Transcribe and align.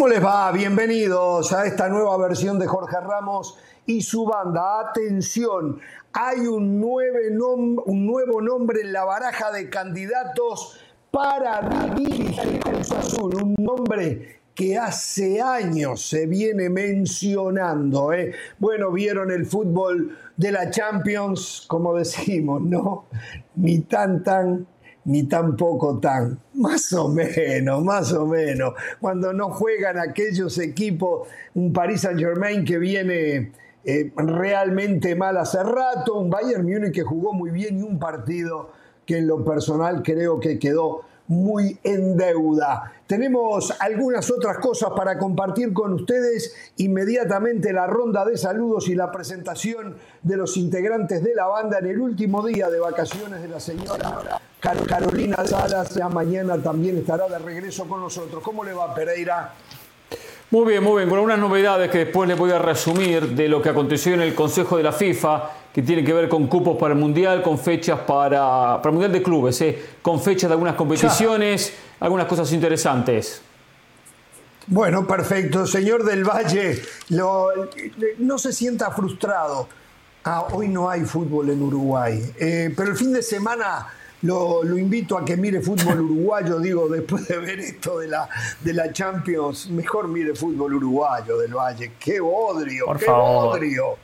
¿Cómo 0.00 0.14
les 0.14 0.24
va? 0.24 0.50
Bienvenidos 0.50 1.52
a 1.52 1.66
esta 1.66 1.90
nueva 1.90 2.16
versión 2.16 2.58
de 2.58 2.66
Jorge 2.66 2.98
Ramos 3.00 3.58
y 3.84 4.00
su 4.00 4.24
banda. 4.24 4.80
Atención, 4.80 5.78
hay 6.14 6.46
un, 6.46 6.80
nuevo 6.80 8.40
nombre 8.40 8.80
en 8.80 8.94
la 8.94 9.04
baraja 9.04 9.52
de 9.52 9.68
candidatos 9.68 10.80
para 11.10 11.92
dirigir 11.94 12.62
el 12.66 12.80
Azul. 12.96 13.42
Un 13.42 13.54
nombre 13.58 14.40
que 14.54 14.78
hace 14.78 15.42
años 15.42 16.00
se 16.00 16.26
viene 16.26 16.70
mencionando. 16.70 18.14
¿eh? 18.14 18.32
Bueno, 18.58 18.92
vieron 18.92 19.30
el 19.30 19.44
fútbol 19.44 20.16
de 20.34 20.50
la 20.50 20.70
Champions, 20.70 21.66
como 21.68 21.94
decimos, 21.94 22.62
¿no? 22.62 23.04
Ni 23.54 23.80
tan 23.80 24.22
tan 24.22 24.66
ni 25.04 25.24
tampoco 25.24 25.98
tan, 25.98 26.38
más 26.54 26.92
o 26.92 27.08
menos, 27.08 27.82
más 27.82 28.12
o 28.12 28.26
menos. 28.26 28.74
Cuando 29.00 29.32
no 29.32 29.50
juegan 29.50 29.98
aquellos 29.98 30.58
equipos, 30.58 31.28
un 31.54 31.72
Paris 31.72 32.02
Saint 32.02 32.18
Germain 32.18 32.64
que 32.64 32.78
viene 32.78 33.52
eh, 33.84 34.12
realmente 34.16 35.14
mal 35.14 35.36
hace 35.38 35.62
rato, 35.62 36.14
un 36.18 36.30
Bayern 36.30 36.64
Múnich 36.64 36.92
que 36.92 37.02
jugó 37.02 37.32
muy 37.32 37.50
bien 37.50 37.78
y 37.78 37.82
un 37.82 37.98
partido 37.98 38.70
que 39.06 39.18
en 39.18 39.26
lo 39.26 39.44
personal 39.44 40.02
creo 40.02 40.38
que 40.38 40.58
quedó 40.58 41.02
muy 41.30 41.78
en 41.84 42.16
deuda. 42.16 42.92
Tenemos 43.06 43.72
algunas 43.78 44.28
otras 44.32 44.58
cosas 44.58 44.90
para 44.96 45.16
compartir 45.16 45.72
con 45.72 45.94
ustedes. 45.94 46.72
Inmediatamente 46.78 47.72
la 47.72 47.86
ronda 47.86 48.24
de 48.24 48.36
saludos 48.36 48.88
y 48.88 48.96
la 48.96 49.12
presentación 49.12 49.96
de 50.22 50.36
los 50.36 50.56
integrantes 50.56 51.22
de 51.22 51.32
la 51.36 51.46
banda 51.46 51.78
en 51.78 51.86
el 51.86 52.00
último 52.00 52.44
día 52.44 52.68
de 52.68 52.80
vacaciones 52.80 53.42
de 53.42 53.48
la 53.48 53.60
señora 53.60 54.40
Carolina 54.60 55.46
Salas. 55.46 55.94
Ya 55.94 56.08
mañana 56.08 56.60
también 56.60 56.98
estará 56.98 57.28
de 57.28 57.38
regreso 57.38 57.86
con 57.86 58.00
nosotros. 58.00 58.42
¿Cómo 58.42 58.64
le 58.64 58.72
va, 58.72 58.92
Pereira? 58.92 59.54
Muy 60.50 60.66
bien, 60.66 60.82
muy 60.82 60.96
bien. 60.96 61.08
Con 61.08 61.18
algunas 61.18 61.38
novedades 61.38 61.90
que 61.90 61.98
después 61.98 62.28
les 62.28 62.36
voy 62.36 62.50
a 62.50 62.58
resumir 62.58 63.28
de 63.28 63.48
lo 63.48 63.62
que 63.62 63.68
aconteció 63.68 64.14
en 64.14 64.20
el 64.20 64.34
Consejo 64.34 64.76
de 64.76 64.82
la 64.82 64.90
FIFA 64.90 65.50
que 65.72 65.82
tiene 65.82 66.02
que 66.02 66.12
ver 66.12 66.28
con 66.28 66.48
cupos 66.48 66.76
para 66.76 66.94
el 66.94 66.98
Mundial, 66.98 67.40
con 67.40 67.56
fechas 67.56 68.00
para, 68.00 68.78
para 68.78 68.88
el 68.88 68.92
Mundial 68.92 69.12
de 69.12 69.22
Clubes, 69.22 69.60
¿eh? 69.60 69.78
con 70.02 70.20
fechas 70.20 70.50
de 70.50 70.54
algunas 70.54 70.74
competiciones, 70.74 71.72
algunas 72.00 72.26
cosas 72.26 72.52
interesantes. 72.52 73.42
Bueno, 74.66 75.06
perfecto. 75.06 75.68
Señor 75.68 76.02
del 76.02 76.24
Valle, 76.24 76.82
no 78.18 78.38
se 78.38 78.52
sienta 78.52 78.90
frustrado. 78.90 79.68
Ah, 80.24 80.48
hoy 80.50 80.66
no 80.66 80.90
hay 80.90 81.02
fútbol 81.02 81.50
en 81.50 81.62
Uruguay, 81.62 82.20
eh, 82.38 82.74
pero 82.76 82.90
el 82.90 82.96
fin 82.96 83.12
de 83.12 83.22
semana 83.22 83.86
lo, 84.22 84.78
invito 84.78 85.16
a 85.16 85.24
que 85.24 85.36
mire 85.36 85.60
fútbol 85.60 86.00
uruguayo, 86.00 86.58
digo, 86.58 86.88
después 86.88 87.26
de 87.26 87.38
ver 87.38 87.58
esto 87.60 87.98
de 87.98 88.08
la, 88.08 88.28
de 88.60 88.74
la 88.74 88.92
Champions, 88.92 89.70
mejor 89.70 90.08
mire 90.08 90.34
fútbol 90.34 90.74
uruguayo 90.74 91.38
del 91.38 91.54
Valle. 91.54 91.92
¡Qué 91.98 92.20
bodrio! 92.20 92.84
Por 92.84 92.98
¡Qué 92.98 93.06
favor. 93.06 93.44
bodrio! 93.46 93.96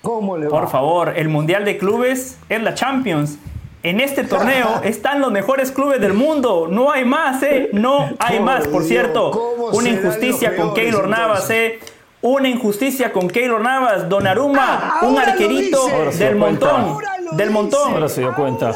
¿Cómo 0.00 0.38
le 0.38 0.48
Por 0.48 0.70
favor, 0.70 1.12
el 1.16 1.28
Mundial 1.28 1.64
de 1.64 1.76
Clubes 1.76 2.38
es 2.48 2.62
la 2.62 2.74
Champions. 2.74 3.38
En 3.82 4.00
este 4.00 4.24
torneo 4.24 4.80
están 4.84 5.20
los 5.20 5.30
mejores 5.32 5.70
clubes 5.70 6.00
del 6.00 6.14
mundo. 6.14 6.66
No 6.70 6.90
hay 6.90 7.04
más, 7.04 7.42
¿eh? 7.42 7.68
No 7.72 8.08
hay 8.18 8.40
más. 8.40 8.66
Por 8.68 8.84
cierto, 8.84 9.30
una 9.72 9.88
injusticia 9.88 10.56
con 10.56 10.72
Keylor 10.72 11.08
Navas, 11.08 11.50
¿eh? 11.50 11.78
Una 12.22 12.48
injusticia 12.48 13.12
con 13.12 13.28
Keylor 13.28 13.60
Navas. 13.60 14.08
Donaruma, 14.08 14.98
ah, 15.00 15.06
un 15.06 15.18
arquerito 15.18 15.86
del 16.18 16.36
montón. 16.36 16.98
Del 17.32 17.50
montón. 17.50 17.92
Ahora 17.92 18.08
se 18.08 18.22
dio 18.22 18.34
cuenta. 18.34 18.72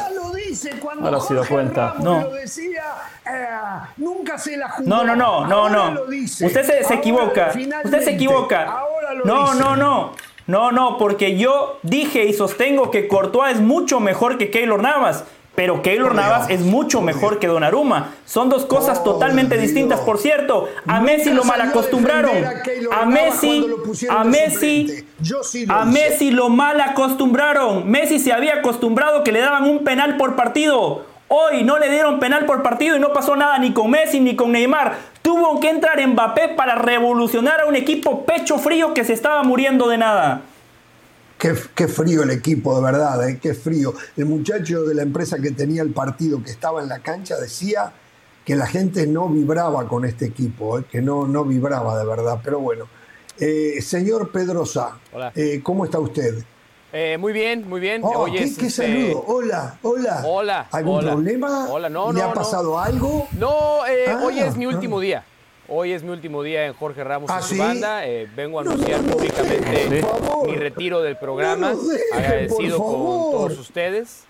Ahora 1.01 1.19
se 1.19 1.33
dio 1.33 1.47
cuenta. 1.47 1.95
No. 1.99 2.27
Decía, 2.29 2.83
eh, 3.25 3.47
nunca 3.97 4.37
se 4.37 4.57
la 4.57 4.69
jugó. 4.69 4.87
No, 4.87 5.03
no, 5.03 5.15
no, 5.15 5.47
no, 5.47 5.69
no. 5.69 6.01
Usted 6.03 6.63
se, 6.63 6.83
se 6.83 6.93
equivoca. 6.93 7.51
Usted 7.83 8.03
se 8.03 8.11
equivoca. 8.11 8.83
No, 9.25 9.53
no, 9.53 9.75
no. 9.75 10.11
No, 10.45 10.71
no, 10.71 10.97
porque 10.97 11.37
yo 11.37 11.79
dije 11.83 12.25
y 12.25 12.33
sostengo 12.33 12.91
que 12.91 13.07
Courtois 13.07 13.55
es 13.55 13.61
mucho 13.61 13.99
mejor 13.99 14.37
que 14.37 14.51
Keylor 14.51 14.81
Navas. 14.81 15.23
Pero 15.55 15.83
Keylor 15.83 16.15
Navas 16.15 16.49
es 16.49 16.61
mucho 16.61 17.01
mejor 17.01 17.37
que 17.37 17.45
Donnarumma. 17.45 18.15
Son 18.25 18.49
dos 18.49 18.65
cosas 18.65 19.03
totalmente 19.03 19.55
distintas, 19.57 19.99
por 19.99 20.17
cierto. 20.17 20.67
A 20.87 20.99
Messi 20.99 21.29
lo 21.29 21.43
malacostumbraron. 21.43 22.35
A 22.91 23.05
Messi, 23.05 23.67
a 24.09 24.23
Messi, 24.23 25.05
a 25.69 25.85
Messi 25.85 26.31
lo 26.31 26.49
mal 26.49 26.79
acostumbraron. 26.81 27.89
Messi 27.89 28.19
se 28.19 28.33
había 28.33 28.55
acostumbrado 28.55 29.23
que 29.23 29.31
le 29.31 29.39
daban 29.39 29.63
un 29.69 29.83
penal 29.83 30.17
por 30.17 30.35
partido. 30.35 31.05
Hoy 31.27 31.63
no 31.63 31.79
le 31.79 31.89
dieron 31.89 32.19
penal 32.19 32.45
por 32.45 32.61
partido 32.61 32.95
y 32.95 32.99
no 32.99 33.13
pasó 33.13 33.35
nada 33.35 33.57
ni 33.57 33.73
con 33.73 33.89
Messi 33.89 34.19
ni 34.19 34.35
con 34.35 34.51
Neymar. 34.51 34.97
Tuvo 35.21 35.59
que 35.59 35.69
entrar 35.69 36.05
Mbappé 36.05 36.49
para 36.49 36.75
revolucionar 36.75 37.61
a 37.61 37.65
un 37.65 37.75
equipo 37.75 38.25
pecho 38.25 38.59
frío 38.59 38.93
que 38.93 39.03
se 39.03 39.13
estaba 39.13 39.43
muriendo 39.43 39.87
de 39.87 39.97
nada. 39.97 40.41
Qué, 41.37 41.87
frío 41.87 42.23
el 42.23 42.29
equipo, 42.29 42.73
de 42.75 42.81
verdad, 42.81 43.27
¿eh? 43.27 43.37
qué 43.41 43.53
frío. 43.53 43.93
El 44.15 44.27
muchacho 44.27 44.83
de 44.83 44.95
la 44.95 45.01
empresa 45.01 45.39
que 45.39 45.51
tenía 45.51 45.81
el 45.81 45.89
partido, 45.89 46.41
que 46.41 46.51
estaba 46.51 46.81
en 46.81 46.87
la 46.87 46.99
cancha, 46.99 47.35
decía 47.35 47.91
que 48.45 48.55
la 48.55 48.65
gente 48.65 49.07
no 49.07 49.27
vibraba 49.27 49.85
con 49.87 50.05
este 50.05 50.25
equipo, 50.25 50.79
¿eh? 50.79 50.85
que 50.89 51.01
no, 51.01 51.27
no 51.27 51.43
vibraba 51.43 51.97
de 51.97 52.05
verdad. 52.05 52.39
Pero 52.41 52.59
bueno, 52.59 52.87
eh, 53.39 53.81
señor 53.81 54.31
Pedrosa, 54.31 54.99
eh, 55.35 55.61
¿cómo 55.63 55.85
está 55.85 55.99
usted? 55.99 56.43
Eh, 56.95 57.17
muy 57.17 57.33
bien, 57.33 57.67
muy 57.67 57.81
bien. 57.81 58.01
Oh, 58.03 58.25
¿qué, 58.25 58.43
este, 58.43 58.69
saludo? 58.69 59.23
Hola, 59.25 59.79
hola. 59.81 60.21
Hola. 60.23 60.67
¿Algún 60.71 60.99
problema? 60.99 61.67
Hola, 61.67 61.89
no, 61.89 62.13
¿Le 62.13 62.21
ha 62.21 62.31
pasado 62.31 62.79
algo? 62.79 63.27
No, 63.31 63.83
eh, 63.87 64.05
ah, 64.09 64.21
hoy 64.23 64.39
es 64.39 64.55
mi 64.55 64.67
último 64.67 64.99
día. 64.99 65.23
Hoy 65.67 65.91
es 65.91 66.03
mi 66.03 66.11
último 66.11 66.43
día 66.43 66.67
en 66.67 66.73
Jorge 66.73 67.03
Ramos 67.03 67.31
y 67.31 67.33
¿Ah, 67.33 67.41
su 67.41 67.57
banda. 67.57 68.05
Eh, 68.05 68.29
vengo 68.35 68.59
a 68.59 68.61
anunciar 68.61 69.01
públicamente 69.01 70.03
mi 70.45 70.55
retiro 70.55 71.01
del 71.01 71.17
programa. 71.17 71.73
agradecido 72.13 72.77
con 72.77 72.91
todos 72.91 73.57
ustedes. 73.57 74.25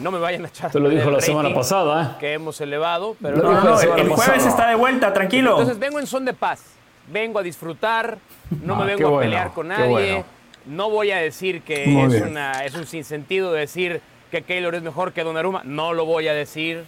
no 0.00 0.10
me 0.10 0.18
vayan 0.18 0.44
a 0.44 0.48
echar. 0.48 0.70
Te 0.70 0.78
lo 0.78 0.90
dijo 0.90 1.10
la 1.10 1.22
semana 1.22 1.54
pasada, 1.54 2.18
Que 2.20 2.34
hemos 2.34 2.60
elevado. 2.60 3.16
Pero 3.22 3.38
no, 3.38 3.50
no, 3.62 3.80
el, 3.80 4.08
jueves 4.10 4.44
está 4.44 4.68
de 4.68 4.74
vuelta, 4.74 5.10
tranquilo. 5.14 5.52
Entonces 5.52 5.78
vengo 5.78 5.98
en 5.98 6.06
son 6.06 6.26
de 6.26 6.34
paz. 6.34 6.60
Vengo 7.08 7.38
a 7.38 7.42
disfrutar. 7.42 8.18
No 8.62 8.76
me 8.76 8.84
ah, 8.84 8.86
vengo 8.86 9.18
a 9.18 9.20
pelear 9.20 9.52
con 9.52 9.68
nadie. 9.68 10.24
No 10.66 10.90
voy 10.90 11.10
a 11.10 11.16
decir 11.16 11.62
que 11.62 11.84
es, 11.84 12.22
una, 12.22 12.64
es, 12.64 12.74
un 12.74 12.86
sinsentido 12.86 13.52
decir 13.52 14.00
que 14.30 14.42
Keylor 14.42 14.74
es 14.74 14.82
mejor 14.82 15.12
que 15.12 15.24
Donnarumma. 15.24 15.62
No 15.64 15.92
lo 15.92 16.06
voy 16.06 16.28
a 16.28 16.34
decir. 16.34 16.84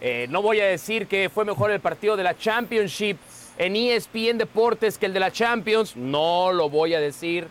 Eh, 0.00 0.26
no 0.30 0.42
voy 0.42 0.60
a 0.60 0.66
decir 0.66 1.06
que 1.06 1.28
fue 1.28 1.44
mejor 1.44 1.70
el 1.70 1.80
partido 1.80 2.16
de 2.16 2.22
la 2.22 2.36
Championship 2.36 3.16
en 3.58 3.74
ESPN 3.74 4.38
Deportes 4.38 4.98
que 4.98 5.06
el 5.06 5.12
de 5.12 5.20
la 5.20 5.32
Champions. 5.32 5.96
No 5.96 6.52
lo 6.52 6.70
voy 6.70 6.94
a 6.94 7.00
decir. 7.00 7.48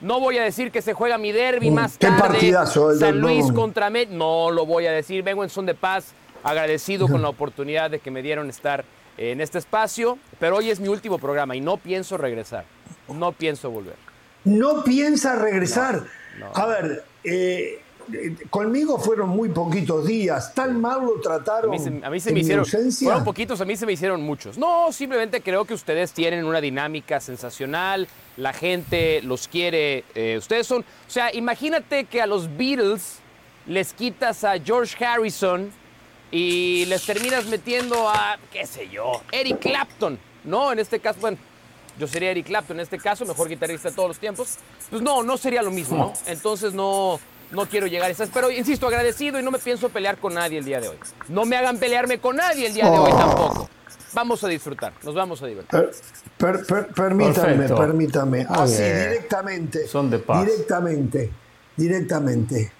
No 0.00 0.20
voy 0.20 0.38
a 0.38 0.42
decir 0.42 0.70
que 0.70 0.82
se 0.82 0.92
juega 0.92 1.18
mi 1.18 1.32
derby 1.32 1.70
mm, 1.70 1.74
más 1.74 1.98
¿Qué 1.98 2.06
tarde. 2.06 2.20
Partidazo, 2.20 2.90
el 2.92 2.98
San 2.98 3.18
Luis 3.18 3.50
contra 3.50 3.90
Met. 3.90 4.10
No 4.10 4.50
lo 4.50 4.66
voy 4.66 4.86
a 4.86 4.92
decir. 4.92 5.22
Vengo 5.22 5.42
en 5.42 5.50
son 5.50 5.66
de 5.66 5.74
paz, 5.74 6.12
agradecido 6.44 7.08
con 7.08 7.22
la 7.22 7.30
oportunidad 7.30 7.90
de 7.90 7.98
que 7.98 8.10
me 8.10 8.22
dieron 8.22 8.48
estar 8.50 8.84
en 9.16 9.40
este 9.40 9.58
espacio. 9.58 10.18
Pero 10.38 10.56
hoy 10.56 10.70
es 10.70 10.80
mi 10.80 10.88
último 10.88 11.18
programa 11.18 11.56
y 11.56 11.60
no 11.60 11.76
pienso 11.76 12.16
regresar. 12.16 12.64
No 13.08 13.32
pienso 13.32 13.70
volver 13.70 13.96
no 14.46 14.84
piensa 14.84 15.36
regresar. 15.36 16.04
A 16.54 16.66
ver, 16.66 17.04
eh, 17.24 17.80
conmigo 18.48 18.98
fueron 18.98 19.30
muy 19.30 19.48
poquitos 19.48 20.06
días, 20.06 20.54
tan 20.54 20.80
mal 20.80 21.04
lo 21.04 21.20
trataron. 21.20 21.70
A 21.70 22.10
mí 22.10 22.20
se, 22.20 22.32
me 22.32 22.40
hicieron. 22.40 22.64
Fueron 22.64 23.24
poquitos, 23.24 23.60
a 23.60 23.64
mí 23.64 23.76
se 23.76 23.84
me 23.84 23.92
hicieron 23.92 24.22
muchos. 24.22 24.56
No, 24.56 24.92
simplemente 24.92 25.40
creo 25.40 25.64
que 25.64 25.74
ustedes 25.74 26.12
tienen 26.12 26.44
una 26.44 26.60
dinámica 26.60 27.20
sensacional, 27.20 28.06
la 28.36 28.52
gente 28.52 29.20
los 29.22 29.48
quiere. 29.48 30.04
Eh, 30.14 30.36
ustedes 30.38 30.66
son. 30.66 30.82
O 30.82 31.10
sea, 31.10 31.34
imagínate 31.34 32.04
que 32.04 32.22
a 32.22 32.26
los 32.26 32.56
Beatles 32.56 33.18
les 33.66 33.92
quitas 33.92 34.44
a 34.44 34.58
George 34.60 35.04
Harrison 35.04 35.72
y 36.30 36.84
les 36.86 37.04
terminas 37.04 37.46
metiendo 37.46 38.08
a, 38.08 38.38
qué 38.52 38.66
sé 38.66 38.88
yo, 38.88 39.22
Eric 39.32 39.60
Clapton. 39.60 40.18
No, 40.44 40.72
en 40.72 40.78
este 40.78 41.00
caso, 41.00 41.20
bueno, 41.20 41.38
yo 41.98 42.06
sería 42.06 42.30
Eric 42.30 42.46
Clapton 42.46 42.76
en 42.76 42.82
este 42.82 42.98
caso, 42.98 43.24
mejor 43.24 43.48
guitarrista 43.48 43.90
de 43.90 43.94
todos 43.94 44.08
los 44.08 44.18
tiempos. 44.18 44.56
Pues 44.90 45.02
no, 45.02 45.22
no 45.22 45.36
sería 45.36 45.62
lo 45.62 45.70
mismo, 45.70 45.96
¿no? 45.96 46.12
Entonces 46.26 46.72
no, 46.74 47.18
no 47.50 47.66
quiero 47.66 47.86
llegar 47.86 48.08
a 48.08 48.12
esas. 48.12 48.28
Pero 48.32 48.50
insisto, 48.50 48.86
agradecido 48.86 49.38
y 49.40 49.42
no 49.42 49.50
me 49.50 49.58
pienso 49.58 49.88
pelear 49.88 50.18
con 50.18 50.34
nadie 50.34 50.58
el 50.58 50.64
día 50.64 50.80
de 50.80 50.88
hoy. 50.88 50.96
No 51.28 51.44
me 51.44 51.56
hagan 51.56 51.78
pelearme 51.78 52.18
con 52.18 52.36
nadie 52.36 52.66
el 52.66 52.74
día 52.74 52.90
de 52.90 52.98
hoy 52.98 53.10
oh. 53.12 53.18
tampoco. 53.18 53.70
Vamos 54.12 54.42
a 54.44 54.48
disfrutar, 54.48 54.92
nos 55.02 55.14
vamos 55.14 55.42
a 55.42 55.46
divertir. 55.46 55.90
permítame, 56.94 57.68
permítame. 57.68 58.46
Así, 58.48 58.82
directamente. 58.82 59.86
Son 59.86 60.10
de 60.10 60.18
paz. 60.18 60.44
Directamente, 60.46 61.30
directamente. 61.76 62.72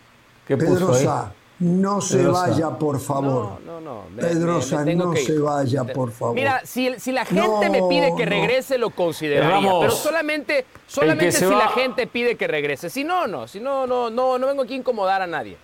¿Qué 0.46 0.56
Pedro 0.56 0.94
Sá, 0.94 1.32
no 1.58 2.00
se 2.00 2.26
vaya, 2.26 2.70
por 2.70 3.00
favor. 3.00 3.60
No, 3.64 3.80
no, 3.80 4.04
no. 4.10 4.16
Pedrosa, 4.16 4.84
no 4.84 5.16
se 5.16 5.38
vaya, 5.38 5.84
por 5.84 6.12
favor. 6.12 6.34
Mira, 6.34 6.62
si, 6.64 6.90
la 7.12 7.24
gente 7.24 7.70
me 7.70 7.82
pide 7.88 8.14
que 8.16 8.26
regrese, 8.26 8.76
lo 8.76 8.90
consideraría. 8.90 9.70
pero 9.80 9.90
solamente, 9.90 10.66
solamente 10.86 11.32
si 11.32 11.46
la 11.46 11.68
gente 11.68 12.06
pide 12.06 12.36
que 12.36 12.46
regrese. 12.46 12.90
Si 12.90 13.04
no, 13.04 13.26
no. 13.26 13.48
Si 13.48 13.60
no, 13.60 13.86
no, 13.86 14.10
no, 14.10 14.38
no 14.38 14.46
vengo 14.46 14.62
aquí 14.62 14.74
a 14.74 14.76
incomodar 14.76 15.22
a 15.22 15.26
nadie. 15.26 15.56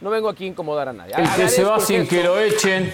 No 0.00 0.10
vengo 0.10 0.28
aquí 0.28 0.44
a 0.44 0.48
incomodar 0.48 0.88
a 0.88 0.92
nadie. 0.92 1.14
El 1.16 1.30
que 1.30 1.48
se 1.48 1.62
va 1.62 1.78
sin 1.78 2.08
que 2.08 2.24
lo 2.24 2.38
echen. 2.38 2.92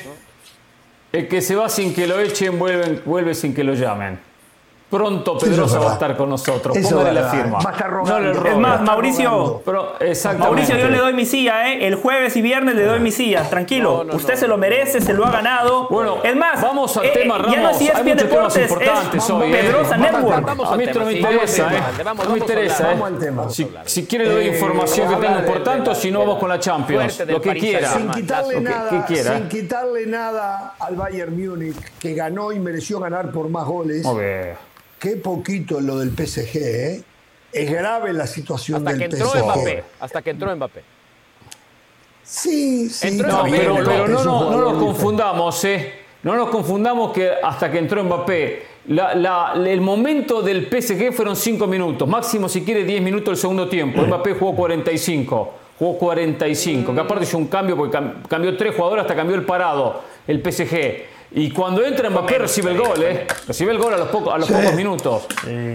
El 1.10 1.26
que 1.26 1.40
se 1.40 1.56
va 1.56 1.70
sin 1.70 1.94
que 1.94 2.06
lo 2.06 2.20
echen, 2.20 2.58
vuelve, 2.58 3.00
vuelve 3.06 3.34
sin 3.34 3.54
que 3.54 3.64
lo 3.64 3.72
llamen. 3.72 4.27
Pronto 4.90 5.36
Pedrosa 5.36 5.78
va 5.80 5.90
a 5.90 5.92
estar 5.94 6.16
con 6.16 6.30
nosotros. 6.30 6.76
Póngale 6.78 7.12
la 7.12 7.28
firma. 7.28 7.58
Va 7.58 7.70
a 7.70 7.72
estar 7.72 7.92
no 7.92 8.48
es 8.48 8.56
más, 8.56 8.80
Mauricio. 8.80 9.62
Mauricio, 10.38 10.76
yo 10.78 10.88
le 10.88 10.98
doy 10.98 11.12
mi 11.12 11.26
silla, 11.26 11.70
¿eh? 11.70 11.86
El 11.86 11.96
jueves 11.96 12.34
y 12.36 12.42
viernes 12.42 12.74
le 12.74 12.84
doy 12.84 13.00
mi 13.00 13.10
silla. 13.10 13.48
Tranquilo. 13.48 14.06
Usted 14.12 14.36
se 14.36 14.48
lo 14.48 14.56
merece, 14.56 15.00
se 15.00 15.12
lo 15.12 15.26
ha 15.26 15.30
ganado. 15.30 15.88
Bueno, 15.90 16.18
es 16.24 16.34
más, 16.34 16.62
vamos 16.62 16.96
al 16.96 17.06
eh, 17.06 17.10
tema, 17.12 17.36
Ramos. 17.36 17.54
Ya 17.54 17.62
no 17.62 17.70
es 17.70 17.80
ESPN 17.80 18.16
Deportes, 18.16 18.70
es 19.14 19.30
hoy, 19.30 19.52
¿eh? 19.52 19.58
Pedrosa 19.60 19.96
Network. 19.96 20.48
a 20.48 20.76
mí 20.76 20.84
esto 20.84 20.98
no 21.00 21.06
me 21.06 21.12
interesa, 21.12 21.74
¿eh? 21.74 22.04
No 22.24 22.30
me 22.30 22.38
interesa, 22.38 22.92
¿eh? 22.92 22.98
Si, 23.50 23.70
si 23.84 24.06
quiere 24.06 24.24
le 24.26 24.32
doy 24.32 24.44
eh, 24.44 24.54
información 24.54 25.08
que 25.08 25.26
tengo 25.26 25.44
por 25.44 25.62
tanto, 25.62 25.94
si 25.94 26.10
no 26.10 26.20
vamos 26.20 26.38
con 26.38 26.48
la 26.48 26.58
Champions. 26.58 27.22
Lo 27.26 27.40
que 27.40 27.54
quiera. 27.54 27.92
Sin 27.92 28.10
quitarle 28.10 28.60
nada, 28.60 29.06
sin 29.06 29.48
quitarle 29.48 30.06
nada 30.06 30.74
al 30.78 30.96
Bayern 30.96 31.36
Múnich, 31.36 31.76
que 31.98 32.14
ganó 32.14 32.52
y 32.52 32.58
mereció 32.58 33.00
ganar 33.00 33.30
por 33.32 33.48
más 33.50 33.66
goles. 33.66 34.06
Qué 34.98 35.16
poquito 35.16 35.80
lo 35.80 35.98
del 35.98 36.10
PSG, 36.10 36.56
¿eh? 36.56 37.02
Es 37.52 37.70
grave 37.70 38.12
la 38.12 38.26
situación 38.26 38.78
hasta 38.78 38.90
del 38.90 38.98
que 38.98 39.16
entró 39.16 39.44
Mbappé, 39.44 39.84
hasta 40.00 40.22
que 40.22 40.30
entró 40.30 40.54
Mbappé. 40.54 40.82
Sí, 42.22 42.90
sí. 42.90 43.12
no, 43.12 43.44
pero, 43.44 43.80
no, 43.80 44.06
no, 44.08 44.50
no, 44.50 44.60
nos 44.60 44.82
confundamos, 44.82 45.64
¿eh? 45.64 45.94
No 46.22 46.34
nos 46.36 46.50
confundamos 46.50 47.12
que 47.12 47.30
hasta 47.42 47.70
que 47.70 47.78
entró 47.78 48.02
Mbappé. 48.04 48.66
el 48.86 49.80
momento 49.80 50.42
del 50.42 50.66
PSG 50.66 51.12
fueron 51.12 51.36
5 51.36 51.66
minutos, 51.66 52.06
máximo 52.06 52.48
si 52.48 52.62
quiere 52.62 52.84
10 52.84 53.00
minutos 53.00 53.30
el 53.30 53.36
segundo 53.36 53.68
tiempo. 53.68 54.02
Mbappé 54.06 54.34
jugó 54.34 54.54
45, 54.56 55.54
jugó 55.78 55.98
45, 55.98 56.92
que 56.92 57.00
aparte 57.00 57.24
hizo 57.24 57.38
un 57.38 57.46
cambio 57.46 57.76
porque 57.76 57.98
cambió 58.28 58.56
tres 58.56 58.74
jugadores 58.74 59.02
hasta 59.02 59.14
cambió 59.14 59.36
el 59.36 59.46
parado, 59.46 60.02
el 60.26 60.42
PSG. 60.42 61.17
Y 61.30 61.50
cuando 61.50 61.84
entra 61.84 62.08
Mbappé 62.08 62.38
recibe 62.38 62.70
el 62.70 62.78
gol, 62.78 63.02
¿eh? 63.02 63.26
Recibe 63.46 63.72
el 63.72 63.78
gol 63.78 63.92
a 63.92 63.98
los, 63.98 64.08
pocos, 64.08 64.32
a 64.32 64.38
los 64.38 64.50
pocos 64.50 64.72
minutos. 64.74 65.26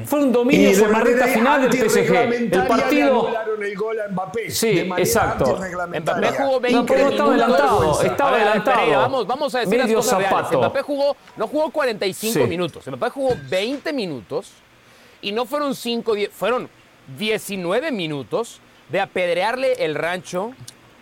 Fue 0.05 0.23
un 0.23 0.31
dominio 0.31 0.73
sobre 0.75 0.91
la 0.91 0.99
recta 1.01 1.27
final 1.27 1.69
del 1.69 1.89
PSG. 1.89 2.15
El 2.15 2.67
partido. 2.67 3.29
el 3.61 3.75
gol 3.75 3.99
a 3.99 4.07
Mbappé, 4.09 4.49
sí, 4.49 4.79
exacto. 4.97 5.59
Mbappé 5.87 6.31
jugó 6.37 6.59
20 6.59 6.97
no, 6.97 7.05
minutos. 7.05 7.11
estaba 7.11 7.29
adelantado. 7.29 8.01
Estaba 8.01 8.35
adelantado. 8.35 8.91
vamos, 8.91 9.27
vamos 9.27 9.55
a 9.55 9.59
decir 9.59 9.77
Medio 9.77 9.97
las 9.97 10.05
cosas 10.05 10.23
zapato. 10.23 10.57
Mbappé 10.57 10.81
jugó, 10.81 11.15
no 11.37 11.47
jugó 11.47 11.69
45 11.69 12.47
minutos. 12.47 12.87
Mbappé 12.87 13.09
jugó 13.11 13.35
20 13.49 13.93
minutos. 13.93 14.51
Y 15.21 15.31
no 15.31 15.45
fueron 15.45 15.73
5, 15.73 16.15
fueron 16.31 16.69
19 17.17 17.91
minutos 17.91 18.59
de 18.89 18.99
apedrearle 18.99 19.73
el 19.85 19.95
rancho 19.95 20.51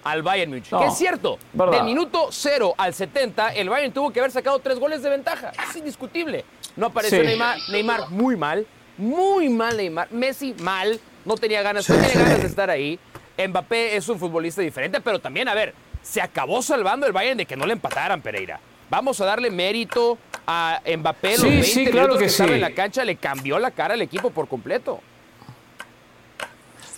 al 0.03 0.23
Bayern 0.23 0.51
Múnich. 0.51 0.69
que 0.69 0.85
es 0.85 0.97
cierto, 0.97 1.37
del 1.53 1.83
minuto 1.83 2.29
0 2.31 2.75
al 2.77 2.93
70, 2.93 3.49
el 3.49 3.69
Bayern 3.69 3.93
tuvo 3.93 4.11
que 4.11 4.19
haber 4.19 4.31
sacado 4.31 4.59
tres 4.59 4.79
goles 4.79 5.01
de 5.03 5.09
ventaja. 5.09 5.51
Es 5.69 5.75
indiscutible. 5.75 6.45
No 6.75 6.87
apareció 6.87 7.23
Neymar, 7.23 7.57
Neymar 7.69 8.09
muy 8.09 8.35
mal, 8.35 8.65
muy 8.97 9.49
mal 9.49 9.77
Neymar. 9.77 10.11
Messi 10.11 10.55
mal, 10.59 10.99
no 11.25 11.35
tenía 11.35 11.61
ganas, 11.61 11.89
no 11.89 11.95
tenía 11.95 12.23
ganas 12.23 12.41
de 12.41 12.47
estar 12.47 12.69
ahí. 12.69 12.99
Mbappé 13.37 13.95
es 13.95 14.07
un 14.09 14.19
futbolista 14.19 14.61
diferente, 14.61 15.01
pero 15.01 15.19
también, 15.19 15.47
a 15.47 15.53
ver, 15.53 15.73
se 16.01 16.21
acabó 16.21 16.61
salvando 16.61 17.05
el 17.07 17.13
Bayern 17.13 17.37
de 17.37 17.45
que 17.45 17.55
no 17.55 17.65
le 17.65 17.73
empataran, 17.73 18.21
Pereira. 18.21 18.59
Vamos 18.89 19.19
a 19.21 19.25
darle 19.25 19.49
mérito 19.49 20.17
a 20.45 20.81
Mbappé. 20.85 21.31
Los 21.37 21.43
20 21.43 21.91
claro 21.91 22.13
que, 22.13 22.19
que 22.19 22.25
estaba 22.25 22.51
en 22.51 22.61
la 22.61 22.71
cancha 22.71 23.05
le 23.05 23.15
cambió 23.15 23.57
la 23.57 23.71
cara 23.71 23.93
al 23.93 24.01
equipo 24.01 24.31
por 24.31 24.47
completo. 24.47 25.01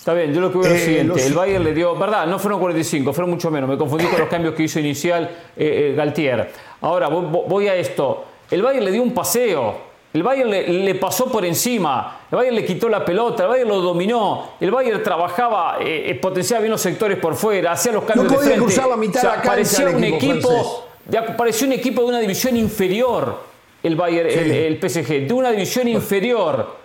Está 0.04 0.14
bien, 0.14 0.34
yo 0.34 0.42
lo 0.42 0.52
que 0.52 0.58
veo 0.58 0.68
es 0.68 0.70
lo 0.70 0.76
eh, 0.76 0.86
siguiente. 0.86 1.26
El 1.28 1.34
Bayern 1.34 1.64
le 1.64 1.74
dio, 1.74 1.96
verdad, 1.96 2.28
no 2.28 2.38
fueron 2.38 2.60
45, 2.60 3.14
fueron 3.14 3.30
mucho 3.30 3.50
menos. 3.50 3.70
Me 3.70 3.78
confundí 3.78 4.04
con 4.04 4.20
los 4.20 4.28
cambios 4.28 4.54
que 4.54 4.64
hizo 4.64 4.78
inicial 4.78 5.24
eh, 5.56 5.92
eh, 5.92 5.96
Galtier. 5.96 6.52
Ahora, 6.82 7.08
voy 7.08 7.70
a 7.70 7.76
esto. 7.76 8.26
El 8.52 8.62
Bayern 8.62 8.84
le 8.84 8.92
dio 8.92 9.02
un 9.02 9.14
paseo. 9.14 9.78
El 10.12 10.22
Bayern 10.22 10.50
le, 10.50 10.96
pasó 10.96 11.32
por 11.32 11.46
encima. 11.46 12.20
El 12.30 12.36
Bayern 12.36 12.54
le 12.54 12.66
quitó 12.66 12.90
la 12.90 13.06
pelota. 13.06 13.44
El 13.44 13.50
Bayern 13.50 13.70
lo 13.70 13.80
dominó. 13.80 14.50
El 14.60 14.72
Bayern 14.72 15.02
trabajaba, 15.02 15.78
potenciaba 16.22 16.60
bien 16.60 16.72
los 16.72 16.82
sectores 16.82 17.18
por 17.18 17.36
fuera, 17.36 17.72
hacía 17.72 17.94
los 17.94 18.04
cambios 18.04 18.30
no 18.30 18.40
de 18.40 18.46
frente. 18.46 18.60
cruzar 18.60 18.90
la 18.90 18.98
mitad 18.98 19.22
de 19.22 19.28
la 19.38 19.42
parecía 19.42 19.88
un 19.88 20.04
equipo, 20.04 20.86
pareció 21.38 21.66
un 21.66 21.74
equipo 21.74 22.02
de 22.02 22.08
una 22.10 22.20
división 22.20 22.58
inferior. 22.58 23.38
El 23.82 23.96
Bayern, 23.96 24.30
el 24.30 24.78
PSG, 24.82 25.28
de 25.28 25.34
una 25.34 25.52
división 25.52 25.88
inferior. 25.88 26.83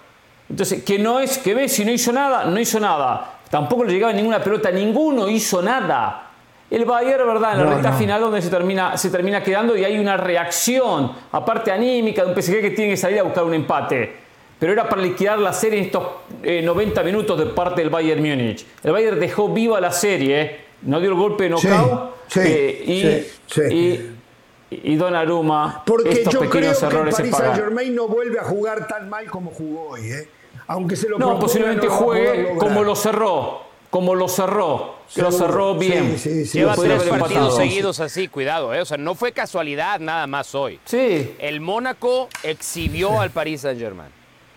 Entonces, 0.48 0.82
que 0.82 0.98
no 0.98 1.20
es 1.20 1.38
que 1.38 1.54
Messi 1.54 1.84
no 1.84 1.92
hizo 1.92 2.12
nada, 2.12 2.44
no 2.46 2.58
hizo 2.58 2.80
nada. 2.80 3.38
Tampoco 3.50 3.84
le 3.84 3.92
llegaba 3.92 4.12
ninguna 4.12 4.42
pelota, 4.42 4.70
ninguno 4.70 5.28
hizo 5.28 5.62
nada. 5.62 6.24
El 6.70 6.84
Bayern, 6.84 7.26
¿verdad? 7.26 7.58
En 7.58 7.64
la 7.64 7.74
recta 7.74 7.92
final 7.92 8.20
donde 8.20 8.42
se 8.42 8.50
termina, 8.50 8.96
se 8.96 9.08
termina 9.08 9.42
quedando 9.42 9.74
y 9.76 9.84
hay 9.84 9.98
una 9.98 10.18
reacción, 10.18 11.12
aparte 11.32 11.72
anímica, 11.72 12.24
de 12.24 12.32
un 12.32 12.42
PSG 12.42 12.60
que 12.60 12.70
tiene 12.70 12.90
que 12.90 12.96
salir 12.96 13.20
a 13.20 13.22
buscar 13.22 13.44
un 13.44 13.54
empate. 13.54 14.28
Pero 14.58 14.72
era 14.72 14.88
para 14.88 15.00
liquidar 15.00 15.38
la 15.38 15.52
serie 15.52 15.78
en 15.78 15.86
estos 15.86 16.02
90 16.42 17.00
eh, 17.00 17.04
minutos 17.04 17.38
de 17.38 17.46
parte 17.46 17.80
del 17.80 17.90
Bayern 17.90 18.20
Múnich. 18.20 18.66
El 18.82 18.92
Bayern 18.92 19.18
dejó 19.18 19.48
viva 19.48 19.80
la 19.80 19.92
serie, 19.92 20.40
¿eh? 20.40 20.60
no 20.82 21.00
dio 21.00 21.10
el 21.10 21.16
golpe 21.16 21.44
de 21.44 21.50
knockout. 21.50 22.10
Sí, 22.26 22.40
eh, 22.42 23.30
sí, 23.46 23.60
y, 23.70 24.74
y, 24.74 24.92
y 24.92 24.96
Donnarumma, 24.96 25.84
Porque 25.86 26.10
estos 26.10 26.34
yo 26.34 26.40
pequeños 26.40 26.76
creo 26.78 26.90
errores 26.90 27.16
que 27.16 27.22
el 27.22 27.30
Paris 27.30 27.46
Saint 27.46 27.64
Germain 27.64 27.94
no 27.94 28.08
vuelve 28.08 28.38
a 28.38 28.44
jugar 28.44 28.86
tan 28.86 29.08
mal 29.08 29.30
como 29.30 29.50
jugó 29.50 29.90
hoy. 29.90 30.10
¿eh? 30.10 30.28
Aunque 30.66 30.96
se 30.96 31.08
lo 31.08 31.18
No, 31.18 31.38
posiblemente 31.38 31.88
juegue 31.88 32.56
como 32.58 32.82
lo 32.84 32.94
cerró, 32.94 33.62
como 33.90 34.14
lo 34.14 34.28
cerró, 34.28 34.96
lo 35.16 35.32
cerró 35.32 35.74
bien. 35.74 36.18
Sí, 36.18 36.44
sí, 36.44 36.58
Lleva 36.58 36.74
tres 36.74 37.02
partidos 37.04 37.56
seguidos 37.56 38.00
así, 38.00 38.28
cuidado, 38.28 38.74
¿eh? 38.74 38.80
o 38.80 38.84
sea, 38.84 38.98
no 38.98 39.14
fue 39.14 39.32
casualidad 39.32 39.98
nada 40.00 40.26
más 40.26 40.54
hoy. 40.54 40.78
Sí. 40.84 41.34
El 41.38 41.60
Mónaco 41.60 42.28
exhibió 42.42 43.20
al 43.20 43.30
Paris 43.30 43.62
Saint-Germain. 43.62 44.10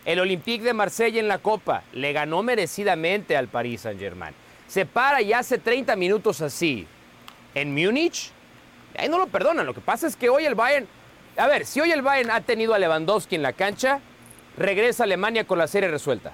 El 0.04 0.20
Olympique 0.20 0.64
de 0.64 0.74
Marsella 0.74 1.20
en 1.20 1.28
la 1.28 1.38
Copa 1.38 1.84
le 1.94 2.12
ganó 2.12 2.44
merecidamente 2.44 3.38
al 3.38 3.48
Paris 3.48 3.82
Saint-Germain. 3.82 4.34
Se 4.68 4.86
para 4.86 5.22
y 5.22 5.32
hace 5.32 5.58
30 5.58 5.96
minutos 5.96 6.42
así. 6.42 6.88
En 7.54 7.74
Múnich, 7.74 8.32
ahí 8.98 9.10
no 9.10 9.18
lo 9.18 9.28
perdonan. 9.28 9.66
Lo 9.66 9.74
que 9.74 9.82
pasa 9.82 10.08
es 10.08 10.16
que 10.16 10.30
hoy 10.30 10.46
el 10.46 10.56
Bayern, 10.56 10.88
a 11.38 11.48
ver, 11.48 11.66
si 11.66 11.80
hoy 11.82 11.92
el 11.92 12.02
Bayern 12.02 12.32
ha 12.32 12.42
tenido 12.42 12.74
a 12.74 12.80
Lewandowski 12.80 13.36
en 13.36 13.44
la 13.44 13.54
cancha, 13.54 14.00
regresa 14.58 15.04
a 15.04 15.06
Alemania 15.06 15.46
con 15.46 15.58
la 15.58 15.68
serie 15.68 15.90
resuelta. 15.90 16.32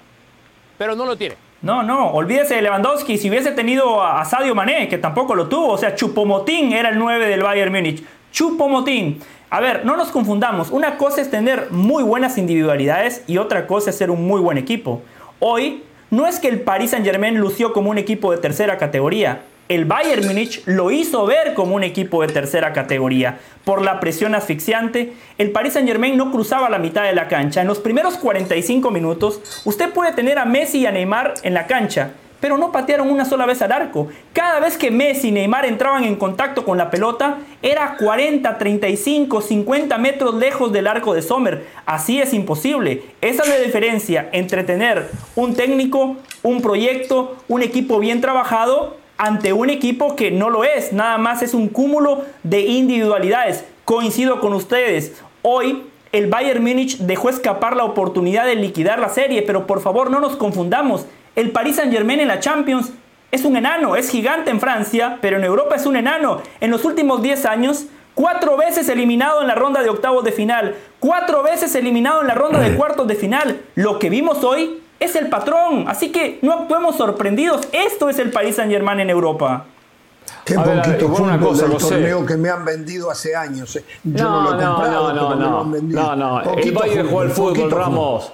Pero 0.76 0.94
no 0.94 1.04
lo 1.04 1.16
tiene. 1.16 1.36
No, 1.60 1.82
no, 1.82 2.10
olvídese 2.12 2.54
de 2.54 2.62
Lewandowski. 2.62 3.18
Si 3.18 3.28
hubiese 3.28 3.50
tenido 3.50 4.02
a 4.02 4.24
Sadio 4.24 4.54
Mané, 4.54 4.88
que 4.88 4.98
tampoco 4.98 5.34
lo 5.34 5.48
tuvo, 5.48 5.72
o 5.72 5.78
sea, 5.78 5.94
Chupomotín 5.94 6.72
era 6.72 6.90
el 6.90 6.98
9 6.98 7.26
del 7.26 7.42
Bayern 7.42 7.72
Múnich. 7.72 8.04
Chupomotín. 8.30 9.20
A 9.50 9.60
ver, 9.60 9.84
no 9.84 9.96
nos 9.96 10.10
confundamos. 10.10 10.70
Una 10.70 10.98
cosa 10.98 11.20
es 11.20 11.30
tener 11.30 11.68
muy 11.70 12.02
buenas 12.02 12.38
individualidades 12.38 13.24
y 13.26 13.38
otra 13.38 13.66
cosa 13.66 13.90
es 13.90 13.96
ser 13.96 14.10
un 14.10 14.26
muy 14.26 14.40
buen 14.40 14.58
equipo. 14.58 15.02
Hoy, 15.40 15.82
no 16.10 16.26
es 16.26 16.38
que 16.38 16.48
el 16.48 16.60
Paris 16.60 16.90
Saint-Germain 16.90 17.38
lució 17.38 17.72
como 17.72 17.90
un 17.90 17.98
equipo 17.98 18.30
de 18.30 18.38
tercera 18.38 18.78
categoría 18.78 19.42
el 19.68 19.84
Bayern 19.84 20.26
Múnich 20.26 20.62
lo 20.64 20.90
hizo 20.90 21.26
ver 21.26 21.54
como 21.54 21.74
un 21.74 21.84
equipo 21.84 22.22
de 22.22 22.32
tercera 22.32 22.72
categoría. 22.72 23.38
Por 23.64 23.82
la 23.82 24.00
presión 24.00 24.34
asfixiante, 24.34 25.12
el 25.36 25.50
Paris 25.50 25.74
Saint-Germain 25.74 26.16
no 26.16 26.30
cruzaba 26.30 26.70
la 26.70 26.78
mitad 26.78 27.04
de 27.04 27.14
la 27.14 27.28
cancha. 27.28 27.60
En 27.60 27.66
los 27.66 27.78
primeros 27.78 28.16
45 28.16 28.90
minutos, 28.90 29.62
usted 29.64 29.90
puede 29.90 30.12
tener 30.12 30.38
a 30.38 30.46
Messi 30.46 30.78
y 30.78 30.86
a 30.86 30.90
Neymar 30.90 31.34
en 31.42 31.52
la 31.52 31.66
cancha, 31.66 32.12
pero 32.40 32.56
no 32.56 32.72
patearon 32.72 33.10
una 33.10 33.26
sola 33.26 33.44
vez 33.44 33.60
al 33.60 33.72
arco. 33.72 34.08
Cada 34.32 34.58
vez 34.60 34.78
que 34.78 34.90
Messi 34.90 35.28
y 35.28 35.32
Neymar 35.32 35.66
entraban 35.66 36.04
en 36.04 36.16
contacto 36.16 36.64
con 36.64 36.78
la 36.78 36.90
pelota, 36.90 37.38
era 37.60 37.96
40, 37.98 38.56
35, 38.56 39.42
50 39.42 39.98
metros 39.98 40.34
lejos 40.34 40.72
del 40.72 40.86
arco 40.86 41.12
de 41.12 41.20
Sommer. 41.20 41.66
Así 41.84 42.20
es 42.20 42.32
imposible. 42.32 43.02
Esa 43.20 43.42
es 43.42 43.48
la 43.50 43.58
diferencia 43.58 44.30
entre 44.32 44.64
tener 44.64 45.10
un 45.36 45.54
técnico, 45.54 46.16
un 46.42 46.62
proyecto, 46.62 47.36
un 47.48 47.60
equipo 47.60 47.98
bien 47.98 48.22
trabajado 48.22 48.96
ante 49.18 49.52
un 49.52 49.68
equipo 49.68 50.16
que 50.16 50.30
no 50.30 50.48
lo 50.48 50.64
es, 50.64 50.92
nada 50.92 51.18
más 51.18 51.42
es 51.42 51.52
un 51.52 51.68
cúmulo 51.68 52.24
de 52.44 52.60
individualidades. 52.60 53.64
Coincido 53.84 54.40
con 54.40 54.54
ustedes, 54.54 55.20
hoy 55.42 55.82
el 56.12 56.28
Bayern 56.28 56.62
Múnich 56.62 56.98
dejó 56.98 57.28
escapar 57.28 57.76
la 57.76 57.84
oportunidad 57.84 58.46
de 58.46 58.54
liquidar 58.54 59.00
la 59.00 59.08
serie, 59.08 59.42
pero 59.42 59.66
por 59.66 59.80
favor 59.80 60.10
no 60.10 60.20
nos 60.20 60.36
confundamos, 60.36 61.04
el 61.34 61.50
Paris 61.50 61.76
Saint-Germain 61.76 62.20
en 62.20 62.28
la 62.28 62.40
Champions 62.40 62.92
es 63.30 63.44
un 63.44 63.56
enano, 63.56 63.96
es 63.96 64.08
gigante 64.10 64.50
en 64.50 64.60
Francia, 64.60 65.18
pero 65.20 65.36
en 65.36 65.44
Europa 65.44 65.76
es 65.76 65.84
un 65.84 65.96
enano. 65.96 66.40
En 66.60 66.70
los 66.70 66.84
últimos 66.84 67.20
10 67.20 67.44
años, 67.44 67.86
cuatro 68.14 68.56
veces 68.56 68.88
eliminado 68.88 69.42
en 69.42 69.48
la 69.48 69.54
ronda 69.54 69.82
de 69.82 69.90
octavos 69.90 70.24
de 70.24 70.32
final, 70.32 70.74
cuatro 70.98 71.42
veces 71.42 71.74
eliminado 71.74 72.22
en 72.22 72.28
la 72.28 72.34
ronda 72.34 72.58
de 72.58 72.74
cuartos 72.74 73.06
de 73.06 73.16
final. 73.16 73.60
Lo 73.74 73.98
que 73.98 74.10
vimos 74.10 74.42
hoy 74.44 74.80
es 75.00 75.16
el 75.16 75.28
patrón. 75.28 75.84
Así 75.88 76.10
que 76.10 76.38
no 76.42 76.52
actuemos 76.52 76.96
sorprendidos. 76.96 77.68
Esto 77.72 78.08
es 78.08 78.18
el 78.18 78.30
Paris 78.30 78.56
Saint 78.56 78.70
Germain 78.70 79.00
en 79.00 79.10
Europa. 79.10 79.66
Qué 80.44 80.54
poquito 80.54 81.08
fútbol 81.08 81.22
una 81.22 81.40
cosa, 81.40 81.66
del 81.66 81.76
torneo 81.76 82.26
que 82.26 82.36
me 82.36 82.48
han 82.48 82.64
vendido 82.64 83.10
hace 83.10 83.36
años. 83.36 83.76
Eh. 83.76 83.84
Yo 84.04 84.24
no, 84.24 84.42
no, 84.42 84.50
lo 84.50 84.60
he 84.60 84.64
comprado, 84.64 85.12
no, 85.14 85.34
no, 85.34 85.64
no, 85.64 86.16
no, 86.16 86.16
no, 86.16 86.54
El 86.54 86.72
Bayern 86.72 87.08
jugó 87.08 87.20
al 87.20 87.30
fútbol, 87.30 87.70
Ramos. 87.70 88.32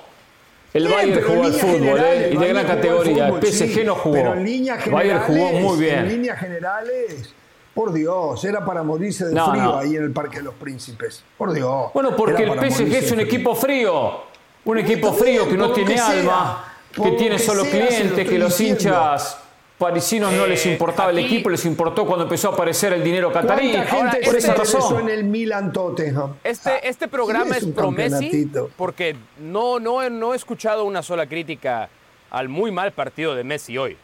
El 0.72 0.88
Bayern 0.88 1.22
jugó 1.24 1.44
al 1.44 1.52
fútbol 1.52 2.00
eh, 2.00 2.30
y 2.32 2.36
de 2.36 2.48
gran 2.48 2.66
categoría. 2.66 3.28
el 3.28 3.46
PSG 3.46 3.84
no 3.84 3.94
jugó. 3.94 4.14
Pero 4.14 4.34
en 4.34 4.44
líneas 4.44 4.82
generales, 4.82 5.12
Bayern 5.12 5.24
jugó 5.26 5.68
muy 5.68 5.80
bien. 5.80 5.98
En 5.98 6.08
líneas 6.08 6.38
generales, 6.38 7.34
Por 7.74 7.92
Dios, 7.92 8.44
era 8.44 8.64
para 8.64 8.82
morirse 8.82 9.24
de 9.26 9.30
frío 9.30 9.76
ahí 9.76 9.96
en 9.96 10.04
el 10.04 10.12
Parque 10.12 10.38
de 10.38 10.44
los 10.44 10.54
Príncipes. 10.54 11.24
Por 11.36 11.52
Dios. 11.52 11.90
Bueno, 11.92 12.14
porque 12.16 12.44
el 12.44 12.70
PSG 12.70 12.94
es 12.94 13.12
un 13.12 13.20
equipo 13.20 13.54
frío. 13.54 14.33
Un 14.64 14.78
equipo 14.78 15.12
frío 15.12 15.48
que 15.48 15.56
no 15.56 15.72
tiene 15.72 15.98
alma, 15.98 16.64
que 16.92 17.12
tiene 17.12 17.38
solo 17.38 17.64
clientes, 17.64 18.28
que 18.28 18.38
los 18.38 18.58
hinchas 18.60 19.38
parisinos 19.78 20.32
no 20.32 20.46
les 20.46 20.64
importaba 20.66 21.10
el 21.10 21.18
equipo, 21.18 21.50
les 21.50 21.64
importó 21.66 22.06
cuando 22.06 22.24
empezó 22.24 22.50
a 22.50 22.52
aparecer 22.54 22.92
el 22.92 23.02
dinero 23.02 23.32
catarí. 23.32 23.74
Ahora, 23.76 24.16
por 24.24 24.36
esa 24.36 24.54
razón. 24.54 25.00
en 25.00 25.08
el 25.10 25.24
Milan 25.24 25.72
Tottenham. 25.72 26.34
Este, 26.42 26.88
este 26.88 27.08
programa 27.08 27.56
es, 27.56 27.66
pro 27.66 27.90
Messi 27.90 28.50
porque 28.76 29.16
no, 29.38 29.80
no, 29.80 30.08
no 30.08 30.32
he 30.32 30.36
escuchado 30.36 30.84
una 30.84 31.02
sola 31.02 31.26
crítica 31.26 31.88
al 32.30 32.48
muy 32.48 32.70
mal 32.70 32.92
partido 32.92 33.34
de 33.34 33.44
Messi 33.44 33.76
hoy. 33.76 33.96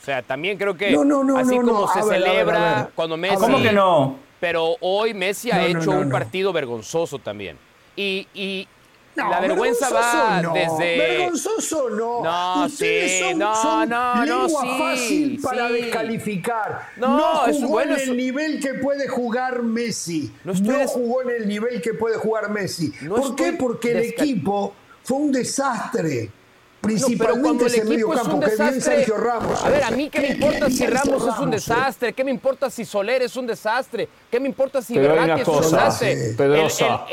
O 0.00 0.04
sea, 0.04 0.22
también 0.22 0.56
creo 0.56 0.76
que 0.76 0.88
así 1.36 1.56
como 1.56 1.92
se 1.92 2.02
celebra 2.02 2.88
cuando 2.94 3.16
Messi... 3.16 3.36
¿Cómo 3.36 3.60
que 3.60 3.72
no? 3.72 4.16
Pero 4.40 4.76
hoy 4.80 5.14
Messi 5.14 5.50
ha 5.50 5.66
hecho 5.66 5.90
un 5.90 6.10
partido 6.10 6.52
vergonzoso 6.52 7.18
también. 7.18 7.58
Y, 7.96 8.28
y 8.32 8.68
la 9.16 9.40
vergüenza 9.40 9.90
va 9.90 10.42
desde. 10.52 10.98
Vergonzoso 10.98 11.90
no. 11.90 12.22
No, 12.22 12.66
Ustedes 12.66 13.12
sí, 13.12 13.18
son, 13.20 13.38
no, 13.38 13.86
no, 13.86 14.26
no, 14.26 14.48
sí, 14.48 14.68
fácil 14.78 15.40
para 15.42 15.68
descalificar. 15.68 16.88
No, 16.96 17.46
no 17.46 17.52
jugó 17.52 17.68
bueno, 17.68 17.96
en 17.96 18.08
el 18.10 18.16
nivel 18.16 18.60
que 18.60 18.74
puede 18.74 19.08
jugar 19.08 19.62
Messi. 19.62 20.32
No, 20.44 20.54
jugó 20.86 21.22
en 21.22 21.30
el 21.30 21.48
nivel 21.48 21.80
que 21.82 21.94
puede 21.94 22.16
jugar 22.16 22.50
Messi. 22.50 22.92
¿Por 23.08 23.34
qué? 23.34 23.52
Porque 23.52 23.92
el 23.92 23.98
equipo 24.04 24.74
fue 25.02 25.18
un 25.18 25.32
desastre. 25.32 26.30
Principalmente 26.80 27.66
ese 27.66 27.84
medio 27.84 28.08
campo, 28.08 28.38
que 28.38 28.54
bien 28.54 28.80
Sergio 28.80 29.16
Ramos. 29.16 29.64
A 29.64 29.68
ver, 29.68 29.82
a 29.82 29.90
mí 29.90 30.08
qué 30.08 30.20
me 30.20 30.28
importa 30.28 30.70
si 30.70 30.86
Ramos 30.86 31.26
es 31.26 31.38
un 31.40 31.50
desastre, 31.50 32.12
qué 32.12 32.22
me 32.22 32.30
importa 32.30 32.70
si 32.70 32.84
Soler 32.84 33.22
es 33.22 33.36
un 33.36 33.48
desastre, 33.48 34.08
qué 34.30 34.38
me 34.38 34.46
importa 34.46 34.80
si 34.80 34.96
Verratti 34.96 35.40
es 35.40 35.48
un 35.48 35.60
desastre. 35.60 36.36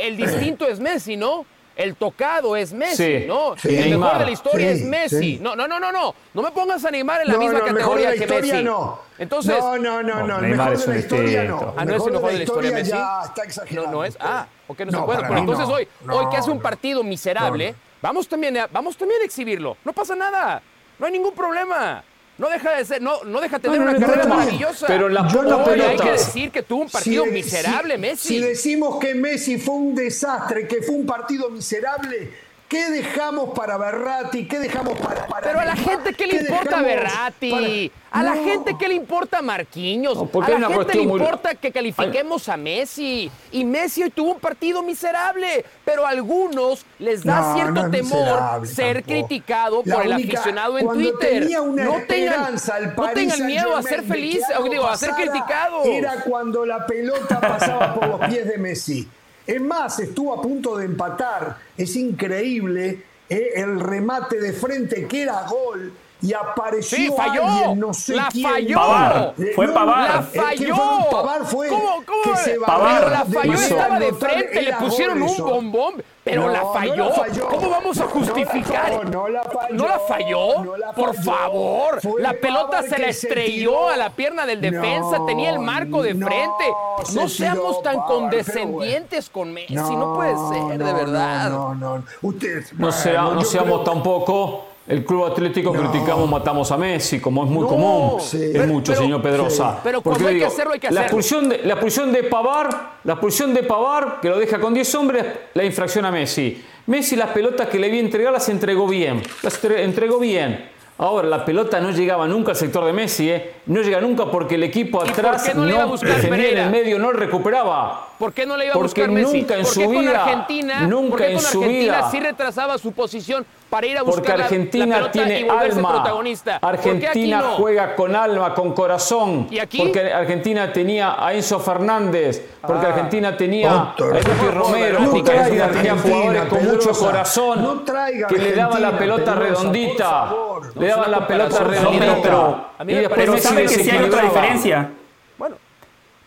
el 0.03 0.17
distinto 0.17 0.67
es 0.67 0.79
Messi, 0.79 1.17
¿no? 1.17 1.45
El 1.75 1.95
tocado 1.95 2.55
es 2.55 2.71
Messi, 2.71 3.25
¿no? 3.27 3.55
el 3.63 3.97
mejor 3.97 4.19
de 4.19 4.25
la 4.25 4.31
historia 4.31 4.71
es 4.71 4.83
Messi. 4.83 5.39
No, 5.41 5.55
no, 5.55 5.67
no, 5.67 5.79
no, 5.79 5.91
no. 5.91 6.15
No 6.33 6.41
me 6.41 6.51
pongas 6.51 6.85
a 6.85 6.87
animar 6.87 7.21
en 7.21 7.27
la 7.27 7.37
misma 7.37 7.59
categoría 7.65 8.13
que 8.15 8.25
Messi. 8.25 8.63
No. 8.63 8.99
Entonces, 9.17 9.57
no, 9.59 9.77
no, 9.77 10.01
no, 10.01 10.25
no. 10.25 10.39
El 10.39 10.55
mejor 10.55 10.77
de 10.77 10.87
la 10.87 10.97
historia 10.97 11.43
no. 11.43 11.73
Ah, 11.75 11.83
no 11.85 11.95
es 11.95 12.05
el 12.05 12.13
mejor 12.13 12.31
de 12.31 12.37
la 12.37 12.43
historia 12.43 12.71
Messi. 12.71 12.91
Ya 12.91 13.21
está 13.25 13.43
exagerado. 13.43 13.87
No, 13.87 13.93
no 13.93 14.05
es. 14.05 14.17
Ah, 14.19 14.47
ok, 14.67 14.79
no, 14.81 14.91
se 14.91 15.05
puede. 15.05 15.21
Pero 15.21 15.37
entonces 15.37 15.67
hoy, 15.67 15.87
hoy 16.09 16.29
que 16.29 16.37
hace 16.37 16.51
un 16.51 16.61
partido 16.61 17.03
miserable, 17.03 17.75
vamos 18.01 18.27
también, 18.27 18.57
a, 18.57 18.67
vamos 18.67 18.95
también 18.95 19.21
a 19.21 19.25
exhibirlo. 19.25 19.75
No 19.83 19.91
pasa 19.91 20.15
nada. 20.15 20.61
No 20.97 21.05
hay 21.05 21.11
ningún 21.11 21.33
problema. 21.33 22.03
No 22.37 22.49
deja 22.49 22.75
de 22.75 22.85
ser, 22.85 23.01
no, 23.01 23.23
no 23.23 23.39
deja 23.39 23.57
de 23.57 23.61
tener 23.61 23.79
una 23.79 23.97
carrera 23.97 24.27
maravillosa. 24.27 24.87
Pero 24.87 25.07
la 25.07 25.27
pelota. 25.27 25.89
Hay 25.89 25.97
que 25.97 26.11
decir 26.11 26.51
que 26.51 26.63
tuvo 26.63 26.81
un 26.81 26.89
partido 26.89 27.25
miserable, 27.25 27.97
Messi. 27.97 28.27
Si 28.27 28.39
decimos 28.39 28.99
que 28.99 29.15
Messi 29.15 29.57
fue 29.57 29.75
un 29.75 29.95
desastre, 29.95 30.67
que 30.67 30.81
fue 30.81 30.95
un 30.95 31.05
partido 31.05 31.49
miserable, 31.49 32.31
¿Qué 32.67 32.89
dejamos 32.89 33.51
para 33.51 33.77
Berratti? 33.77 34.47
¿Qué 34.47 34.57
dejamos 34.57 34.97
para, 34.97 35.27
para 35.27 35.47
Pero 35.47 35.59
a 35.59 35.65
la 35.65 35.75
gente, 35.75 36.13
¿qué 36.13 36.25
le 36.25 36.37
importa 36.37 36.81
Berratti? 36.81 37.91
A 38.09 38.23
la 38.23 38.33
gente, 38.33 38.75
¿qué 38.79 38.87
le 38.87 38.95
importa 38.95 39.41
Marquinhos? 39.41 40.17
a 40.17 40.59
la 40.59 40.69
gente 40.69 40.95
le 40.95 41.03
importa 41.03 41.53
que 41.53 41.71
califiquemos 41.71 42.49
a 42.49 42.57
Messi. 42.57 43.29
Y 43.51 43.65
Messi 43.65 44.03
hoy 44.03 44.09
tuvo 44.09 44.33
un 44.33 44.39
partido 44.39 44.81
miserable. 44.81 45.63
Pero 45.83 46.07
a 46.07 46.09
algunos 46.09 46.85
les 46.97 47.23
da 47.23 47.53
cierto 47.53 47.89
temor 47.91 48.65
ser 48.65 49.03
criticado 49.03 49.83
por 49.83 50.03
el 50.03 50.13
aficionado 50.13 50.79
en 50.79 50.87
Twitter. 50.87 51.47
no, 51.51 52.01
tengan, 52.07 52.55
no 52.95 53.09
tengan 53.09 53.45
miedo 53.45 53.75
a 53.75 53.83
ser 53.83 54.03
felices, 54.03 54.47
digo, 54.69 54.87
a 54.87 54.97
ser 54.97 55.11
criticados. 55.11 55.85
Era 55.85 56.23
cuando 56.23 56.65
la 56.65 56.87
pelota 56.87 57.39
pasaba 57.39 57.93
por 57.93 58.07
los 58.07 58.29
pies 58.29 58.47
de 58.47 58.57
Messi. 58.57 59.07
Es 59.47 59.61
más, 59.61 59.99
estuvo 59.99 60.33
a 60.33 60.41
punto 60.41 60.77
de 60.77 60.85
empatar. 60.85 61.57
Es 61.77 61.95
increíble 61.95 63.03
eh, 63.29 63.49
el 63.55 63.79
remate 63.79 64.39
de 64.39 64.53
frente 64.53 65.07
que 65.07 65.23
era 65.23 65.43
gol 65.43 65.93
y 66.21 66.33
apareció 66.33 66.97
sí, 66.97 67.11
falló. 67.15 67.43
alguien, 67.43 67.79
no 67.79 67.93
sé 67.93 68.15
la 68.15 68.29
quién. 68.31 68.49
Falló. 68.49 68.75
Pavar. 68.75 69.33
Fue 69.55 69.67
Pavar. 69.67 70.09
La 70.09 70.21
falló. 70.21 70.75
Pavar 71.11 71.45
fue 71.45 71.67
¿Cómo, 71.67 72.03
cómo? 72.05 72.21
Que 72.23 72.37
se 72.37 72.59
Pavar. 72.59 73.11
La 73.11 73.25
falló, 73.25 73.53
estaba 73.53 73.99
de 73.99 74.13
frente, 74.13 74.61
le 74.61 74.73
pusieron 74.73 75.21
un 75.21 75.37
bombón. 75.37 76.03
Pero 76.25 76.49
la, 76.49 76.65
falló. 76.73 77.11
¿Cómo 77.51 77.69
vamos 77.69 77.99
a 77.99 78.07
justificar? 78.07 79.07
No, 79.11 79.29
la 79.29 79.43
falló. 79.43 79.75
¿No 79.75 79.87
la 79.87 79.99
falló? 79.99 80.93
Por 80.95 81.15
favor. 81.15 81.99
la 82.19 82.33
pelota 82.33 82.81
se 82.81 82.97
la 82.97 83.09
estrelló 83.09 83.89
a 83.89 83.95
la 83.95 84.09
pierna 84.09 84.47
del 84.47 84.59
defensa. 84.59 85.23
Tenía 85.27 85.51
el 85.51 85.59
marco 85.59 86.01
de 86.01 86.15
frente. 86.15 86.65
No 87.13 87.29
seamos 87.29 87.83
tan 87.83 88.01
condescendientes 88.01 89.29
con 89.29 89.53
Messi. 89.53 89.75
No, 89.75 90.15
puede 90.15 90.35
ser, 90.49 90.79
de 90.79 90.93
verdad. 90.93 91.51
No, 91.51 91.75
no, 91.75 91.97
no. 91.99 92.05
Ustedes, 92.23 92.73
no, 92.73 92.87
no 92.87 93.43
seamos 93.43 93.83
tampoco 93.83 94.74
el 94.87 95.03
Club 95.03 95.25
Atlético 95.25 95.73
criticamos, 95.73 96.29
matamos 96.29 96.71
a 96.71 96.77
Messi, 96.77 97.19
como 97.19 97.43
es 97.43 97.49
muy 97.49 97.65
común. 97.65 98.19
es 98.19 98.67
mucho, 98.67 98.95
señor 98.95 99.21
Pedrosa. 99.21 99.79
Pero 99.83 100.01
cuando 100.01 100.27
hay 100.27 100.37
que 100.37 100.45
hacerlo, 100.45 100.73
hay 100.73 100.79
que 100.79 100.87
hacerlo. 100.87 101.01
La 101.01 101.07
expulsión, 101.07 101.49
de, 101.49 101.57
la 101.63 101.73
expulsión 101.73 102.11
de 102.11 102.23
Pavar, 102.23 102.99
la 103.03 103.13
expulsión 103.13 103.53
de 103.53 103.63
Pavar, 103.63 104.19
que 104.21 104.29
lo 104.29 104.37
deja 104.37 104.59
con 104.59 104.73
10 104.75 104.95
hombres, 104.95 105.25
la 105.55 105.63
infracción 105.63 106.05
a 106.05 106.11
Messi. 106.11 106.63
Messi 106.85 107.15
las 107.15 107.29
pelotas 107.29 107.67
que 107.67 107.79
le 107.79 107.89
vi 107.89 107.97
entregar 107.97 108.31
las 108.31 108.47
entregó 108.49 108.87
bien. 108.87 109.23
Las 109.41 109.63
entregó 109.63 110.19
bien. 110.19 110.69
Ahora, 110.99 111.27
la 111.27 111.43
pelota 111.43 111.79
no 111.81 111.89
llegaba 111.89 112.27
nunca 112.27 112.51
al 112.51 112.57
sector 112.57 112.85
de 112.85 112.93
Messi, 112.93 113.29
¿eh? 113.29 113.53
No 113.67 113.81
llega 113.81 113.99
nunca 113.99 114.25
porque 114.25 114.55
el 114.55 114.63
equipo 114.63 115.01
atrás 115.01 115.53
no, 115.55 115.65
le 115.65 115.73
en 115.73 116.57
el 116.57 116.69
medio, 116.69 116.99
no 116.99 117.11
recuperaba. 117.11 118.09
¿Por 118.19 118.31
qué 118.31 118.45
no 118.45 118.55
le 118.55 118.65
iba 118.65 118.75
a 118.75 118.77
buscar 118.77 119.09
Messi? 119.09 119.41
Nunca 119.41 119.57
en 119.57 119.65
su 119.65 119.89
vida, 119.89 120.23
Argentina, 120.23 120.81
nunca 120.87 121.27
en 121.27 121.39
su 121.39 121.61
vida. 121.61 122.09
sí 122.11 122.19
retrasaba 122.19 122.77
su 122.77 122.91
posición 122.93 123.45
para 123.69 123.87
ir 123.87 123.97
a 123.97 124.03
buscar 124.03 124.23
Porque 124.23 124.43
Argentina 124.43 125.01
la, 125.01 125.11
tiene 125.11 125.41
y 125.41 125.49
alma. 125.49 125.91
protagonista. 125.91 126.59
Argentina 126.61 127.43
juega 127.57 127.95
con 127.95 128.15
alma, 128.15 128.53
con 128.53 128.73
corazón. 128.73 129.47
¿Y 129.49 129.59
aquí? 129.59 129.79
Porque 129.79 130.13
Argentina 130.13 130.71
tenía 130.71 131.15
a 131.19 131.33
Enzo 131.33 131.59
Fernández, 131.59 132.41
porque 132.61 132.85
ah. 132.85 132.89
Argentina 132.89 133.35
tenía 133.35 133.71
a 133.71 133.95
Enrique 133.97 134.51
Romero, 134.53 134.99
porque 135.11 135.31
Argentina 135.31 135.71
tenía 135.71 135.97
jugadores 135.97 136.43
con 136.45 136.65
mucho 136.65 136.91
corazón 136.91 137.83
que 138.29 138.37
le 138.37 138.53
daban 138.53 138.81
la 138.81 138.97
pelota 138.97 139.35
redondita. 139.35 140.33
Le 140.75 140.87
daban 140.87 141.11
la 141.11 141.27
pelota 141.27 141.63
redondita. 141.63 142.69
Pero 142.77 143.37
sabe 143.55 143.67
que 143.67 143.83
sí 143.83 143.89
hay 143.89 144.03
otra 144.03 144.23
diferencia. 144.23 144.89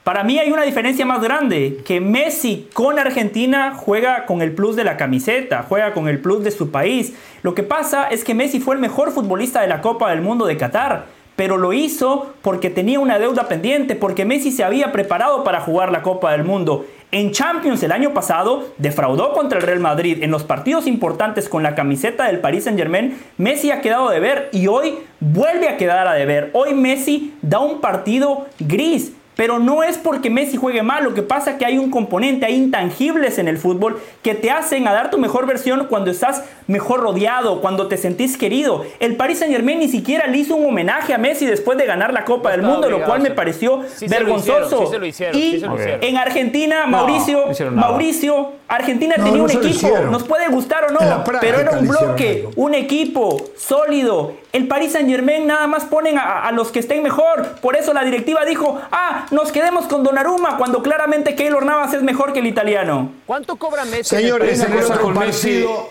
Para 0.04 0.24
mí 0.24 0.38
hay 0.38 0.50
una 0.50 0.62
diferencia 0.62 1.04
más 1.04 1.20
grande, 1.20 1.82
que 1.84 2.00
Messi 2.00 2.70
con 2.72 2.98
Argentina 2.98 3.74
juega 3.76 4.24
con 4.24 4.40
el 4.40 4.52
plus 4.54 4.74
de 4.74 4.82
la 4.82 4.96
camiseta, 4.96 5.66
juega 5.68 5.92
con 5.92 6.08
el 6.08 6.18
plus 6.18 6.42
de 6.42 6.50
su 6.50 6.70
país. 6.70 7.12
Lo 7.42 7.54
que 7.54 7.62
pasa 7.62 8.08
es 8.08 8.24
que 8.24 8.32
Messi 8.34 8.58
fue 8.58 8.74
el 8.74 8.80
mejor 8.80 9.12
futbolista 9.12 9.60
de 9.60 9.66
la 9.66 9.82
Copa 9.82 10.08
del 10.08 10.22
Mundo 10.22 10.46
de 10.46 10.56
Qatar, 10.56 11.04
pero 11.36 11.58
lo 11.58 11.74
hizo 11.74 12.32
porque 12.40 12.70
tenía 12.70 13.00
una 13.00 13.18
deuda 13.18 13.48
pendiente, 13.48 13.96
porque 13.96 14.24
Messi 14.24 14.50
se 14.50 14.64
había 14.64 14.92
preparado 14.92 15.44
para 15.44 15.60
jugar 15.60 15.92
la 15.92 16.00
Copa 16.00 16.32
del 16.32 16.42
Mundo. 16.42 16.86
En 17.10 17.32
Champions 17.32 17.82
el 17.82 17.92
año 17.92 18.12
pasado 18.12 18.74
defraudó 18.76 19.32
contra 19.32 19.58
el 19.58 19.64
Real 19.64 19.80
Madrid. 19.80 20.22
En 20.22 20.30
los 20.30 20.44
partidos 20.44 20.86
importantes 20.86 21.48
con 21.48 21.62
la 21.62 21.74
camiseta 21.74 22.26
del 22.26 22.40
Paris 22.40 22.64
Saint 22.64 22.78
Germain, 22.78 23.18
Messi 23.38 23.70
ha 23.70 23.80
quedado 23.80 24.10
de 24.10 24.20
ver 24.20 24.50
y 24.52 24.66
hoy 24.66 24.98
vuelve 25.18 25.70
a 25.70 25.78
quedar 25.78 26.06
a 26.06 26.12
deber. 26.12 26.50
Hoy 26.52 26.74
Messi 26.74 27.32
da 27.40 27.60
un 27.60 27.80
partido 27.80 28.46
gris. 28.58 29.14
Pero 29.38 29.60
no 29.60 29.84
es 29.84 29.98
porque 29.98 30.30
Messi 30.30 30.56
juegue 30.56 30.82
mal, 30.82 31.04
lo 31.04 31.14
que 31.14 31.22
pasa 31.22 31.52
es 31.52 31.56
que 31.58 31.64
hay 31.64 31.78
un 31.78 31.92
componente, 31.92 32.44
hay 32.44 32.56
intangibles 32.56 33.38
en 33.38 33.46
el 33.46 33.56
fútbol 33.56 34.00
que 34.20 34.34
te 34.34 34.50
hacen 34.50 34.88
a 34.88 34.92
dar 34.92 35.12
tu 35.12 35.18
mejor 35.18 35.46
versión 35.46 35.86
cuando 35.88 36.10
estás 36.10 36.42
mejor 36.66 36.98
rodeado, 37.02 37.60
cuando 37.60 37.86
te 37.86 37.96
sentís 37.96 38.36
querido. 38.36 38.84
El 38.98 39.14
Paris 39.14 39.38
Saint 39.38 39.54
Germain 39.54 39.78
ni 39.78 39.86
siquiera 39.86 40.26
le 40.26 40.38
hizo 40.38 40.56
un 40.56 40.66
homenaje 40.66 41.14
a 41.14 41.18
Messi 41.18 41.46
después 41.46 41.78
de 41.78 41.86
ganar 41.86 42.12
la 42.12 42.24
Copa 42.24 42.50
del 42.50 42.62
Mundo, 42.62 42.90
lo 42.90 43.04
cual 43.04 43.20
me 43.20 43.30
pareció 43.30 43.82
vergonzoso. 44.08 44.90
y 45.32 45.62
en 46.00 46.16
Argentina, 46.16 46.86
Mauricio, 46.88 47.44
Mauricio, 47.70 48.54
Argentina 48.66 49.14
tenía 49.14 49.40
un 49.40 49.50
equipo, 49.52 49.98
nos 50.10 50.24
puede 50.24 50.48
gustar 50.48 50.86
o 50.90 50.90
no, 50.90 51.22
pero 51.40 51.60
era 51.60 51.78
un 51.78 51.86
bloque, 51.86 52.48
un 52.56 52.74
equipo 52.74 53.36
sólido. 53.56 54.32
El 54.52 54.66
Paris 54.66 54.92
Saint 54.92 55.08
Germain 55.08 55.46
nada 55.46 55.66
más 55.66 55.84
ponen 55.84 56.16
a, 56.18 56.44
a 56.46 56.52
los 56.52 56.70
que 56.72 56.78
estén 56.78 57.02
mejor. 57.02 57.46
Por 57.60 57.76
eso 57.76 57.92
la 57.92 58.02
directiva 58.02 58.44
dijo, 58.44 58.80
ah, 58.90 59.26
nos 59.30 59.52
quedemos 59.52 59.86
con 59.86 60.02
Donnarumma 60.02 60.56
cuando 60.56 60.82
claramente 60.82 61.34
Keylor 61.34 61.64
Navas 61.66 61.92
es 61.92 62.02
mejor 62.02 62.32
que 62.32 62.38
el 62.40 62.46
italiano. 62.46 63.12
¿Cuánto 63.26 63.56
cobra 63.56 63.84
Messi? 63.84 64.16
Señores, 64.16 64.60
en 64.60 64.72
el 64.72 64.84
otro 64.84 65.12
partido, 65.12 65.90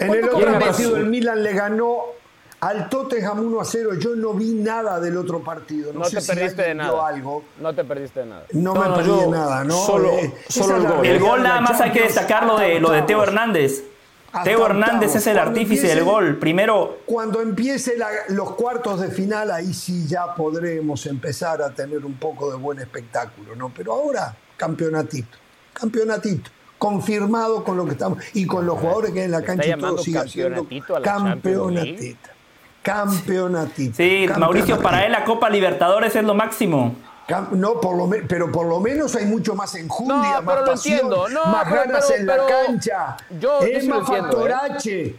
en 0.00 0.10
el 0.10 0.24
otro 0.24 0.58
partido 0.58 0.96
el 0.96 1.06
Milan 1.06 1.42
le 1.42 1.52
ganó 1.52 1.98
al 2.60 2.88
Tottenham 2.88 3.40
1 3.40 3.60
a 3.60 3.64
0. 3.64 3.90
Yo 3.98 4.14
no 4.14 4.32
vi 4.34 4.54
nada 4.54 4.98
del 5.00 5.16
otro 5.16 5.40
partido. 5.40 5.92
No, 5.92 6.02
te 6.08 6.22
perdiste 6.22 6.62
de 6.62 6.74
nada. 6.74 7.08
Algo. 7.08 7.44
No 7.60 7.74
te 7.74 7.84
perdiste 7.84 8.20
de 8.20 8.26
nada. 8.26 8.44
No, 8.52 8.74
me 8.74 8.88
perdí 8.96 9.20
de 9.20 9.26
nada, 9.26 9.64
¿no? 9.64 9.74
Solo, 9.74 10.12
eh, 10.12 10.32
solo 10.48 10.76
el 10.76 10.82
gol. 10.86 11.06
El 11.06 11.20
gol 11.20 11.42
nada 11.42 11.60
más 11.60 11.80
hay 11.80 11.90
que 11.90 12.02
destacar 12.02 12.46
lo 12.46 12.56
de, 12.56 12.80
lo 12.80 12.90
de 12.90 13.02
Teo 13.02 13.22
Hernández. 13.22 13.84
Teo 14.44 14.66
Hernández 14.66 15.14
es 15.14 15.26
el 15.26 15.38
artífice 15.38 15.88
del 15.88 16.04
gol. 16.04 16.38
Primero. 16.38 17.00
Cuando 17.04 17.40
empiece 17.40 17.96
los 18.28 18.52
cuartos 18.52 19.00
de 19.00 19.10
final, 19.10 19.50
ahí 19.50 19.74
sí 19.74 20.06
ya 20.06 20.34
podremos 20.34 21.06
empezar 21.06 21.60
a 21.62 21.70
tener 21.70 22.04
un 22.04 22.14
poco 22.14 22.50
de 22.50 22.56
buen 22.56 22.78
espectáculo, 22.78 23.54
¿no? 23.54 23.72
Pero 23.74 23.92
ahora, 23.92 24.34
campeonatito. 24.56 25.36
Campeonatito. 25.72 26.50
Confirmado 26.78 27.62
con 27.62 27.76
lo 27.76 27.84
que 27.84 27.92
estamos. 27.92 28.18
Y 28.34 28.46
con 28.46 28.66
los 28.66 28.78
jugadores 28.78 29.12
que 29.12 29.20
hay 29.20 29.24
en 29.26 29.30
la 29.32 29.42
cancha 29.42 29.68
y 29.68 29.78
todo 29.78 29.98
sigue 29.98 30.28
siendo 30.28 30.66
campeonatito. 31.02 32.30
Campeonatito. 32.82 33.96
Sí, 33.96 34.26
Mauricio, 34.36 34.80
para 34.80 35.06
él 35.06 35.12
la 35.12 35.24
Copa 35.24 35.48
Libertadores 35.50 36.16
es 36.16 36.24
lo 36.24 36.34
máximo. 36.34 36.96
No, 37.52 37.80
por 37.80 37.96
lo 37.96 38.10
pero 38.28 38.50
por 38.50 38.66
lo 38.66 38.80
menos 38.80 39.14
hay 39.14 39.26
mucho 39.26 39.54
más 39.54 39.74
enjundia, 39.74 40.16
no, 40.16 40.42
más 40.42 40.54
pero 40.56 40.64
pasión, 40.66 41.08
no, 41.08 41.44
más 41.46 41.70
ganas 41.70 42.10
en 42.10 42.26
la 42.26 42.46
cancha. 42.46 43.16
Yo, 43.38 43.60
es 43.60 43.86
más 43.86 44.06
factor 44.06 44.50
¿eh? 44.86 45.16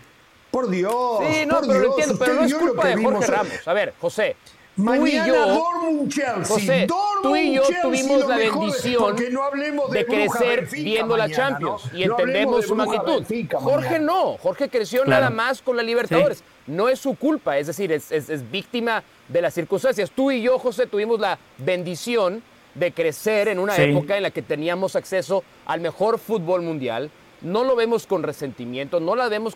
Por 0.52 0.70
Dios. 0.70 1.20
Sí, 1.28 1.46
no, 1.48 1.62
pero 1.62 1.80
lo 1.80 1.90
entiendo, 1.92 2.16
pero 2.20 2.34
no 2.36 2.44
es 2.44 2.54
culpa 2.54 2.88
de 2.88 3.04
Jorge 3.04 3.28
Ramos. 3.28 3.68
A 3.68 3.74
ver, 3.74 3.94
José. 4.00 4.36
Mañana 4.76 5.04
tú 5.04 5.08
y 5.08 5.28
yo, 5.28 6.10
Chelsea. 6.10 6.46
José, 6.46 6.88
tú 7.22 7.36
y 7.36 7.54
yo 7.54 7.62
tuvimos 7.84 8.28
la 8.28 8.38
bendición 8.38 9.16
de, 9.16 10.06
crecer 10.06 10.68
viendo 10.72 11.16
la 11.16 11.30
Champions 11.30 11.84
y 11.94 12.04
entendemos 12.04 12.66
su 12.66 12.76
magnitud. 12.76 13.24
Jorge 13.60 14.00
no, 14.00 14.38
Jorge 14.38 14.70
creció 14.70 15.06
nada 15.06 15.30
más 15.30 15.62
con 15.62 15.78
la 15.78 15.84
Libertadores. 15.84 16.44
No 16.68 16.90
es 16.90 17.00
su 17.00 17.16
culpa, 17.16 17.58
es 17.58 17.68
decir, 17.68 17.92
es, 17.92 18.12
es 18.12 18.52
víctima 18.52 19.04
de 19.28 19.42
las 19.42 19.54
circunstancias. 19.54 20.12
Tú 20.12 20.32
y 20.32 20.42
yo, 20.42 20.60
José, 20.60 20.86
tuvimos 20.86 21.20
la 21.20 21.38
bendición 21.58 22.42
de 22.76 22.92
crecer 22.92 23.48
en 23.48 23.60
una 23.60 23.76
época 23.78 24.18
en 24.18 24.24
la 24.24 24.32
que 24.32 24.42
teníamos 24.42 24.96
acceso 24.96 25.44
al 25.66 25.82
mejor 25.82 26.20
fútbol 26.20 26.62
mundial, 26.62 27.12
no 27.44 27.64
lo 27.64 27.76
vemos 27.76 28.08
con 28.08 28.24
resentimiento, 28.24 29.00
no 29.00 29.16
la 29.16 29.30
vemos 29.30 29.56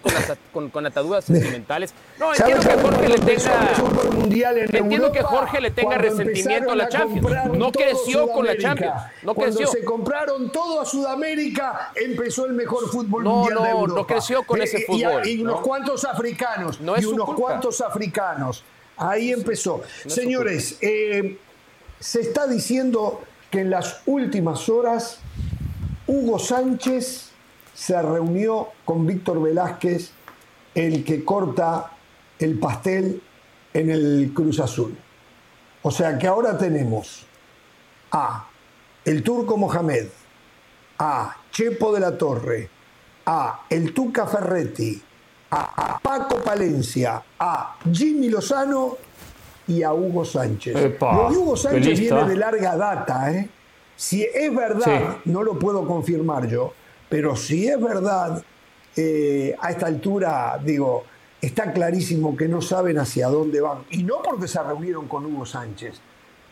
con, 0.51 0.69
con, 0.69 0.85
ataduras 0.85 1.25
sentimentales. 1.25 1.93
No, 2.19 2.33
entiendo 2.33 2.61
que 2.61 2.81
Jorge 2.81 3.09
le 3.09 3.19
tenga. 3.19 3.73
entiendo 4.77 5.11
que 5.11 5.21
Jorge 5.23 5.61
le 5.61 5.71
tenga 5.71 5.97
resentimiento 5.97 6.71
a 6.71 6.75
la 6.75 6.89
Champions. 6.89 7.57
No 7.57 7.71
creció 7.71 8.27
con 8.27 8.45
la 8.45 8.57
Champions. 8.57 9.01
No 9.23 9.33
cuando 9.33 9.65
se 9.65 9.83
compraron 9.83 10.51
todo 10.51 10.81
a 10.81 10.85
Sudamérica, 10.85 11.91
empezó 11.95 12.45
el 12.45 12.53
mejor 12.53 12.89
fútbol 12.89 13.23
mundial 13.23 13.55
no, 13.55 13.63
de 13.63 13.69
Europa. 13.69 14.01
No, 14.01 14.07
creció 14.07 14.43
con 14.43 14.61
ese 14.61 14.85
fútbol. 14.85 15.27
Y, 15.27 15.41
unos 15.41 15.61
cuantos 15.61 16.05
africanos. 16.05 16.79
y 16.99 17.05
unos 17.05 17.33
cuantos 17.33 17.81
africanos. 17.81 18.63
Ahí 18.97 19.31
empezó. 19.31 19.81
Señores, 20.07 20.77
eh, 20.81 21.37
se 21.99 22.21
está 22.21 22.47
diciendo 22.47 23.21
que 23.51 23.61
en 23.61 23.69
las 23.69 24.01
últimas 24.05 24.67
horas 24.69 25.19
Hugo 26.07 26.39
Sánchez 26.39 27.31
se 27.77 28.01
reunió 28.01 28.69
con 28.85 29.05
Víctor 29.05 29.39
Velázquez, 29.39 30.09
el 30.73 31.03
que 31.03 31.23
corta 31.23 31.91
el 32.39 32.57
pastel 32.57 33.21
en 33.71 33.91
el 33.91 34.31
Cruz 34.33 34.59
Azul. 34.59 34.97
O 35.83 35.91
sea 35.91 36.17
que 36.17 36.25
ahora 36.25 36.57
tenemos 36.57 37.27
a 38.11 38.47
el 39.05 39.21
turco 39.21 39.57
Mohamed, 39.57 40.07
a 40.97 41.37
Chepo 41.51 41.93
de 41.93 41.99
la 41.99 42.17
Torre, 42.17 42.67
a 43.27 43.65
el 43.69 43.93
Tuca 43.93 44.25
Ferretti, 44.25 44.99
a, 45.51 45.99
Paco 46.01 46.41
Palencia, 46.43 47.21
a 47.37 47.77
Jimmy 47.93 48.29
Lozano 48.29 48.97
y 49.67 49.83
a 49.83 49.93
Hugo 49.93 50.25
Sánchez. 50.25 50.73
Lo 50.99 51.29
de 51.29 51.37
Hugo 51.37 51.55
Sánchez 51.55 51.99
viene 51.99 52.23
de 52.25 52.35
larga 52.37 52.75
data, 52.75 53.31
¿eh? 53.31 53.47
Si 53.95 54.23
es 54.23 54.53
verdad, 54.55 55.17
no 55.25 55.43
lo 55.43 55.59
puedo 55.59 55.85
confirmar 55.87 56.47
yo, 56.47 56.73
pero 57.09 57.35
si 57.35 57.67
es 57.67 57.81
verdad, 57.81 58.43
eh, 58.95 59.55
a 59.59 59.71
esta 59.71 59.87
altura, 59.87 60.59
digo, 60.63 61.03
está 61.41 61.71
clarísimo 61.71 62.35
que 62.35 62.47
no 62.47 62.61
saben 62.61 62.97
hacia 62.99 63.27
dónde 63.27 63.61
van. 63.61 63.85
Y 63.91 64.03
no 64.03 64.21
porque 64.23 64.47
se 64.47 64.61
reunieron 64.61 65.07
con 65.07 65.25
Hugo 65.25 65.45
Sánchez, 65.45 65.95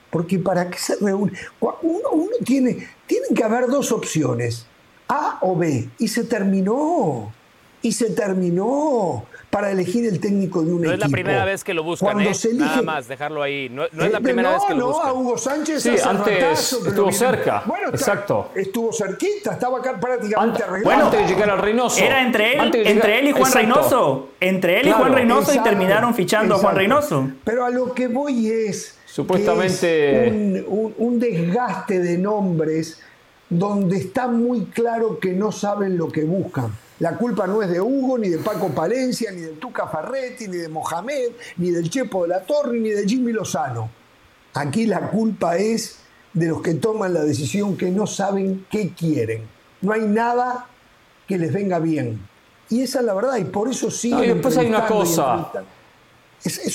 porque 0.10 0.40
para 0.40 0.70
qué 0.70 0.78
se 0.78 0.96
reúnen. 0.98 1.36
Uno, 1.60 2.10
uno 2.12 2.32
tiene, 2.44 2.88
tienen 3.06 3.34
que 3.36 3.44
haber 3.44 3.68
dos 3.68 3.92
opciones, 3.92 4.68
A 5.08 5.40
o 5.42 5.56
B, 5.56 5.90
y 5.98 6.08
se 6.08 6.24
terminó. 6.24 7.34
Y 7.82 7.92
se 7.92 8.10
terminó 8.12 9.26
para 9.56 9.72
elegir 9.72 10.06
el 10.06 10.20
técnico 10.20 10.64
de 10.64 10.74
un 10.74 10.80
equipo. 10.80 10.88
No 10.88 10.94
es 10.96 11.00
la 11.00 11.08
primera 11.08 11.46
vez 11.46 11.64
que 11.64 11.74
lo 11.74 11.82
buscan, 11.82 12.20
¿eh? 12.20 12.30
nada 12.56 12.82
más 12.82 13.08
dejarlo 13.08 13.42
ahí. 13.42 13.70
No, 13.70 13.86
es 13.86 13.94
la 13.94 14.18
eh, 14.18 14.22
primera 14.22 14.52
vez 14.52 14.64
que 14.68 14.74
lo 14.74 14.88
buscan. 14.88 15.06
No, 15.06 15.10
a 15.10 15.14
Hugo 15.14 15.38
Sánchez 15.38 15.82
sí, 15.82 15.96
antes 16.04 16.74
estuvo 16.74 17.10
cerca. 17.14 17.64
Bueno, 17.66 17.88
exacto. 17.88 18.50
Estuvo 18.54 18.92
cerquita, 18.92 19.54
estaba 19.54 19.80
acá 19.80 19.98
prácticamente 19.98 20.62
arreglado. 20.62 20.84
Bueno, 20.84 21.06
antes 21.06 21.22
de 21.22 21.34
llegar 21.34 21.50
al 21.52 21.60
Reynoso. 21.60 22.04
Era 22.04 22.22
entre 22.22 22.58
él, 22.58 22.76
entre 22.86 23.20
él 23.20 23.28
y 23.30 23.32
Juan 23.32 23.54
Reynoso. 23.54 24.30
Entre 24.42 24.82
él 24.82 24.90
y 24.90 24.92
Juan 24.92 25.14
Reynoso 25.14 25.54
y 25.54 25.60
terminaron 25.60 26.14
fichando 26.14 26.56
a 26.56 26.58
Juan 26.58 26.76
Reynoso. 26.76 27.30
Pero 27.46 27.64
a 27.64 27.70
lo 27.70 27.94
que 27.94 28.10
voy 28.10 28.50
es 28.50 28.98
supuestamente 29.06 30.66
un, 30.68 30.96
un 30.98 31.18
desgaste 31.18 32.00
de 32.00 32.18
nombres 32.18 33.00
donde 33.50 34.00
está 34.00 34.28
muy 34.28 34.66
claro 34.66 35.18
que 35.18 35.32
no 35.32 35.54
saben 35.54 35.98
lo 35.98 36.10
que 36.10 36.26
buscan. 36.26 36.74
La 37.00 37.18
culpa 37.18 37.46
no 37.46 37.62
es 37.62 37.70
de 37.70 37.82
Hugo, 37.82 38.18
ni 38.18 38.30
de 38.30 38.38
Paco 38.38 38.70
Palencia, 38.70 39.32
ni 39.32 39.42
de 39.42 39.54
Tuca 39.54 39.88
Ferretti, 39.88 40.48
ni 40.48 40.58
de 40.58 40.70
Mohamed, 40.70 41.32
ni 41.58 41.72
del 41.72 41.90
Chepo 41.90 42.24
de 42.24 42.30
la 42.30 42.42
Torre, 42.42 42.80
ni 42.80 42.90
de 42.90 43.06
Jimmy 43.06 43.34
Lozano. 43.34 43.90
Aquí 44.54 44.86
la 44.86 45.10
culpa 45.10 45.58
es 45.58 45.98
de 46.34 46.48
los 46.48 46.62
que 46.62 46.76
toman 46.76 47.14
la 47.14 47.22
decisión 47.22 47.76
que 47.76 47.90
no 47.92 48.08
saben 48.08 48.66
qué 48.70 48.94
quieren. 48.94 49.48
No 49.82 49.92
hay 49.92 50.02
nada 50.02 50.68
que 51.28 51.38
les 51.38 51.52
venga 51.52 51.80
bien. 51.80 52.26
Y 52.70 52.82
esa 52.82 53.00
es 53.00 53.06
la 53.06 53.14
verdad, 53.14 53.38
y 53.38 53.44
por 53.44 53.70
eso 53.70 53.92
sí. 53.92 54.14
y 54.14 54.28
después 54.28 54.58
hay 54.58 54.68
una 54.68 54.88
cosa. 54.88 55.52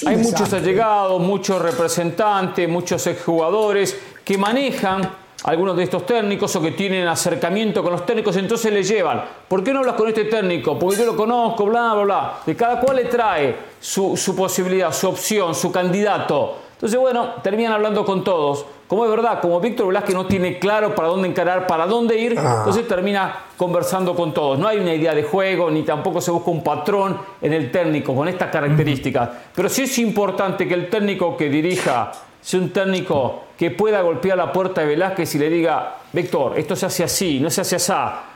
hay 0.06 0.16
muchos 0.18 0.52
allegados, 0.52 1.20
muchos 1.20 1.62
representantes, 1.62 2.68
muchos 2.68 3.06
exjugadores 3.06 3.96
que 4.24 4.36
manejan 4.36 5.10
algunos 5.44 5.76
de 5.76 5.84
estos 5.84 6.04
técnicos 6.04 6.54
o 6.56 6.60
que 6.60 6.72
tienen 6.72 7.06
acercamiento 7.08 7.82
con 7.82 7.92
los 7.92 8.04
técnicos, 8.04 8.36
entonces 8.36 8.72
le 8.72 8.82
llevan, 8.82 9.24
¿por 9.48 9.64
qué 9.64 9.72
no 9.72 9.80
hablas 9.80 9.94
con 9.94 10.08
este 10.08 10.24
técnico? 10.24 10.78
Porque 10.78 10.98
yo 10.98 11.06
lo 11.06 11.16
conozco, 11.16 11.64
bla, 11.66 11.94
bla, 11.94 12.02
bla. 12.02 12.38
De 12.44 12.54
cada 12.54 12.80
cual 12.80 12.96
le 12.96 13.04
trae 13.06 13.56
su, 13.80 14.14
posibilidad, 14.36 14.92
su 14.92 15.08
opción, 15.08 15.54
su 15.54 15.72
candidato. 15.72 16.56
Entonces, 16.72 16.98
bueno, 16.98 17.34
terminan 17.42 17.72
hablando 17.72 18.04
con 18.04 18.22
todos. 18.22 18.66
Como 18.86 19.04
es 19.04 19.10
verdad, 19.10 19.40
como 19.40 19.60
Víctor 19.60 19.86
Velázquez 19.86 20.14
no 20.14 20.26
tiene 20.26 20.58
claro 20.58 20.94
para 20.94 21.08
dónde 21.08 21.28
encarar, 21.28 21.66
para 21.66 21.86
dónde 21.86 22.18
ir, 22.18 22.36
ah. 22.38 22.56
entonces 22.58 22.88
termina 22.88 23.44
conversando 23.56 24.14
con 24.14 24.34
todos. 24.34 24.58
No 24.58 24.66
hay 24.66 24.78
una 24.78 24.92
idea 24.92 25.14
de 25.14 25.22
juego, 25.22 25.70
ni 25.70 25.84
tampoco 25.84 26.20
se 26.20 26.30
busca 26.30 26.50
un 26.50 26.62
patrón 26.62 27.18
en 27.40 27.52
el 27.52 27.70
técnico 27.70 28.14
con 28.14 28.28
estas 28.28 28.50
características. 28.50 29.28
Pero 29.54 29.68
sí 29.68 29.82
es 29.82 29.98
importante 29.98 30.66
que 30.66 30.74
el 30.74 30.90
técnico 30.90 31.36
que 31.36 31.48
dirija 31.48 32.12
sea 32.40 32.60
un 32.60 32.70
técnico 32.70 33.44
que 33.58 33.70
pueda 33.70 34.00
golpear 34.02 34.38
la 34.38 34.52
puerta 34.52 34.80
de 34.80 34.88
Velázquez 34.88 35.34
y 35.34 35.38
le 35.38 35.50
diga, 35.50 35.96
Víctor, 36.12 36.58
esto 36.58 36.74
se 36.74 36.86
hace 36.86 37.04
así, 37.04 37.40
no 37.40 37.50
se 37.50 37.60
hace 37.60 37.76
así. 37.76 37.92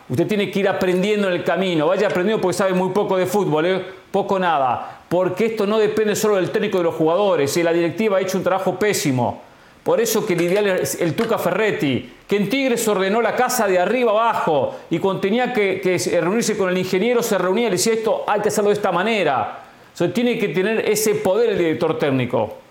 Usted 0.09 0.27
tiene 0.27 0.51
que 0.51 0.61
ir 0.61 0.69
aprendiendo 0.69 1.29
en 1.29 1.35
el 1.35 1.45
camino. 1.45 1.87
Vaya 1.87 2.09
aprendiendo 2.09 2.41
porque 2.43 2.57
sabe 2.57 2.75
muy 2.75 2.91
poco 2.91 3.17
de 3.17 3.27
fútbol, 3.27 3.67
¿eh? 3.67 3.83
poco 4.11 4.39
nada. 4.39 5.01
Porque 5.09 5.47
esto 5.47 5.67
no 5.67 5.79
depende 5.79 6.15
solo 6.15 6.37
del 6.37 6.51
técnico 6.51 6.79
de 6.79 6.85
los 6.85 6.95
jugadores. 6.95 7.57
Y 7.57 7.63
la 7.63 7.73
directiva 7.73 8.19
ha 8.19 8.21
hecho 8.21 8.37
un 8.37 8.45
trabajo 8.45 8.79
pésimo. 8.79 9.41
Por 9.83 10.01
eso 10.01 10.25
que 10.25 10.33
el 10.33 10.41
ideal 10.43 10.67
es 10.67 11.01
el 11.01 11.15
Tuca 11.15 11.37
Ferretti, 11.37 12.11
que 12.27 12.37
en 12.37 12.49
Tigres 12.49 12.89
ordenó 12.89 13.21
la 13.21 13.37
casa 13.37 13.67
de 13.67 13.79
arriba 13.79 14.13
abajo 14.13 14.75
y 14.89 14.99
cuando 14.99 15.21
tenía 15.21 15.53
que, 15.53 16.01
reunirse 16.23 16.57
con 16.57 16.71
el 16.71 16.79
ingeniero 16.79 17.23
se 17.23 17.37
reunía 17.37 17.67
y 17.67 17.71
le 17.71 17.77
decía 17.77 17.93
esto 17.93 18.25
hay 18.27 18.41
que 18.41 18.49
hacerlo 18.49 18.71
de 18.71 18.77
esta 18.77 18.93
manera. 18.93 19.61
O 20.01 20.09
tiene 20.09 20.39
que 20.39 20.49
tener 20.49 20.89
ese 20.89 21.17
poder 21.17 21.51
el 21.51 21.59
director 21.59 21.99
técnico. 21.99 22.64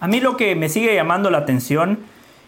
A 0.00 0.08
mí 0.08 0.20
lo 0.20 0.36
que 0.36 0.54
me 0.54 0.68
sigue 0.68 0.94
llamando 0.94 1.30
la 1.30 1.38
atención 1.38 1.98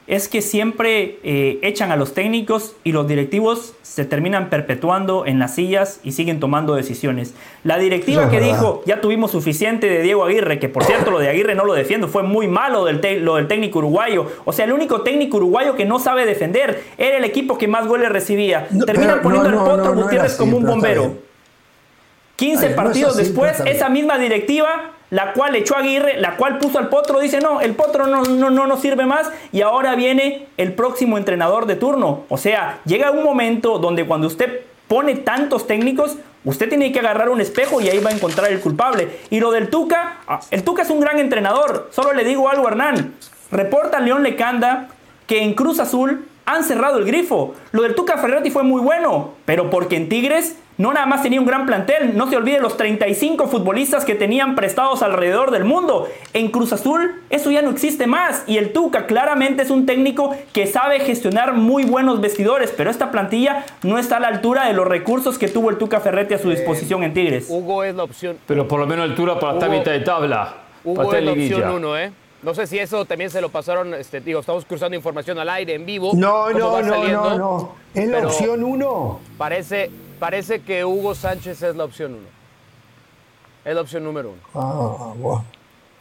es 0.08 0.26
que 0.26 0.40
siempre 0.40 1.18
eh, 1.22 1.58
echan 1.62 1.92
a 1.92 1.96
los 1.96 2.14
técnicos 2.14 2.74
y 2.82 2.92
los 2.92 3.06
directivos 3.06 3.74
se 3.82 4.06
terminan 4.06 4.48
perpetuando 4.48 5.26
en 5.26 5.38
las 5.38 5.54
sillas 5.54 6.00
y 6.02 6.12
siguen 6.12 6.40
tomando 6.40 6.74
decisiones. 6.74 7.34
La 7.62 7.78
directiva 7.78 8.30
que 8.30 8.40
dijo, 8.40 8.82
ya 8.86 9.02
tuvimos 9.02 9.30
suficiente 9.30 9.86
de 9.86 10.00
Diego 10.00 10.24
Aguirre, 10.24 10.58
que 10.58 10.70
por 10.70 10.84
cierto 10.84 11.10
lo 11.10 11.18
de 11.18 11.28
Aguirre 11.28 11.54
no 11.54 11.66
lo 11.66 11.74
defiendo, 11.74 12.08
fue 12.08 12.22
muy 12.22 12.48
malo 12.48 12.86
del 12.86 13.22
lo 13.22 13.36
del 13.36 13.48
técnico 13.48 13.80
uruguayo. 13.80 14.26
O 14.46 14.52
sea, 14.54 14.64
el 14.64 14.72
único 14.72 15.02
técnico 15.02 15.36
uruguayo 15.36 15.76
que 15.76 15.84
no 15.84 15.98
sabe 15.98 16.24
defender 16.24 16.82
era 16.96 17.18
el 17.18 17.24
equipo 17.24 17.58
que 17.58 17.68
más 17.68 17.86
goles 17.86 18.08
recibía. 18.08 18.66
Terminan 18.86 19.20
poniendo 19.20 19.50
al 19.50 19.56
Potro 19.56 19.94
Gutiérrez 19.94 20.36
como 20.36 20.56
un 20.56 20.64
bombero. 20.64 21.18
15 22.36 22.70
partidos 22.70 23.16
después, 23.18 23.60
esa 23.66 23.90
misma 23.90 24.16
directiva 24.16 24.92
la 25.10 25.32
cual 25.32 25.56
echó 25.56 25.76
a 25.76 25.80
Aguirre, 25.80 26.18
la 26.18 26.36
cual 26.36 26.58
puso 26.58 26.78
al 26.78 26.88
Potro, 26.88 27.20
dice, 27.20 27.40
no, 27.40 27.60
el 27.60 27.74
Potro 27.74 28.06
no, 28.06 28.22
no, 28.22 28.50
no 28.50 28.66
nos 28.66 28.80
sirve 28.80 29.06
más 29.06 29.30
y 29.52 29.62
ahora 29.62 29.94
viene 29.94 30.46
el 30.56 30.74
próximo 30.74 31.18
entrenador 31.18 31.66
de 31.66 31.76
turno. 31.76 32.24
O 32.28 32.36
sea, 32.36 32.80
llega 32.84 33.10
un 33.10 33.24
momento 33.24 33.78
donde 33.78 34.06
cuando 34.06 34.26
usted 34.26 34.60
pone 34.86 35.16
tantos 35.16 35.66
técnicos, 35.66 36.16
usted 36.44 36.68
tiene 36.68 36.92
que 36.92 36.98
agarrar 36.98 37.28
un 37.28 37.40
espejo 37.40 37.80
y 37.80 37.88
ahí 37.88 37.98
va 37.98 38.10
a 38.10 38.14
encontrar 38.14 38.50
el 38.50 38.60
culpable. 38.60 39.18
Y 39.30 39.40
lo 39.40 39.50
del 39.50 39.70
Tuca, 39.70 40.18
ah, 40.26 40.40
el 40.50 40.64
Tuca 40.64 40.82
es 40.82 40.90
un 40.90 41.00
gran 41.00 41.18
entrenador. 41.18 41.90
Solo 41.92 42.12
le 42.12 42.24
digo 42.24 42.48
algo, 42.48 42.68
Hernán. 42.68 43.14
Reporta 43.50 44.00
León 44.00 44.22
Lecanda 44.22 44.88
que 45.26 45.42
en 45.42 45.54
Cruz 45.54 45.78
Azul 45.78 46.26
han 46.48 46.64
cerrado 46.64 46.98
el 46.98 47.04
grifo. 47.04 47.54
Lo 47.72 47.82
del 47.82 47.94
Tuca 47.94 48.16
Ferretti 48.16 48.50
fue 48.50 48.62
muy 48.62 48.80
bueno, 48.80 49.32
pero 49.44 49.68
porque 49.68 49.96
en 49.96 50.08
Tigres 50.08 50.56
no 50.78 50.94
nada 50.94 51.04
más 51.04 51.22
tenía 51.22 51.40
un 51.40 51.46
gran 51.46 51.66
plantel, 51.66 52.16
no 52.16 52.30
se 52.30 52.36
olvide 52.36 52.58
los 52.58 52.78
35 52.78 53.48
futbolistas 53.48 54.06
que 54.06 54.14
tenían 54.14 54.54
prestados 54.54 55.02
alrededor 55.02 55.50
del 55.50 55.64
mundo. 55.64 56.08
En 56.32 56.50
Cruz 56.50 56.72
Azul 56.72 57.20
eso 57.28 57.50
ya 57.50 57.60
no 57.60 57.68
existe 57.68 58.06
más 58.06 58.44
y 58.46 58.56
el 58.56 58.72
Tuca 58.72 59.04
claramente 59.04 59.62
es 59.62 59.70
un 59.70 59.84
técnico 59.84 60.34
que 60.54 60.66
sabe 60.66 61.00
gestionar 61.00 61.52
muy 61.52 61.84
buenos 61.84 62.22
vestidores, 62.22 62.72
pero 62.74 62.88
esta 62.88 63.10
plantilla 63.10 63.66
no 63.82 63.98
está 63.98 64.16
a 64.16 64.20
la 64.20 64.28
altura 64.28 64.66
de 64.68 64.72
los 64.72 64.88
recursos 64.88 65.38
que 65.38 65.48
tuvo 65.48 65.68
el 65.68 65.76
Tuca 65.76 66.00
Ferretti 66.00 66.32
a 66.32 66.38
su 66.38 66.48
disposición 66.48 67.02
en 67.02 67.12
Tigres. 67.12 67.48
Hugo 67.50 67.84
es 67.84 67.94
la 67.94 68.04
opción. 68.04 68.38
Pero 68.46 68.66
por 68.66 68.80
lo 68.80 68.86
menos 68.86 69.04
altura 69.04 69.38
para 69.38 69.54
estar 69.54 69.68
mitad 69.68 69.92
de 69.92 70.00
tabla. 70.00 70.54
Hugo 70.82 71.12
es 71.12 71.24
la 71.24 71.32
opción 71.32 71.72
uno, 71.72 71.98
¿eh? 71.98 72.10
No 72.42 72.54
sé 72.54 72.66
si 72.66 72.78
eso 72.78 73.04
también 73.04 73.30
se 73.30 73.40
lo 73.40 73.48
pasaron, 73.48 73.94
este, 73.94 74.20
digo, 74.20 74.40
estamos 74.40 74.64
cruzando 74.64 74.96
información 74.96 75.38
al 75.38 75.48
aire 75.48 75.74
en 75.74 75.84
vivo. 75.84 76.12
No, 76.14 76.50
no, 76.50 76.80
no, 76.82 77.04
no, 77.08 77.38
no. 77.38 77.72
Es 77.94 78.08
la 78.08 78.26
opción 78.26 78.62
uno. 78.62 79.20
Parece, 79.36 79.90
Parece 80.18 80.60
que 80.62 80.84
Hugo 80.84 81.14
Sánchez 81.14 81.62
es 81.62 81.76
la 81.76 81.84
opción 81.84 82.14
uno. 82.14 82.28
Es 83.64 83.74
la 83.74 83.80
opción 83.80 84.02
número 84.04 84.32
uno. 84.32 84.40
Ah, 84.54 85.42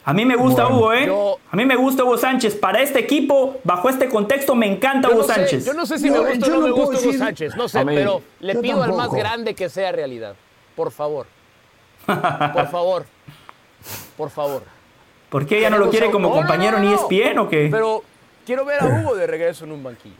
A 0.05 0.13
mí 0.13 0.25
me 0.25 0.35
gusta 0.35 0.67
Hugo, 0.67 0.93
¿eh? 0.93 1.09
a 1.51 1.55
mí 1.55 1.65
me 1.65 1.75
gusta 1.75 2.03
Hugo 2.03 2.17
Sánchez. 2.17 2.55
Para 2.55 2.81
este 2.81 2.99
equipo, 2.99 3.57
bajo 3.63 3.89
este 3.89 4.09
contexto, 4.09 4.55
me 4.55 4.65
encanta 4.65 5.09
Hugo 5.09 5.23
Sánchez. 5.23 5.65
yo 5.65 5.73
no 5.73 5.85
sé 5.85 5.99
si 5.99 6.09
me 6.09 6.19
gusta 6.19 6.47
o 6.47 6.49
no, 6.49 6.59
me 6.61 6.71
gusta 6.71 6.99
Hugo 6.99 7.13
Sánchez. 7.17 7.55
No 7.55 7.67
sé, 7.67 7.85
pero 7.85 8.21
le 8.39 8.55
pido 8.55 8.81
al 8.81 8.93
más 8.93 9.11
grande 9.11 9.53
que 9.53 9.69
sea 9.69 9.91
realidad. 9.91 10.35
Por 10.75 10.91
favor. 10.91 11.27
Por 12.05 12.67
favor. 12.69 13.05
Por 14.15 14.29
favor. 14.29 14.63
¿Por 15.29 15.45
qué 15.45 15.59
ella 15.59 15.69
no 15.69 15.77
lo 15.77 15.89
quiere 15.89 16.09
como 16.09 16.31
compañero 16.31 16.79
ni 16.79 16.93
ESPN 16.93 17.39
o 17.39 17.49
qué? 17.49 17.67
Pero 17.69 18.03
quiero 18.45 18.65
ver 18.65 18.81
a 18.81 18.85
Hugo 18.85 19.15
de 19.15 19.27
regreso 19.27 19.65
en 19.65 19.73
un 19.73 19.83
banquillo. 19.83 20.15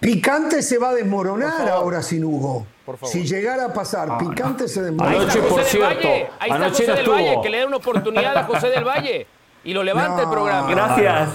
Picante 0.00 0.62
se 0.62 0.76
va 0.76 0.90
a 0.90 0.94
desmoronar 0.94 1.66
ahora 1.68 2.02
sin 2.02 2.24
Hugo. 2.24 2.66
Si 3.04 3.24
llegara 3.24 3.66
a 3.66 3.72
pasar, 3.72 4.08
ah, 4.10 4.18
Picante 4.18 4.68
se 4.68 4.82
desmorona. 4.82 5.16
Anoche, 5.16 5.40
por 5.40 5.62
cierto, 5.64 6.08
ahí 6.38 6.50
está 6.50 6.68
José 6.68 6.92
del 6.92 7.08
Valle, 7.08 7.38
que 7.42 7.48
le 7.48 7.58
dé 7.58 7.64
una 7.64 7.76
oportunidad 7.76 8.36
a 8.36 8.44
José 8.44 8.68
del 8.68 8.84
Valle 8.84 9.26
y 9.64 9.72
lo 9.72 9.82
levanta 9.82 10.22
el 10.22 10.28
programa. 10.28 10.68
Gracias. 10.68 11.30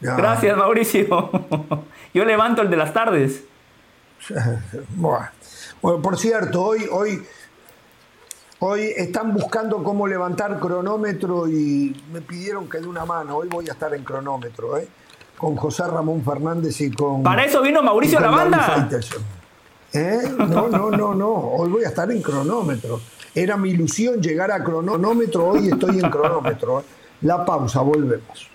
Gracias, 0.00 0.56
Mauricio. 0.56 1.30
Yo 2.14 2.24
levanto 2.24 2.62
el 2.62 2.70
de 2.70 2.76
las 2.76 2.92
tardes. 2.92 3.44
Bueno, 5.82 6.00
por 6.00 6.18
cierto, 6.18 6.64
hoy, 6.64 6.88
hoy, 6.90 7.22
hoy 8.60 8.92
están 8.96 9.32
buscando 9.32 9.82
cómo 9.82 10.06
levantar 10.06 10.58
cronómetro 10.58 11.48
y 11.48 11.94
me 12.12 12.20
pidieron 12.20 12.68
que 12.68 12.78
dé 12.78 12.86
una 12.86 13.04
mano. 13.04 13.36
Hoy 13.36 13.48
voy 13.48 13.68
a 13.68 13.72
estar 13.72 13.92
en 13.94 14.04
cronómetro, 14.04 14.76
¿eh? 14.78 14.88
con 15.36 15.56
José 15.56 15.86
Ramón 15.86 16.22
Fernández 16.24 16.80
y 16.80 16.90
con. 16.90 17.22
Para 17.22 17.44
eso 17.44 17.62
vino 17.62 17.82
Mauricio 17.82 18.20
la 18.20 18.30
banda. 18.30 18.88
¿Eh? 19.92 20.22
No, 20.36 20.68
no, 20.68 20.90
no, 20.90 21.14
no. 21.14 21.32
Hoy 21.32 21.70
voy 21.70 21.84
a 21.84 21.88
estar 21.88 22.10
en 22.10 22.20
cronómetro. 22.20 23.00
Era 23.34 23.56
mi 23.56 23.70
ilusión 23.70 24.20
llegar 24.20 24.50
a 24.50 24.62
cronómetro. 24.62 25.48
Hoy 25.48 25.68
estoy 25.68 26.00
en 26.00 26.10
cronómetro. 26.10 26.80
¿eh? 26.80 26.84
La 27.22 27.44
pausa, 27.44 27.80
volvemos. 27.80 28.50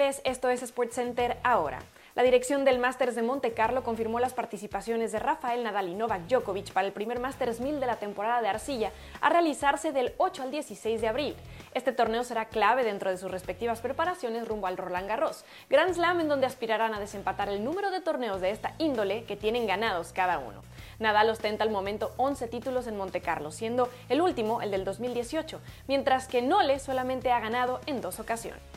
Pérez, 0.00 0.22
esto 0.24 0.48
es 0.48 0.60
SportsCenter 0.60 1.36
ahora. 1.42 1.80
La 2.14 2.22
dirección 2.22 2.64
del 2.64 2.78
Masters 2.78 3.14
de 3.14 3.20
Monte 3.20 3.52
Carlo 3.52 3.82
confirmó 3.82 4.18
las 4.18 4.32
participaciones 4.32 5.12
de 5.12 5.18
Rafael 5.18 5.62
Nadal 5.62 5.90
y 5.90 5.94
Novak 5.94 6.22
Djokovic 6.22 6.72
para 6.72 6.86
el 6.86 6.94
primer 6.94 7.20
Masters 7.20 7.60
1000 7.60 7.80
de 7.80 7.86
la 7.86 7.96
temporada 7.96 8.40
de 8.40 8.48
arcilla 8.48 8.92
a 9.20 9.28
realizarse 9.28 9.92
del 9.92 10.14
8 10.16 10.44
al 10.44 10.50
16 10.52 11.02
de 11.02 11.06
abril. 11.06 11.36
Este 11.74 11.92
torneo 11.92 12.24
será 12.24 12.46
clave 12.46 12.82
dentro 12.82 13.10
de 13.10 13.18
sus 13.18 13.30
respectivas 13.30 13.82
preparaciones 13.82 14.48
rumbo 14.48 14.68
al 14.68 14.78
Roland 14.78 15.06
Garros, 15.06 15.44
Grand 15.68 15.92
Slam 15.92 16.20
en 16.20 16.28
donde 16.28 16.46
aspirarán 16.46 16.94
a 16.94 17.00
desempatar 17.00 17.50
el 17.50 17.62
número 17.62 17.90
de 17.90 18.00
torneos 18.00 18.40
de 18.40 18.52
esta 18.52 18.72
índole 18.78 19.24
que 19.24 19.36
tienen 19.36 19.66
ganados 19.66 20.14
cada 20.14 20.38
uno. 20.38 20.62
Nadal 20.98 21.28
ostenta 21.28 21.62
al 21.62 21.70
momento 21.70 22.14
11 22.16 22.48
títulos 22.48 22.86
en 22.86 22.96
Monte 22.96 23.20
Carlo, 23.20 23.50
siendo 23.50 23.90
el 24.08 24.22
último 24.22 24.62
el 24.62 24.70
del 24.70 24.86
2018, 24.86 25.60
mientras 25.88 26.26
que 26.26 26.40
Nole 26.40 26.78
solamente 26.78 27.32
ha 27.32 27.40
ganado 27.40 27.82
en 27.84 28.00
dos 28.00 28.18
ocasiones. 28.18 28.69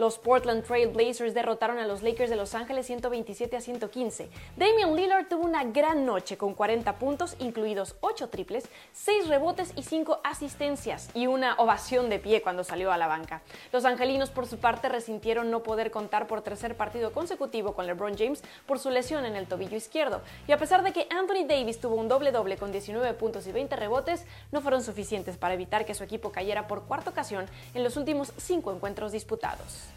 Los 0.00 0.16
Portland 0.16 0.64
Trail 0.64 0.88
Blazers 0.88 1.34
derrotaron 1.34 1.76
a 1.76 1.86
los 1.86 2.02
Lakers 2.02 2.30
de 2.30 2.36
Los 2.36 2.54
Ángeles 2.54 2.86
127 2.86 3.54
a 3.54 3.60
115. 3.60 4.30
Damian 4.56 4.96
Lillard 4.96 5.28
tuvo 5.28 5.44
una 5.44 5.62
gran 5.64 6.06
noche 6.06 6.38
con 6.38 6.54
40 6.54 6.98
puntos, 6.98 7.36
incluidos 7.38 7.96
8 8.00 8.30
triples, 8.30 8.64
6 8.94 9.28
rebotes 9.28 9.74
y 9.76 9.82
5 9.82 10.22
asistencias, 10.24 11.10
y 11.12 11.26
una 11.26 11.54
ovación 11.56 12.08
de 12.08 12.18
pie 12.18 12.40
cuando 12.40 12.64
salió 12.64 12.90
a 12.92 12.96
la 12.96 13.08
banca. 13.08 13.42
Los 13.74 13.84
angelinos, 13.84 14.30
por 14.30 14.46
su 14.46 14.56
parte, 14.56 14.88
resintieron 14.88 15.50
no 15.50 15.62
poder 15.62 15.90
contar 15.90 16.26
por 16.26 16.40
tercer 16.40 16.78
partido 16.78 17.12
consecutivo 17.12 17.74
con 17.74 17.86
LeBron 17.86 18.16
James 18.16 18.42
por 18.64 18.78
su 18.78 18.88
lesión 18.88 19.26
en 19.26 19.36
el 19.36 19.48
tobillo 19.48 19.76
izquierdo. 19.76 20.22
Y 20.48 20.52
a 20.52 20.58
pesar 20.58 20.82
de 20.82 20.94
que 20.94 21.08
Anthony 21.10 21.44
Davis 21.46 21.78
tuvo 21.78 21.96
un 21.96 22.08
doble-doble 22.08 22.56
con 22.56 22.72
19 22.72 23.12
puntos 23.12 23.46
y 23.46 23.52
20 23.52 23.76
rebotes, 23.76 24.24
no 24.50 24.62
fueron 24.62 24.82
suficientes 24.82 25.36
para 25.36 25.52
evitar 25.52 25.84
que 25.84 25.92
su 25.92 26.04
equipo 26.04 26.32
cayera 26.32 26.68
por 26.68 26.84
cuarta 26.84 27.10
ocasión 27.10 27.44
en 27.74 27.84
los 27.84 27.98
últimos 27.98 28.32
5 28.38 28.72
encuentros 28.72 29.12
disputados. 29.12 29.89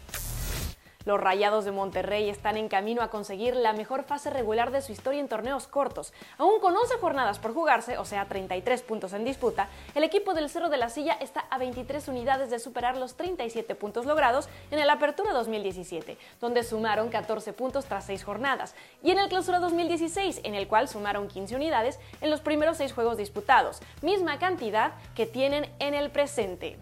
Los 1.04 1.20
Rayados 1.20 1.66
de 1.66 1.70
Monterrey 1.70 2.30
están 2.30 2.56
en 2.56 2.68
camino 2.68 3.02
a 3.02 3.10
conseguir 3.10 3.54
la 3.54 3.74
mejor 3.74 4.04
fase 4.04 4.30
regular 4.30 4.70
de 4.70 4.80
su 4.80 4.90
historia 4.90 5.20
en 5.20 5.28
torneos 5.28 5.66
cortos. 5.66 6.14
Aún 6.38 6.60
con 6.60 6.74
11 6.74 6.94
jornadas 6.96 7.38
por 7.38 7.52
jugarse, 7.52 7.98
o 7.98 8.06
sea 8.06 8.24
33 8.24 8.82
puntos 8.82 9.12
en 9.12 9.24
disputa, 9.24 9.68
el 9.94 10.02
equipo 10.02 10.32
del 10.32 10.48
Cerro 10.48 10.70
de 10.70 10.78
la 10.78 10.88
Silla 10.88 11.12
está 11.20 11.40
a 11.50 11.58
23 11.58 12.08
unidades 12.08 12.48
de 12.48 12.58
superar 12.58 12.96
los 12.96 13.16
37 13.16 13.74
puntos 13.74 14.06
logrados 14.06 14.48
en 14.70 14.78
el 14.78 14.88
Apertura 14.88 15.32
2017, 15.34 16.16
donde 16.40 16.64
sumaron 16.64 17.10
14 17.10 17.52
puntos 17.52 17.84
tras 17.84 18.06
6 18.06 18.24
jornadas, 18.24 18.74
y 19.02 19.10
en 19.10 19.18
el 19.18 19.28
Clausura 19.28 19.58
2016, 19.58 20.40
en 20.42 20.54
el 20.54 20.68
cual 20.68 20.88
sumaron 20.88 21.28
15 21.28 21.54
unidades 21.54 22.00
en 22.22 22.30
los 22.30 22.40
primeros 22.40 22.78
6 22.78 22.94
juegos 22.94 23.18
disputados, 23.18 23.82
misma 24.00 24.38
cantidad 24.38 24.94
que 25.14 25.26
tienen 25.26 25.70
en 25.80 25.92
el 25.92 26.10
presente. 26.10 26.78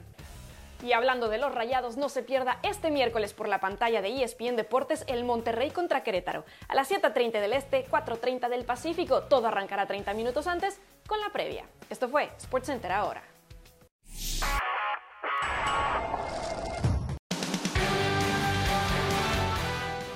Y 0.82 0.92
hablando 0.94 1.28
de 1.28 1.38
los 1.38 1.54
rayados, 1.54 1.96
no 1.96 2.08
se 2.08 2.24
pierda 2.24 2.58
este 2.64 2.90
miércoles 2.90 3.32
por 3.32 3.48
la 3.48 3.60
pantalla 3.60 4.02
de 4.02 4.24
ESPN 4.24 4.56
Deportes 4.56 5.04
el 5.06 5.22
Monterrey 5.22 5.70
contra 5.70 6.02
Querétaro. 6.02 6.44
A 6.66 6.74
las 6.74 6.90
7.30 6.90 7.40
del 7.40 7.52
Este, 7.52 7.86
4.30 7.88 8.48
del 8.48 8.64
Pacífico. 8.64 9.22
Todo 9.22 9.46
arrancará 9.46 9.86
30 9.86 10.12
minutos 10.14 10.48
antes 10.48 10.80
con 11.06 11.20
la 11.20 11.30
previa. 11.30 11.64
Esto 11.88 12.08
fue 12.08 12.30
SportsCenter 12.40 12.90
ahora. 12.90 13.22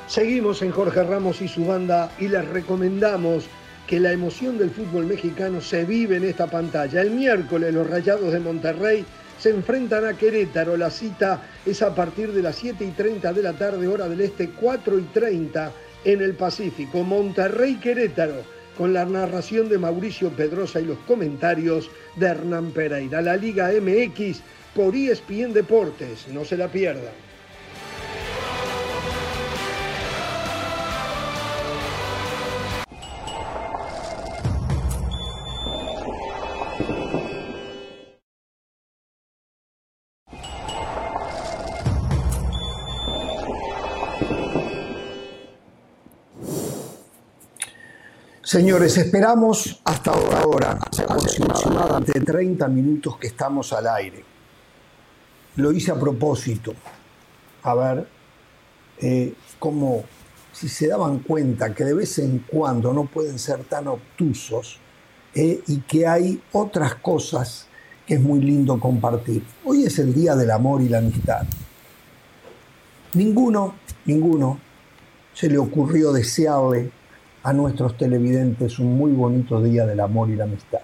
Seguimos 0.08 0.62
en 0.62 0.72
Jorge 0.72 1.02
Ramos 1.04 1.42
y 1.42 1.48
su 1.48 1.64
banda 1.64 2.10
y 2.18 2.26
les 2.26 2.48
recomendamos 2.48 3.44
que 3.86 4.00
la 4.00 4.10
emoción 4.10 4.58
del 4.58 4.70
fútbol 4.70 5.06
mexicano 5.06 5.60
se 5.60 5.84
vive 5.84 6.16
en 6.16 6.24
esta 6.24 6.48
pantalla. 6.48 7.02
El 7.02 7.12
miércoles 7.12 7.72
los 7.72 7.88
Rayados 7.88 8.32
de 8.32 8.40
Monterrey 8.40 9.04
se 9.38 9.50
enfrentan 9.50 10.04
a 10.04 10.16
Querétaro. 10.16 10.76
La 10.76 10.90
cita 10.90 11.42
es 11.64 11.82
a 11.82 11.94
partir 11.94 12.32
de 12.32 12.42
las 12.42 12.56
7 12.56 12.84
y 12.84 12.90
30 12.90 13.32
de 13.32 13.42
la 13.42 13.52
tarde, 13.52 13.86
hora 13.86 14.08
del 14.08 14.20
este, 14.20 14.50
4 14.50 14.98
y 14.98 15.02
30 15.02 15.72
en 16.04 16.22
el 16.22 16.34
Pacífico. 16.34 17.02
Monterrey 17.02 17.76
Querétaro, 17.76 18.42
con 18.76 18.92
la 18.92 19.04
narración 19.04 19.68
de 19.68 19.78
Mauricio 19.78 20.30
Pedrosa 20.30 20.80
y 20.80 20.84
los 20.84 20.98
comentarios 21.00 21.90
de 22.16 22.26
Hernán 22.26 22.70
Pereira. 22.70 23.20
La 23.22 23.36
Liga 23.36 23.70
MX 23.70 24.40
por 24.74 24.94
ESPN 24.94 25.52
Deportes, 25.52 26.28
no 26.28 26.44
se 26.44 26.56
la 26.56 26.68
pierdan. 26.68 27.25
Señores, 48.56 48.96
esperamos 48.96 49.82
hasta 49.84 50.12
ahora, 50.12 50.78
aproximadamente 51.06 52.18
30 52.18 52.66
minutos 52.68 53.18
que 53.18 53.26
estamos 53.26 53.70
al 53.74 53.86
aire. 53.86 54.24
Lo 55.56 55.72
hice 55.72 55.90
a 55.90 56.00
propósito. 56.00 56.72
A 57.64 57.74
ver, 57.74 58.08
eh, 58.96 59.34
como 59.58 60.04
si 60.52 60.70
se 60.70 60.88
daban 60.88 61.18
cuenta 61.18 61.74
que 61.74 61.84
de 61.84 61.92
vez 61.92 62.18
en 62.18 62.46
cuando 62.50 62.94
no 62.94 63.04
pueden 63.04 63.38
ser 63.38 63.62
tan 63.64 63.88
obtusos 63.88 64.78
eh, 65.34 65.60
y 65.66 65.80
que 65.80 66.06
hay 66.06 66.40
otras 66.52 66.94
cosas 66.94 67.66
que 68.06 68.14
es 68.14 68.20
muy 68.22 68.40
lindo 68.40 68.80
compartir. 68.80 69.44
Hoy 69.66 69.84
es 69.84 69.98
el 69.98 70.14
Día 70.14 70.34
del 70.34 70.50
Amor 70.50 70.80
y 70.80 70.88
la 70.88 70.96
Amistad. 70.96 71.44
ninguno, 73.12 73.74
ninguno 74.06 74.58
se 75.34 75.50
le 75.50 75.58
ocurrió 75.58 76.10
desearle 76.10 76.90
a 77.46 77.52
nuestros 77.52 77.96
televidentes 77.96 78.80
un 78.80 78.98
muy 78.98 79.12
bonito 79.12 79.62
día 79.62 79.86
del 79.86 80.00
amor 80.00 80.28
y 80.30 80.34
la 80.34 80.44
amistad. 80.44 80.80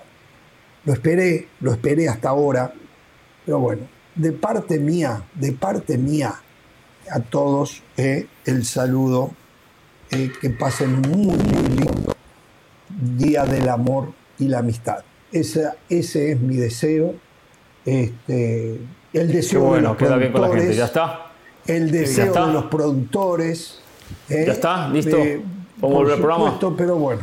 Lo 0.84 0.92
esperé, 0.92 1.48
lo 1.58 1.72
esperé 1.72 2.08
hasta 2.08 2.28
ahora, 2.28 2.72
pero 3.44 3.58
bueno, 3.58 3.82
de 4.14 4.30
parte 4.30 4.78
mía, 4.78 5.24
de 5.34 5.50
parte 5.52 5.98
mía, 5.98 6.32
a 7.10 7.18
todos 7.18 7.82
eh, 7.96 8.28
el 8.44 8.64
saludo, 8.64 9.32
eh, 10.12 10.30
que 10.40 10.50
pasen 10.50 10.94
un 10.94 11.00
muy, 11.10 11.36
lindo 11.36 12.14
día 13.16 13.44
del 13.44 13.68
amor 13.68 14.12
y 14.38 14.46
la 14.46 14.60
amistad. 14.60 14.98
ese 15.32 15.72
es 15.88 16.40
mi 16.40 16.58
deseo. 16.58 17.16
Este, 17.84 18.78
el 19.12 19.32
deseo 19.32 19.62
bueno, 19.62 19.74
de 19.74 19.82
los 19.82 19.96
queda 19.96 20.16
bien 20.16 20.30
con 20.30 20.42
la 20.42 20.48
gente, 20.48 20.76
ya 20.76 20.84
está. 20.84 21.32
El 21.66 21.90
deseo 21.90 22.46
de 22.46 22.52
los 22.52 22.66
productores. 22.66 23.80
Eh, 24.28 24.44
ya 24.46 24.52
está, 24.52 24.88
listo. 24.88 25.18
Vamos 25.82 25.96
a 25.96 25.98
volver 25.98 26.14
al 26.14 26.20
programa. 26.20 26.58
Pero 26.76 26.96
bueno. 26.96 27.22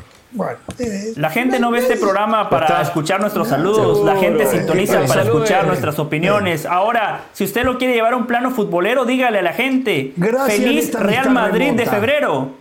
la 1.15 1.29
gente 1.29 1.59
no 1.59 1.71
ve 1.71 1.79
este 1.79 1.95
programa 1.95 2.49
para 2.49 2.81
escuchar 2.81 3.21
nuestros 3.21 3.47
saludos, 3.47 4.03
la 4.05 4.17
gente 4.17 4.45
sintoniza 4.45 5.05
para 5.05 5.23
escuchar 5.23 5.65
nuestras 5.65 5.97
opiniones. 5.97 6.65
Ahora, 6.65 7.21
si 7.31 7.45
usted 7.45 7.63
lo 7.63 7.77
quiere 7.77 7.93
llevar 7.93 8.13
a 8.13 8.17
un 8.17 8.27
plano 8.27 8.51
futbolero, 8.51 9.05
dígale 9.05 9.39
a 9.39 9.41
la 9.41 9.53
gente, 9.53 10.13
feliz 10.47 10.93
Real 10.93 11.31
Madrid 11.31 11.71
de 11.73 11.85
febrero. 11.85 12.59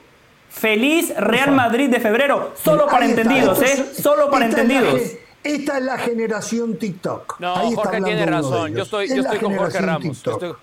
Feliz 0.51 1.15
Real 1.17 1.53
Madrid 1.53 1.91
de 1.91 2.01
febrero, 2.01 2.53
solo 2.63 2.87
para 2.87 3.05
entendidos, 3.05 3.61
¿eh? 3.63 3.85
Solo 3.93 4.31
para 4.31 4.47
entendidos. 4.47 5.01
esta 5.45 5.79
es 5.79 5.85
la 5.85 5.99
generación 5.99 6.79
TikTok. 6.79 7.39
No, 7.39 7.55
Jorge 7.73 8.01
tiene 8.01 8.25
razón. 8.25 8.75
Yo 8.75 8.83
estoy, 8.85 9.09
yo 9.09 9.23
estoy 9.23 9.39
con 9.39 9.57
Jorge 9.57 9.79
Ramos. 9.79 10.23
yo 10.23 10.57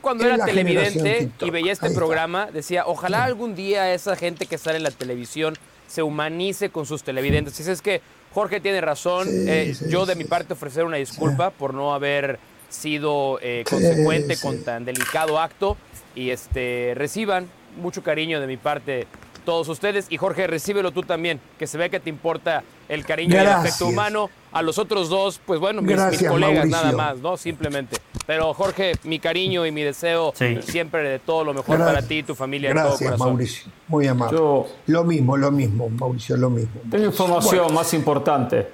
cuando 0.00 0.24
era 0.24 0.44
televidente 0.44 1.30
y 1.40 1.50
veía 1.50 1.72
este 1.72 1.90
programa, 1.90 2.50
decía, 2.52 2.84
ojalá 2.86 3.24
algún 3.24 3.54
día 3.54 3.92
esa 3.94 4.16
gente 4.16 4.46
que 4.46 4.58
sale 4.58 4.78
en 4.78 4.82
la 4.82 4.90
televisión 4.90 5.54
se 5.86 6.02
humanice 6.02 6.70
con 6.70 6.86
sus 6.86 7.02
televidentes. 7.02 7.58
Y 7.58 7.70
es 7.70 7.82
que 7.82 8.00
Jorge 8.32 8.60
tiene 8.60 8.80
razón. 8.80 9.26
Eh, 9.30 9.74
yo 9.88 10.06
de 10.06 10.14
mi 10.14 10.24
parte 10.24 10.52
ofrecer 10.52 10.84
una 10.84 10.98
disculpa 10.98 11.50
por 11.50 11.74
no 11.74 11.94
haber 11.94 12.38
sido 12.68 13.38
eh, 13.42 13.64
consecuente 13.68 14.36
con 14.38 14.62
tan 14.62 14.84
delicado 14.84 15.40
acto 15.40 15.76
y 16.14 16.30
este 16.30 16.92
reciban 16.94 17.48
mucho 17.80 18.02
cariño 18.02 18.40
de 18.40 18.46
mi 18.46 18.58
parte 18.58 19.06
todos 19.48 19.66
ustedes. 19.70 20.08
Y 20.10 20.18
Jorge, 20.18 20.46
recíbelo 20.46 20.90
tú 20.90 21.02
también, 21.04 21.40
que 21.58 21.66
se 21.66 21.78
ve 21.78 21.88
que 21.88 22.00
te 22.00 22.10
importa 22.10 22.62
el 22.86 23.06
cariño 23.06 23.34
y 23.34 23.38
el 23.38 23.46
afecto 23.46 23.86
humano. 23.86 24.28
A 24.52 24.60
los 24.60 24.76
otros 24.76 25.08
dos, 25.08 25.40
pues 25.46 25.58
bueno, 25.58 25.80
mis, 25.80 25.96
colegas 26.28 26.68
nada 26.68 26.92
más, 26.92 27.18
¿no? 27.20 27.38
Simplemente. 27.38 27.96
Pero 28.26 28.52
Jorge, 28.52 28.92
mi 29.04 29.18
cariño 29.18 29.64
y 29.64 29.72
mi 29.72 29.82
deseo 29.82 30.34
siempre 30.60 31.08
de 31.08 31.18
todo 31.18 31.44
lo 31.44 31.54
mejor 31.54 31.78
para 31.78 32.02
ti 32.02 32.18
y 32.18 32.22
tu 32.24 32.34
familia. 32.34 32.68
Gracias, 32.68 33.18
Mauricio. 33.18 33.72
Muy 33.86 34.06
amable. 34.06 34.38
lo 34.86 35.04
mismo, 35.04 35.34
lo 35.38 35.50
mismo, 35.50 35.88
Mauricio, 35.88 36.36
lo 36.36 36.50
mismo. 36.50 36.82
Tengo 36.90 37.06
información 37.06 37.72
más 37.72 37.94
importante. 37.94 38.68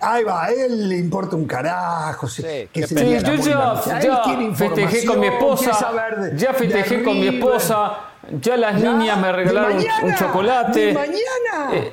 Ahí 0.00 0.22
va, 0.22 0.44
a 0.44 0.52
él 0.52 0.88
le 0.88 0.96
importa 0.96 1.34
un 1.34 1.46
carajo. 1.46 2.28
Sí, 2.28 2.68
que 2.72 2.86
se 2.86 3.20
yo 3.20 3.34
ya, 3.34 4.00
ya 4.00 4.54
festejé 4.54 5.04
con 5.04 5.20
mi 5.20 5.26
esposa. 5.26 6.32
ya 6.34 6.52
festejé 6.54 7.02
con 7.02 7.18
mi 7.18 7.26
esposa 7.28 8.08
ya 8.30 8.56
las 8.56 8.74
niñas 8.74 9.18
me 9.18 9.32
regalaron 9.32 9.84
un 10.02 10.14
chocolate. 10.14 10.86
¿De 10.86 10.92
mañana? 10.92 11.72
Eh, 11.72 11.92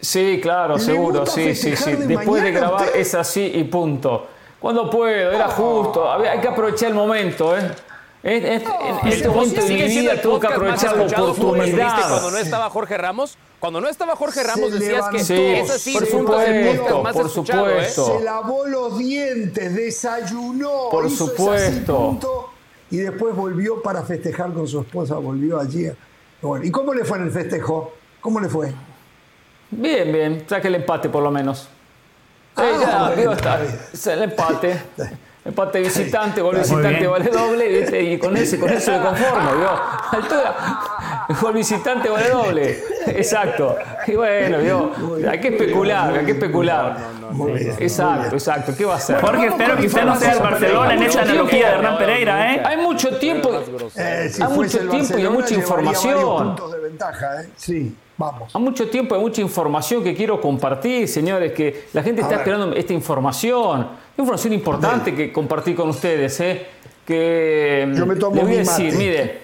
sí, 0.00 0.40
claro, 0.42 0.78
seguro, 0.78 1.26
sí, 1.26 1.54
sí, 1.54 1.76
sí. 1.76 1.92
Después 1.92 2.42
de 2.42 2.52
grabar 2.52 2.88
es 2.94 3.14
así 3.14 3.52
y 3.54 3.64
punto. 3.64 4.26
Cuando 4.58 4.88
puedo, 4.90 5.32
era 5.32 5.48
justo. 5.48 6.10
Hay 6.10 6.40
que 6.40 6.48
aprovechar 6.48 6.88
el 6.88 6.94
momento, 6.94 7.56
¿eh? 7.56 7.70
En, 8.22 8.44
este 9.06 9.28
momento 9.28 9.64
de 9.64 9.74
mi 9.74 9.82
vida 9.82 10.20
tuve 10.20 10.40
que 10.40 10.46
aprovechar 10.46 10.96
la 10.96 11.22
oportunidad. 11.22 12.08
Cuando 12.08 12.30
no 12.30 12.38
estaba 12.38 12.70
Jorge 12.70 12.98
Ramos, 12.98 13.38
cuando 13.60 13.80
no 13.80 13.88
estaba 13.88 14.16
Jorge 14.16 14.42
Ramos 14.42 14.72
decías 14.72 15.08
que 15.10 15.18
sí, 15.20 15.34
es 15.34 15.70
así, 15.70 15.92
por 15.92 16.06
supuesto, 16.06 17.02
más 17.02 17.14
por 17.14 17.26
¿eh? 17.26 17.28
supuesto. 17.28 18.18
Se 18.18 18.24
lavó 18.24 18.66
los 18.66 18.98
dientes, 18.98 19.74
desayunó, 19.74 20.88
por 20.90 21.08
supuesto 21.10 22.50
y 22.90 22.98
después 22.98 23.34
volvió 23.34 23.82
para 23.82 24.02
festejar 24.02 24.52
con 24.52 24.66
su 24.68 24.80
esposa, 24.80 25.16
volvió 25.16 25.60
allí. 25.60 25.86
¿Y 26.62 26.70
cómo 26.70 26.94
le 26.94 27.04
fue 27.04 27.18
en 27.18 27.24
el 27.24 27.30
festejo? 27.30 27.92
¿Cómo 28.20 28.40
le 28.40 28.48
fue? 28.48 28.72
Bien, 29.70 30.12
bien, 30.12 30.44
saque 30.48 30.68
el 30.68 30.76
empate 30.76 31.08
por 31.08 31.22
lo 31.22 31.30
menos. 31.30 31.68
Ah, 32.54 33.12
ya, 33.12 34.12
el 34.12 34.22
empate. 34.22 34.82
Empate 35.46 35.80
visitante, 35.80 36.40
gol 36.40 36.56
visitante 36.56 37.06
vale 37.06 37.30
doble, 37.30 38.02
y 38.02 38.18
con 38.18 38.36
ese, 38.36 38.58
con 38.58 38.68
eso 38.68 38.90
me 38.90 39.00
conformo, 39.00 39.54
¿vio? 39.56 39.70
Altura, 40.10 40.54
gol 41.40 41.52
visitante 41.54 42.08
vale 42.08 42.28
doble. 42.30 42.82
Exacto. 43.06 43.76
Y 44.08 44.16
bueno, 44.16 44.58
¿vio? 44.58 44.92
Hay 45.30 45.38
que 45.38 45.48
especular, 45.48 46.18
hay 46.18 46.24
que 46.24 46.32
especular. 46.32 46.96
Exacto, 47.78 48.34
exacto. 48.34 48.72
¿Qué 48.76 48.84
va 48.84 48.94
a 48.94 48.96
hacer? 48.96 49.20
Jorge, 49.20 49.46
espero 49.46 49.76
que 49.76 49.86
usted 49.86 50.04
no 50.04 50.16
sea 50.16 50.32
el 50.32 50.40
Barcelona 50.40 50.94
en 50.94 51.02
esta 51.04 51.22
analogía 51.22 51.68
de 51.68 51.74
Hernán 51.74 51.98
Pereira, 51.98 52.54
¿eh? 52.54 52.62
Hay 52.64 52.76
mucho 52.78 53.16
tiempo, 53.18 53.50
eh, 53.94 54.32
hay 54.40 54.52
mucho 54.52 54.88
tiempo 54.88 55.18
y 55.18 55.22
hay 55.22 55.30
mucha 55.30 55.54
información. 55.54 56.56
de 56.56 56.78
ventaja, 56.80 57.42
¿eh? 57.42 57.48
Sí. 57.56 57.96
Vamos. 58.18 58.54
Hay 58.54 58.62
mucho 58.62 58.88
tiempo 58.88 59.14
y 59.14 59.18
mucha 59.18 59.42
información 59.42 60.02
que 60.02 60.14
quiero 60.14 60.40
compartir, 60.40 61.06
señores, 61.06 61.52
que 61.52 61.88
la 61.92 62.02
gente 62.02 62.22
está 62.22 62.36
esperando 62.36 62.74
esta 62.74 62.94
información. 62.94 63.88
Información 64.16 64.54
importante 64.54 65.14
que 65.14 65.32
compartir 65.32 65.76
con 65.76 65.90
ustedes, 65.90 66.40
¿eh? 66.40 66.66
Que 67.04 67.92
Yo 67.94 68.06
me 68.06 68.16
tomo 68.16 68.36
le 68.36 68.42
voy 68.42 68.54
a 68.54 68.58
decir, 68.58 68.94
mire, 68.94 69.42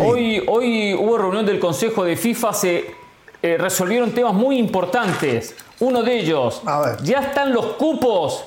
hoy, 0.00 0.42
hoy 0.48 0.94
hubo 0.94 1.16
reunión 1.16 1.46
del 1.46 1.60
Consejo 1.60 2.04
de 2.04 2.16
FIFA, 2.16 2.52
se 2.52 2.90
eh, 3.42 3.56
resolvieron 3.56 4.10
temas 4.12 4.34
muy 4.34 4.58
importantes. 4.58 5.54
Uno 5.78 6.02
de 6.02 6.18
ellos, 6.18 6.62
ya 7.04 7.20
están 7.20 7.54
los 7.54 7.66
cupos, 7.74 8.44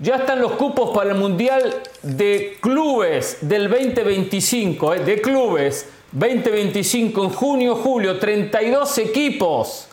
ya 0.00 0.16
están 0.16 0.40
los 0.40 0.52
cupos 0.52 0.90
para 0.94 1.12
el 1.12 1.16
Mundial 1.16 1.80
de 2.02 2.58
Clubes 2.60 3.38
del 3.40 3.70
2025, 3.70 4.94
¿eh? 4.94 5.00
de 5.00 5.22
clubes 5.22 5.88
2025 6.14 7.24
en 7.24 7.30
junio, 7.30 7.76
julio, 7.76 8.18
32 8.18 8.98
equipos. 8.98 9.88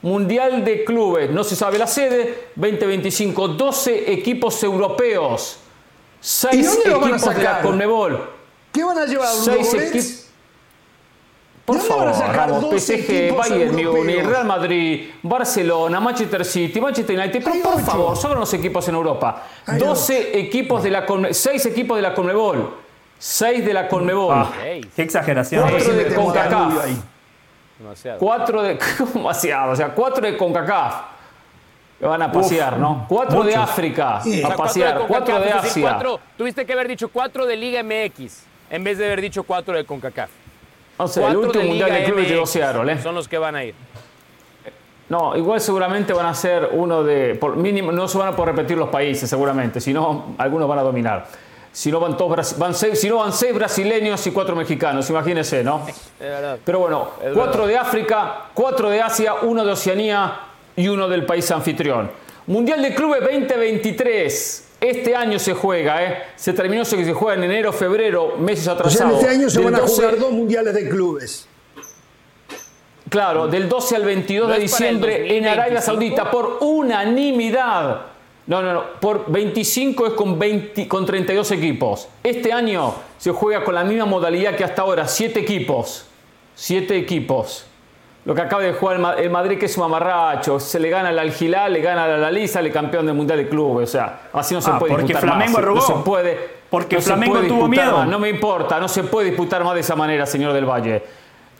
Mundial 0.00 0.64
de 0.64 0.84
Clubes, 0.84 1.30
no 1.30 1.42
se 1.42 1.56
sabe 1.56 1.76
la 1.76 1.86
sede, 1.86 2.50
2025, 2.54 3.48
12 3.48 4.12
equipos 4.12 4.62
europeos, 4.62 5.58
6 6.20 6.78
equipos 6.84 7.34
de 7.34 7.42
la 7.42 7.60
Conmebol. 7.60 8.30
¿Qué 8.72 8.84
van 8.84 8.98
a 8.98 9.06
llevar? 9.06 9.28
¿Seis 9.28 9.74
equipos? 9.74 10.24
Por 11.64 11.80
favor, 11.80 12.12
vamos, 12.16 12.82
PSG, 12.82 13.36
Bayern 13.36 13.74
Múnich, 13.74 14.24
Real 14.24 14.46
Madrid, 14.46 15.10
Barcelona, 15.22 16.00
Manchester 16.00 16.44
City, 16.44 16.80
Manchester 16.80 17.18
United, 17.18 17.42
pero 17.44 17.60
por 17.60 17.80
favor, 17.82 18.16
son 18.16 18.38
los 18.38 18.54
equipos 18.54 18.88
en 18.88 18.94
Europa. 18.94 19.44
12 19.78 20.38
equipos 20.38 20.82
de 20.82 20.90
la 20.90 21.04
6 21.30 21.66
equipos 21.66 21.96
de 21.96 22.02
la 22.02 22.14
Conmebol, 22.14 22.72
6 23.18 23.64
de 23.64 23.74
la 23.74 23.88
Conmebol. 23.88 24.34
Ah, 24.34 24.50
qué 24.60 25.02
exageración. 25.02 25.68
4 25.68 25.92
de 25.92 26.14
CONCACAF. 26.14 26.74
Demasiado. 27.78 28.18
Cuatro 28.18 28.62
de. 28.62 28.78
Demasiado. 29.14 29.72
O 29.72 29.76
sea, 29.76 29.94
cuatro 29.94 30.26
de 30.26 30.36
CONCACAF. 30.36 30.94
Que 31.98 32.06
van 32.06 32.22
a 32.22 32.30
pasear, 32.30 32.78
¿no? 32.78 33.06
Cuatro 33.08 33.42
de 33.42 33.56
África 33.56 34.18
a 34.18 34.56
pasear. 34.56 35.04
Cuatro 35.08 35.40
de, 35.40 35.50
Asia. 35.50 35.98
tuviste 36.36 36.64
que 36.64 36.72
haber 36.72 36.86
dicho 36.86 37.08
cuatro 37.08 37.44
de 37.44 37.56
Liga 37.56 37.82
MX 37.82 38.44
en 38.70 38.84
vez 38.84 38.98
de 38.98 39.06
haber 39.06 39.20
dicho 39.20 39.42
cuatro 39.42 39.76
de 39.76 39.84
CONCACAF. 39.84 40.30
O 40.96 41.08
sea, 41.08 41.28
el 41.28 41.36
último 41.36 41.64
Mundial 41.64 41.92
de 41.92 42.04
Clubes 42.04 42.28
llegó 42.28 42.46
Seattle, 42.46 42.92
¿eh? 42.92 42.98
Son 43.02 43.14
los 43.14 43.26
que 43.26 43.38
van 43.38 43.56
a 43.56 43.64
ir. 43.64 43.74
No, 45.08 45.34
igual 45.36 45.60
seguramente 45.60 46.12
van 46.12 46.26
a 46.26 46.34
ser 46.34 46.68
uno 46.72 47.02
de. 47.02 47.34
Por 47.34 47.56
mínimo, 47.56 47.90
no 47.90 48.06
se 48.06 48.18
van 48.18 48.28
a 48.28 48.36
poder 48.36 48.54
repetir 48.54 48.76
los 48.76 48.90
países, 48.90 49.28
seguramente. 49.28 49.80
Si 49.80 49.92
no, 49.92 50.34
algunos 50.38 50.68
van 50.68 50.78
a 50.80 50.82
dominar. 50.82 51.26
Si 51.78 51.92
no 51.92 52.00
van 52.00 52.16
todos 52.16 52.58
van 52.58 52.74
seis, 52.74 53.00
si 53.00 53.08
no 53.08 53.18
van 53.18 53.32
seis 53.32 53.54
brasileños 53.54 54.26
y 54.26 54.32
cuatro 54.32 54.56
mexicanos, 54.56 55.08
imagínense, 55.10 55.62
¿no? 55.62 55.86
Pero 56.64 56.80
bueno, 56.80 57.10
cuatro 57.32 57.68
de 57.68 57.78
África, 57.78 58.46
cuatro 58.52 58.90
de 58.90 59.00
Asia, 59.00 59.34
uno 59.42 59.64
de 59.64 59.70
Oceanía 59.70 60.40
y 60.74 60.88
uno 60.88 61.08
del 61.08 61.24
país 61.24 61.48
anfitrión. 61.52 62.10
Mundial 62.48 62.82
de 62.82 62.96
Clubes 62.96 63.20
2023. 63.20 64.64
Este 64.80 65.14
año 65.14 65.38
se 65.38 65.54
juega, 65.54 66.02
¿eh? 66.02 66.22
Se 66.34 66.52
terminó 66.52 66.82
eso 66.82 66.96
que 66.96 67.04
se 67.04 67.12
juega 67.12 67.36
en 67.36 67.44
enero, 67.44 67.72
febrero, 67.72 68.34
meses 68.38 68.66
atrasados. 68.66 69.20
este 69.20 69.28
año 69.28 69.48
se 69.48 69.60
van 69.60 69.76
a 69.76 69.78
jugar 69.78 70.18
dos 70.18 70.32
mundiales 70.32 70.74
de 70.74 70.88
clubes. 70.88 71.46
Claro, 73.08 73.46
del 73.46 73.68
12 73.68 73.94
al 73.94 74.04
22 74.04 74.50
de 74.50 74.58
diciembre 74.58 75.36
en 75.36 75.46
Arabia 75.46 75.80
Saudita 75.80 76.28
por 76.28 76.58
unanimidad. 76.60 78.00
No, 78.48 78.62
no, 78.62 78.72
no. 78.72 78.82
Por 78.98 79.30
25 79.30 80.06
es 80.06 80.12
con, 80.14 80.38
20, 80.38 80.88
con 80.88 81.04
32 81.04 81.50
equipos. 81.52 82.08
Este 82.24 82.50
año 82.50 82.94
se 83.18 83.30
juega 83.30 83.62
con 83.62 83.74
la 83.74 83.84
misma 83.84 84.06
modalidad 84.06 84.56
que 84.56 84.64
hasta 84.64 84.82
ahora. 84.82 85.06
Siete 85.06 85.40
equipos. 85.40 86.06
Siete 86.54 86.96
equipos. 86.96 87.66
Lo 88.24 88.34
que 88.34 88.40
acaba 88.40 88.62
de 88.62 88.72
jugar 88.72 89.18
el 89.18 89.30
Madrid, 89.30 89.58
que 89.58 89.66
es 89.66 89.76
un 89.76 89.82
mamarracho. 89.82 90.58
Se 90.58 90.80
le 90.80 90.88
gana 90.88 91.10
al 91.10 91.18
Algilal, 91.18 91.74
le 91.74 91.82
gana 91.82 92.04
a 92.04 92.08
la 92.16 92.30
Lisa, 92.30 92.62
le 92.62 92.72
campeón 92.72 93.04
del 93.04 93.14
Mundial 93.14 93.38
de 93.38 93.48
Clubes. 93.50 93.90
O 93.90 93.92
sea, 93.92 94.28
así 94.32 94.54
no 94.54 94.62
se 94.62 94.70
ah, 94.70 94.78
puede 94.78 94.94
porque 94.94 95.14
Flamengo 95.14 95.58
más. 95.58 95.66
No 95.66 95.80
se 95.82 95.92
puede. 96.02 96.58
Porque 96.70 97.00
Flamengo 97.02 97.40
tuvo 97.40 97.68
miedo. 97.68 98.06
no 98.06 98.18
me 98.18 98.30
importa, 98.30 98.80
no 98.80 98.88
se 98.88 99.04
puede 99.04 99.28
disputar 99.28 99.62
más 99.62 99.74
de 99.74 99.80
esa 99.80 99.94
manera, 99.94 100.24
señor 100.24 100.54
del 100.54 100.64
Valle. 100.64 101.02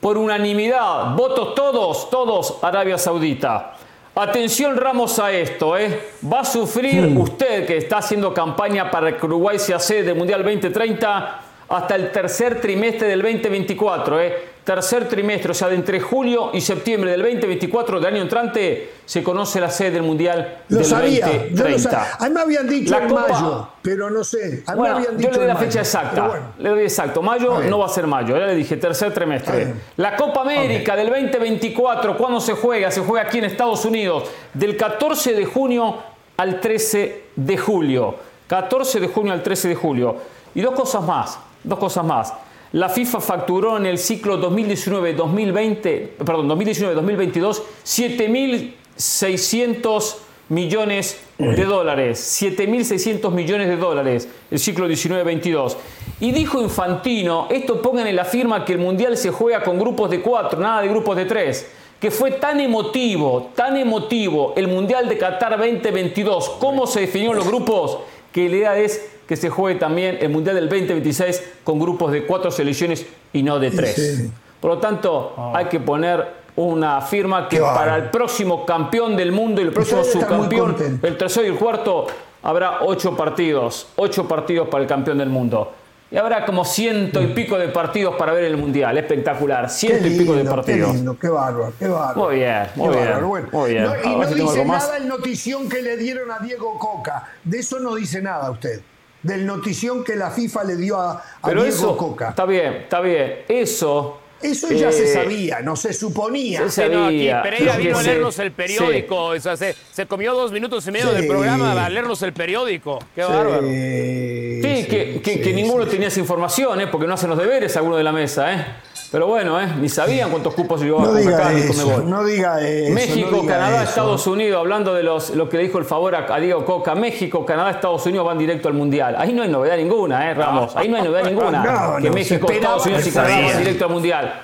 Por 0.01 0.17
unanimidad, 0.17 1.15
votos 1.15 1.55
todos, 1.55 2.09
todos, 2.09 2.59
Arabia 2.63 2.97
Saudita. 2.97 3.75
Atención 4.21 4.77
Ramos 4.77 5.21
a 5.21 5.31
esto, 5.31 5.79
¿eh? 5.79 5.97
Va 6.25 6.41
a 6.41 6.45
sufrir 6.45 7.07
usted 7.17 7.65
que 7.65 7.77
está 7.77 7.99
haciendo 7.99 8.35
campaña 8.35 8.91
para 8.91 9.17
que 9.17 9.25
Uruguay 9.25 9.61
sea 9.61 9.79
sede 9.79 10.03
del 10.03 10.17
Mundial 10.17 10.43
2030 10.43 11.41
hasta 11.69 11.95
el 11.95 12.11
tercer 12.11 12.61
trimestre 12.61 13.07
del 13.07 13.23
2024. 13.23 14.21
¿eh? 14.21 14.43
Tercer 14.69 15.09
trimestre, 15.09 15.53
o 15.53 15.55
sea, 15.55 15.71
de 15.71 15.77
entre 15.77 15.99
julio 15.99 16.51
y 16.53 16.61
septiembre 16.61 17.13
del 17.13 17.23
2024 17.23 18.01
del 18.01 18.15
año 18.15 18.21
entrante, 18.21 18.91
se 19.07 19.23
conoce 19.23 19.63
la 19.63 19.71
sede 19.71 19.93
del 19.93 20.03
Mundial 20.03 20.65
lo 20.69 20.77
del 20.77 20.87
sabía, 20.87 21.27
2030. 21.27 22.17
A 22.19 22.29
mí 22.29 22.35
me 22.35 22.41
habían 22.43 22.69
dicho 22.69 22.95
en 22.99 23.15
mayo, 23.15 23.69
pero 23.81 24.11
no 24.11 24.23
sé. 24.23 24.63
A 24.67 24.73
mí 24.73 24.79
bueno, 24.79 24.97
me 24.97 25.07
habían 25.07 25.17
dicho 25.17 25.31
yo 25.31 25.33
le 25.33 25.39
doy 25.39 25.47
la 25.47 25.57
fecha 25.57 25.79
exacta. 25.79 26.53
Le 26.59 26.69
doy 26.69 26.83
exacto. 26.83 27.23
Mayo 27.23 27.63
no 27.63 27.79
va 27.79 27.87
a 27.87 27.89
ser 27.89 28.07
mayo, 28.07 28.37
ya 28.37 28.45
le 28.45 28.55
dije, 28.55 28.77
tercer 28.77 29.15
trimestre. 29.15 29.73
La 29.97 30.15
Copa 30.17 30.43
América 30.43 30.95
del 30.97 31.09
2024, 31.09 32.19
¿cuándo 32.19 32.39
se 32.39 32.53
juega? 32.53 32.91
Se 32.91 33.01
juega 33.01 33.27
aquí 33.27 33.39
en 33.39 33.45
Estados 33.45 33.87
Unidos, 33.87 34.25
del 34.53 34.77
14 34.77 35.33
de 35.33 35.47
junio 35.47 35.97
al 36.37 36.61
13 36.61 37.23
de 37.37 37.57
julio. 37.57 38.17
14 38.49 39.01
de 39.01 39.09
junio 39.09 39.33
al 39.33 39.43
13 39.43 39.69
de 39.69 39.75
julio. 39.75 40.17
Y 40.55 40.61
dos 40.61 40.75
cosas 40.75 41.03
más. 41.05 41.39
Dos 41.65 41.79
cosas 41.79 42.05
más. 42.05 42.35
La 42.73 42.91
FIFA 42.91 43.21
facturó 43.21 43.79
en 43.79 43.87
el 43.87 43.97
ciclo 43.97 44.39
2019-2020, 44.51 46.09
perdón, 46.19 46.51
2019-2022 46.51 47.63
7.600 47.85 50.17
millones 50.51 51.19
de 51.39 51.65
dólares. 51.65 52.43
7.600 52.43 53.31
millones 53.31 53.69
de 53.69 53.77
dólares 53.77 54.29
el 54.51 54.59
ciclo 54.59 54.89
19-22. 54.89 55.77
Y 56.21 56.33
dijo 56.33 56.61
Infantino, 56.61 57.47
esto 57.51 57.81
pongan 57.81 58.07
en 58.07 58.17
la 58.17 58.25
firma 58.25 58.65
que 58.65 58.75
el 58.75 58.79
Mundial 58.79 59.17
se 59.17 59.31
juega 59.31 59.63
con 59.63 59.79
grupos 59.79 60.11
de 60.11 60.21
cuatro, 60.21 60.61
nada 60.61 60.83
de 60.83 60.89
grupos 60.89 61.17
de 61.17 61.25
tres. 61.25 61.71
Que 61.99 62.11
fue 62.11 62.33
tan 62.33 62.61
emotivo, 62.61 63.51
tan 63.55 63.77
emotivo 63.77 64.53
el 64.57 64.69
Mundial 64.69 65.09
de 65.09 65.19
Qatar 65.19 65.59
2022, 65.59 66.51
cómo 66.61 66.87
se 66.87 67.01
definieron 67.01 67.37
los 67.37 67.47
grupos, 67.47 67.99
que 68.31 68.49
la 68.49 68.57
idea 68.57 68.79
es 68.79 69.11
que 69.29 69.37
se 69.37 69.51
juegue 69.51 69.79
también 69.79 70.19
el 70.23 70.31
Mundial 70.31 70.57
del 70.57 70.71
2026 70.71 71.43
con 71.63 71.79
grupos 71.79 72.11
de 72.11 72.25
cuatro 72.25 72.51
selecciones 72.51 73.07
y 73.35 73.43
no 73.43 73.59
de 73.59 73.71
tres. 73.71 74.31
Por 74.59 74.71
lo 74.73 74.79
tanto, 74.79 75.35
ah. 75.37 75.53
hay 75.55 75.67
que 75.67 75.79
poner 75.79 76.27
una 76.57 77.03
firma 77.03 77.47
que 77.47 77.61
para 77.61 77.97
el 77.97 78.05
próximo 78.05 78.65
campeón 78.65 79.17
del 79.17 79.31
mundo 79.31 79.61
y 79.61 79.65
el 79.65 79.73
próximo 79.73 80.03
subcampeón, 80.03 81.01
el 81.03 81.19
tercero 81.19 81.47
y 81.47 81.51
el 81.51 81.57
cuarto, 81.57 82.07
habrá 82.43 82.81
ocho 82.81 83.15
partidos, 83.17 83.89
ocho 83.97 84.27
partidos 84.27 84.67
para 84.69 84.83
el 84.83 84.89
campeón 84.89 85.19
del 85.19 85.29
mundo. 85.29 85.73
Y 86.11 86.17
habrá 86.17 86.47
como 86.47 86.65
ciento 86.65 87.21
y 87.21 87.27
pico 87.27 87.59
de 87.59 87.69
partidos 87.69 88.15
para 88.17 88.33
ver 88.33 88.45
el 88.45 88.57
Mundial. 88.57 88.97
Espectacular. 88.97 89.69
Ciento 89.69 90.09
y 90.09 90.17
pico 90.17 90.33
de 90.33 90.45
partidos. 90.47 90.91
Qué 90.91 90.97
lindo, 90.97 91.19
qué 91.21 91.29
bárbaro, 91.29 91.75
qué 91.79 91.87
bárbaro. 91.87 92.29
Muy 92.29 92.37
bien, 92.37 92.67
muy 92.77 92.97
bien. 92.97 93.49
muy 93.53 93.71
bien. 93.73 93.87
y 94.05 94.17
no 94.17 94.27
dice 94.27 94.65
nada 94.65 94.97
el 94.97 95.07
notición 95.07 95.69
que 95.69 95.83
le 95.83 95.99
dieron 95.99 96.31
a 96.31 96.39
Diego 96.39 96.79
Coca. 96.79 97.29
De 97.45 97.59
eso 97.59 97.79
no 97.79 97.95
dice 97.95 98.23
nada 98.23 98.51
usted 98.51 98.81
del 99.23 99.47
notición 99.47 100.05
que 100.05 100.17
la 100.17 100.31
FIFA 100.31 100.65
le 100.65 100.77
dio 100.77 101.01
a, 101.01 101.23
Pero 101.45 101.63
Diego 101.63 101.77
eso, 101.77 101.97
Coca. 101.97 102.31
Está 102.31 102.47
bien, 102.47 102.75
está 102.75 103.01
bien. 103.01 103.45
Eso. 103.49 104.21
Eso 104.41 104.71
ya 104.71 104.93
se 104.93 105.05
eh, 105.05 105.15
sabía, 105.15 105.61
no 105.61 105.75
se 105.75 105.93
suponía. 105.93 106.61
Se 106.69 106.89
sabía. 106.89 107.43
Pereira 107.43 107.77
vino 107.77 107.99
a 107.99 108.03
leernos 108.03 108.39
el 108.39 108.53
periódico. 108.53 109.33
se, 109.41 110.07
comió 110.07 110.33
dos 110.33 110.53
minutos 110.53 110.87
y 110.87 110.93
medio 110.93 111.13
del 111.13 111.27
programa 111.27 111.85
a 111.85 111.89
leernos 111.89 112.23
el 112.23 112.33
periódico. 112.33 113.01
Qué 113.15 113.25
bárbaro. 113.25 113.67
Sí, 113.67 114.87
que, 114.89 115.21
que, 115.23 115.53
ninguno 115.53 115.87
tenía 115.87 116.09
esa 116.09 116.21
información, 116.21 116.81
¿eh? 116.81 116.87
porque 116.87 117.07
no 117.09 117.15
hacen 117.15 117.31
los 117.31 117.39
deberes 117.39 117.77
alguno 117.77 117.97
de 117.97 118.05
la 118.05 118.13
mesa. 118.13 118.53
¿eh? 118.53 118.67
Pero 119.11 119.27
bueno, 119.27 119.59
¿eh? 119.59 119.67
ni 119.81 119.89
sabían 119.89 120.29
cuántos 120.31 120.53
cupos 120.53 120.83
llevaba 120.83 121.07
no 121.07 121.15
diga 121.15 121.53
eso, 121.53 122.03
No 122.03 122.25
diga 122.25 122.61
eso. 122.61 122.93
México, 122.93 123.45
Canadá, 123.47 123.83
Estados 123.83 124.27
Unidos, 124.27 124.61
hablando 124.61 124.93
de 124.93 125.03
los, 125.03 125.31
lo 125.31 125.49
que 125.49 125.57
le 125.57 125.63
dijo 125.65 125.79
el 125.79 125.87
favor 125.87 126.15
a, 126.15 126.39
Diego 126.39 126.65
Coca, 126.67 126.95
México, 126.95 127.47
Canadá, 127.47 127.71
Estados 127.71 128.05
Unidos 128.05 128.27
van 128.27 128.37
directo 128.37 128.69
al 128.69 128.75
Mundial. 128.75 129.17
Ahí 129.19 129.33
no 129.33 129.43
hay 129.43 129.49
novedad 129.49 129.79
ninguna, 129.79 130.31
¿eh, 130.31 130.35
Ramos? 130.35 130.77
Ahí 130.77 130.89
no 130.89 130.99
hay 130.99 131.03
novedad 131.05 131.25
ninguna. 131.31 131.97
que 132.03 132.11
México, 132.11 132.51
Estados 132.51 132.85
Unidos 132.85 133.07
y 133.07 133.11
Canadá 133.11 133.41
van 133.41 133.59
directo 133.59 133.85
al 133.87 133.91
Mundial. 133.91 134.41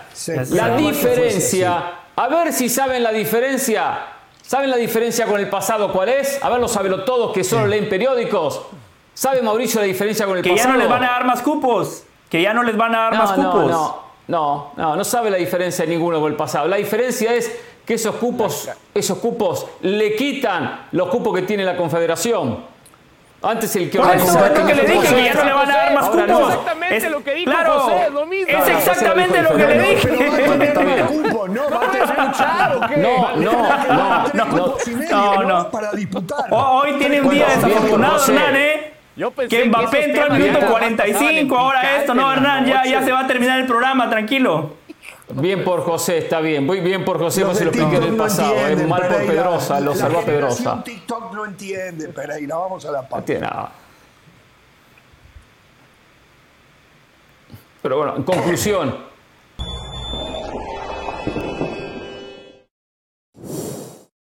la 0.50 0.76
diferencia, 0.76 1.84
a 2.16 2.28
ver 2.28 2.52
si 2.52 2.68
saben 2.68 3.02
la 3.02 3.12
diferencia. 3.12 4.10
¿Saben 4.46 4.68
la 4.70 4.76
diferencia 4.76 5.24
con 5.24 5.40
el 5.40 5.48
pasado 5.48 5.90
cuál 5.90 6.10
es? 6.10 6.38
A 6.42 6.50
ver, 6.50 6.60
lo 6.60 6.68
saben 6.68 6.92
todos 7.06 7.32
que 7.32 7.42
solo 7.42 7.66
leen 7.66 7.88
periódicos. 7.88 8.60
¿Sabe 9.14 9.40
Mauricio 9.40 9.80
la 9.80 9.86
diferencia 9.86 10.26
con 10.26 10.36
el 10.36 10.42
pasado? 10.42 10.56
Que 10.56 10.62
ya 10.62 10.72
no 10.72 10.78
les 10.78 10.88
van 10.88 11.02
a 11.02 11.06
dar 11.12 11.24
más 11.24 11.40
cupos. 11.40 12.04
Que 12.28 12.42
ya 12.42 12.52
no 12.52 12.62
les 12.62 12.76
van 12.76 12.94
a 12.94 12.98
dar 12.98 13.16
más 13.16 13.32
cupos. 13.32 14.03
No, 14.26 14.72
no, 14.76 14.82
no, 14.82 14.96
no 14.96 15.04
sabe 15.04 15.30
la 15.30 15.36
diferencia 15.36 15.84
de 15.84 15.90
ninguno 15.92 16.20
con 16.20 16.30
el 16.30 16.36
pasado. 16.36 16.66
La 16.66 16.76
diferencia 16.76 17.34
es 17.34 17.50
que 17.84 17.94
esos 17.94 18.14
cupos, 18.16 18.70
esos 18.94 19.18
cupos 19.18 19.66
le 19.82 20.16
quitan 20.16 20.86
los 20.92 21.08
cupos 21.08 21.34
que 21.34 21.42
tiene 21.42 21.64
la 21.64 21.76
Confederación. 21.76 22.72
Antes 23.42 23.76
el 23.76 23.90
que 23.90 23.98
organizaba. 23.98 24.46
Es 24.46 24.58
lo 24.58 24.66
que 24.66 24.74
le 24.74 24.82
dije, 24.84 25.14
que 25.14 25.24
ya 25.24 25.34
no 25.34 25.44
le 25.44 25.52
van 25.52 25.70
a 25.70 25.76
dar 25.76 25.94
más 25.94 26.08
cupos. 26.08 26.24
Es 26.24 26.48
exactamente 26.48 27.10
lo 27.10 27.22
que 27.22 27.34
dijo 27.34 27.50
claro, 27.50 27.80
José, 27.80 28.10
lo 28.10 28.26
mismo. 28.26 28.58
Es 28.58 28.68
exactamente 28.68 29.42
lo 29.42 29.50
que 29.50 29.66
le 29.66 29.82
dije. 29.82 30.08
No, 31.48 31.70
va 31.70 31.80
a 31.80 31.98
escuchar 31.98 32.76
o 32.76 32.80
qué? 32.88 32.96
No, 32.96 33.36
no, 33.36 33.52
no, 34.32 34.76
no, 35.10 35.42
no, 35.42 35.70
Para 35.70 35.92
disputar. 35.92 36.46
Hoy 36.50 36.94
tiene 36.98 37.20
un 37.20 37.28
día 37.28 37.46
desafortunado, 37.48 38.24
Hernán, 38.24 38.56
¿eh? 38.56 38.83
Yo 39.16 39.30
pensé 39.30 39.56
que 39.56 39.64
Mbappé 39.68 40.04
entró 40.06 40.24
al 40.24 40.40
minuto 40.40 40.66
45, 40.66 41.56
ahora 41.56 41.98
esto, 41.98 42.14
no, 42.14 42.32
Hernán, 42.32 42.66
ya, 42.66 42.84
ya 42.84 43.02
se 43.02 43.12
va 43.12 43.20
a 43.20 43.26
terminar 43.26 43.60
el 43.60 43.66
programa, 43.66 44.10
tranquilo. 44.10 44.76
Bien 45.32 45.64
por 45.64 45.82
José, 45.82 46.18
está 46.18 46.40
bien. 46.40 46.66
Muy 46.66 46.80
bien 46.80 47.04
por 47.04 47.18
José, 47.18 47.44
pues 47.44 47.58
se 47.58 47.64
lo 47.64 47.70
expliqué 47.70 47.96
en 47.96 48.02
el 48.02 48.16
pasado. 48.16 48.54
es 48.54 48.86
mal 48.86 49.08
por 49.08 49.26
Pedrosa, 49.26 49.80
lo 49.80 49.94
salvó 49.94 50.18
a 50.18 50.24
Pedrosa. 50.24 50.82
TikTok 50.84 51.32
no 51.32 51.46
entiende, 51.46 52.08
Pereira. 52.08 52.56
Vamos 52.56 52.84
a 52.84 52.92
la 52.92 53.08
parte. 53.08 53.38
No. 53.38 53.68
Pero 57.82 57.96
bueno, 57.98 58.16
en 58.16 58.22
conclusión. 58.22 58.96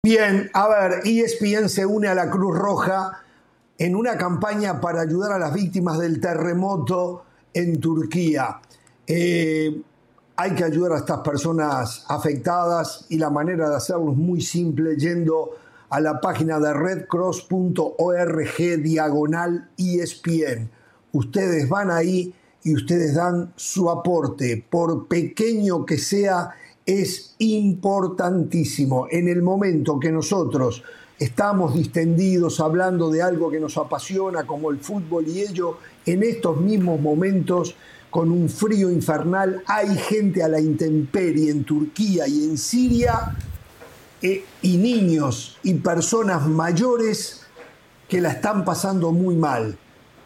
Bien, 0.04 0.50
a 0.54 0.68
ver, 0.68 1.02
ESPN 1.04 1.68
se 1.68 1.86
une 1.86 2.08
a 2.08 2.16
la 2.16 2.30
Cruz 2.30 2.58
Roja 2.58 3.26
en 3.78 3.96
una 3.96 4.18
campaña 4.18 4.82
para 4.82 5.02
ayudar 5.02 5.32
a 5.34 5.40
las 5.40 5.54
víctimas 5.54 6.00
del 6.00 6.20
terremoto 6.20 7.24
en 7.54 7.80
Turquía. 7.80 8.60
Eh, 9.06 9.82
hay 10.36 10.52
que 10.52 10.64
ayudar 10.64 10.94
a 10.94 10.98
estas 10.98 11.20
personas 11.20 12.06
afectadas 12.08 13.06
y 13.10 13.18
la 13.18 13.30
manera 13.30 13.70
de 13.70 13.76
hacerlo 13.76 14.12
es 14.12 14.18
muy 14.18 14.42
simple 14.42 14.96
yendo 14.98 15.52
a 15.90 16.00
la 16.00 16.22
página 16.22 16.60
de 16.60 16.74
redcross.org 16.74 18.58
diagonal 18.84 19.70
ESPN. 19.78 20.70
Ustedes 21.14 21.70
van 21.70 21.90
ahí 21.90 22.34
y 22.64 22.76
ustedes 22.76 23.16
dan 23.16 23.54
su 23.56 23.90
aporte, 23.90 24.66
por 24.70 25.08
pequeño 25.08 25.86
que 25.86 25.98
sea, 25.98 26.52
es 26.86 27.36
importantísimo. 27.40 29.08
En 29.10 29.28
el 29.28 29.42
momento 29.42 30.00
que 30.00 30.12
nosotros 30.12 30.84
estamos 31.20 31.74
distendidos 31.74 32.60
hablando 32.60 33.10
de 33.10 33.22
algo 33.22 33.50
que 33.50 33.60
nos 33.60 33.78
apasiona 33.78 34.46
como 34.46 34.70
el 34.70 34.80
fútbol 34.80 35.28
y 35.28 35.42
ello, 35.42 35.78
en 36.06 36.24
estos 36.24 36.58
mismos 36.58 37.00
momentos, 37.00 37.76
con 38.10 38.32
un 38.32 38.50
frío 38.50 38.90
infernal, 38.90 39.64
hay 39.66 39.96
gente 39.98 40.42
a 40.42 40.48
la 40.48 40.60
intemperie 40.60 41.52
en 41.52 41.64
Turquía 41.64 42.28
y 42.28 42.46
en 42.46 42.58
Siria, 42.58 43.36
eh, 44.22 44.44
y 44.62 44.78
niños 44.78 45.58
y 45.62 45.76
personas 45.76 46.48
mayores 46.48 47.42
que 48.08 48.22
la 48.22 48.30
están 48.32 48.66
pasando 48.66 49.12
muy 49.12 49.36
mal. 49.36 49.78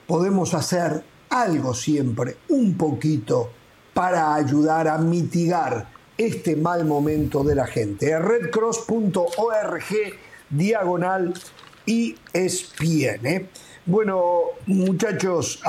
Podemos 0.08 0.54
hacer 0.54 1.04
algo 1.30 1.74
siempre, 1.74 2.38
un 2.50 2.78
poquito, 2.78 3.50
para 3.94 4.36
ayudar 4.36 4.88
a 4.88 4.98
mitigar 4.98 5.90
este 6.18 6.56
mal 6.56 6.86
momento 6.86 7.44
de 7.44 7.56
la 7.56 7.68
gente. 7.68 8.18
Redcross.org 8.18 9.84
diagonal 10.52 11.34
y 11.86 12.16
ESPN. 12.34 13.26
¿eh? 13.26 13.50
Bueno, 13.86 14.42
muchachos, 14.68 15.62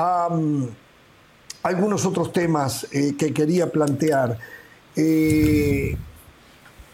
algunos 1.63 2.05
otros 2.05 2.31
temas 2.31 2.87
eh, 2.91 3.15
que 3.17 3.33
quería 3.33 3.71
plantear. 3.71 4.37
Eh, 4.95 5.97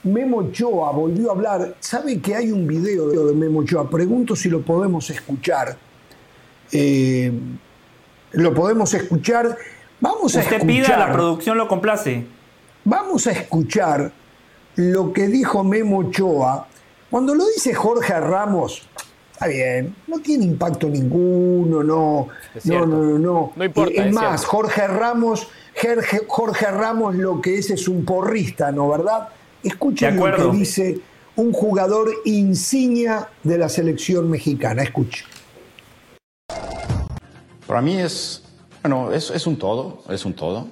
Memo 0.04 0.38
Ochoa 0.38 0.92
volvió 0.92 1.30
a 1.30 1.34
hablar. 1.34 1.76
¿Sabe 1.80 2.22
que 2.22 2.36
hay 2.36 2.52
un 2.52 2.66
video 2.66 3.10
de 3.10 3.34
Memo 3.34 3.60
Ochoa? 3.60 3.90
Pregunto 3.90 4.36
si 4.36 4.50
lo 4.50 4.62
podemos 4.62 5.10
escuchar. 5.10 5.78
lo 8.32 8.54
podemos 8.54 8.94
escuchar. 8.94 9.58
Vamos 10.00 10.38
a 10.38 10.40
Usted 10.40 10.66
pida, 10.66 10.98
la 10.98 11.12
producción 11.12 11.58
lo 11.58 11.68
complace. 11.68 12.26
Vamos 12.86 13.28
a 13.28 13.32
escuchar 13.32 14.14
lo 14.78 15.12
que 15.12 15.28
dijo 15.28 15.62
Memo 15.66 15.98
Ochoa 15.98 16.70
cuando 17.10 17.36
lo 17.36 17.46
dice 17.48 17.74
Jorge 17.74 18.20
Ramos, 18.20 18.84
Está 19.40 19.48
bien, 19.48 19.96
no 20.08 20.20
tiene 20.20 20.44
impacto 20.44 20.90
ninguno, 20.90 21.82
no, 21.82 22.28
no, 22.66 22.86
no, 22.86 23.04
no, 23.18 23.54
no. 23.56 23.64
importa. 23.64 24.04
es, 24.04 24.14
más, 24.14 24.44
Jorge 24.44 24.86
Ramos, 24.86 25.48
Jorge, 26.28 26.66
Ramos 26.66 27.16
lo 27.16 27.40
que 27.40 27.58
es 27.58 27.70
es 27.70 27.88
un 27.88 28.04
porrista, 28.04 28.70
¿no? 28.74 28.90
¿Verdad? 28.90 29.30
Escuchen 29.64 30.18
lo 30.18 30.36
que 30.36 30.58
dice 30.58 31.00
un 31.38 31.54
jugador 31.54 32.12
insignia 32.26 33.30
de 33.42 33.58
la 33.58 33.70
selección 33.70 34.30
mexicana. 34.30 34.84
Escuche. 34.84 35.24
Para 37.66 37.82
mí 37.82 37.98
es, 37.98 38.44
bueno, 38.82 39.14
es, 39.14 39.32
es 39.32 39.48
un 39.48 39.58
todo, 39.58 40.04
es 40.10 40.26
un 40.26 40.34
todo, 40.34 40.68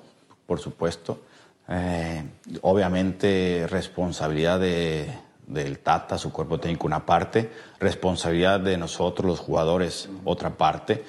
por 0.46 0.60
supuesto. 0.60 1.22
Eh, 1.70 2.22
obviamente 2.64 3.66
responsabilidad 3.70 4.60
de, 4.60 5.08
del 5.48 5.80
Tata, 5.80 6.18
su 6.18 6.32
cuerpo 6.32 6.60
técnico, 6.60 6.86
una 6.86 7.06
parte, 7.06 7.50
responsabilidad 7.80 8.60
de 8.60 8.78
nosotros, 8.78 9.26
los 9.26 9.40
jugadores, 9.40 10.10
otra 10.26 10.58
parte, 10.58 11.04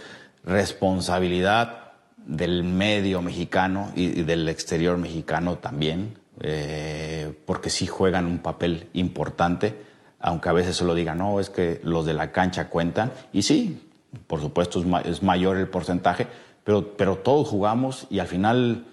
responsabilidad 0.45 1.93
del 2.24 2.62
medio 2.62 3.20
mexicano 3.20 3.91
y, 3.95 4.22
del 4.22 4.49
exterior 4.49 4.97
mexicano 4.97 5.59
también, 5.59 6.18
eh, 6.41 7.34
porque 7.47 7.68
sí 7.68 7.86
juegan 7.86 8.26
un 8.26 8.39
papel 8.39 8.89
importante, 8.93 9.82
aunque 10.20 10.49
a 10.49 10.53
veces 10.53 10.76
se 10.76 10.84
lo 10.84 10.95
digan, 10.95 11.18
no, 11.18 11.41
es 11.41 11.51
que 11.51 11.80
los 11.82 12.07
de 12.07 12.14
la 12.14 12.30
cancha 12.30 12.68
cuentan, 12.68 13.12
y 13.32 13.43
sí, 13.43 13.82
por 14.26 14.41
supuesto 14.41 14.84
es, 15.05 15.22
mayor 15.22 15.57
el 15.57 15.68
porcentaje, 15.68 16.26
pero, 16.64 16.97
pero 16.97 17.16
todos 17.16 17.49
jugamos 17.49 18.07
y 18.11 18.20
al 18.20 18.26
final 18.26 18.84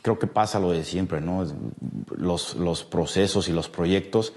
creo 0.00 0.18
que 0.18 0.26
pasa 0.26 0.60
lo 0.60 0.70
de 0.70 0.84
siempre, 0.84 1.20
¿no? 1.20 1.44
Los, 2.16 2.54
los 2.54 2.84
procesos 2.84 3.48
y 3.48 3.52
los 3.52 3.68
proyectos 3.68 4.32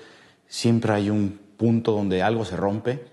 siempre 0.47 0.93
hay 0.93 1.09
un 1.09 1.39
punto 1.57 1.91
donde 1.91 2.21
algo 2.21 2.45
se 2.45 2.55
rompe 2.55 3.05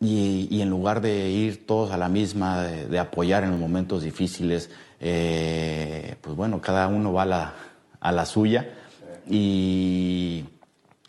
y, 0.00 0.60
en 0.60 0.70
lugar 0.70 1.00
de 1.00 1.30
ir 1.30 1.66
todos 1.66 1.90
a 1.92 1.96
la 1.96 2.08
misma, 2.08 2.62
de, 2.62 2.98
apoyar 2.98 3.44
en 3.44 3.50
los 3.50 3.58
momentos 3.58 4.02
difíciles, 4.02 4.70
eh, 5.00 6.16
pues 6.20 6.36
bueno, 6.36 6.60
cada 6.60 6.88
uno 6.88 7.12
va 7.12 7.22
a 7.22 7.26
la, 7.26 7.54
a 8.00 8.12
la 8.12 8.26
suya 8.26 8.68
y, 9.26 10.44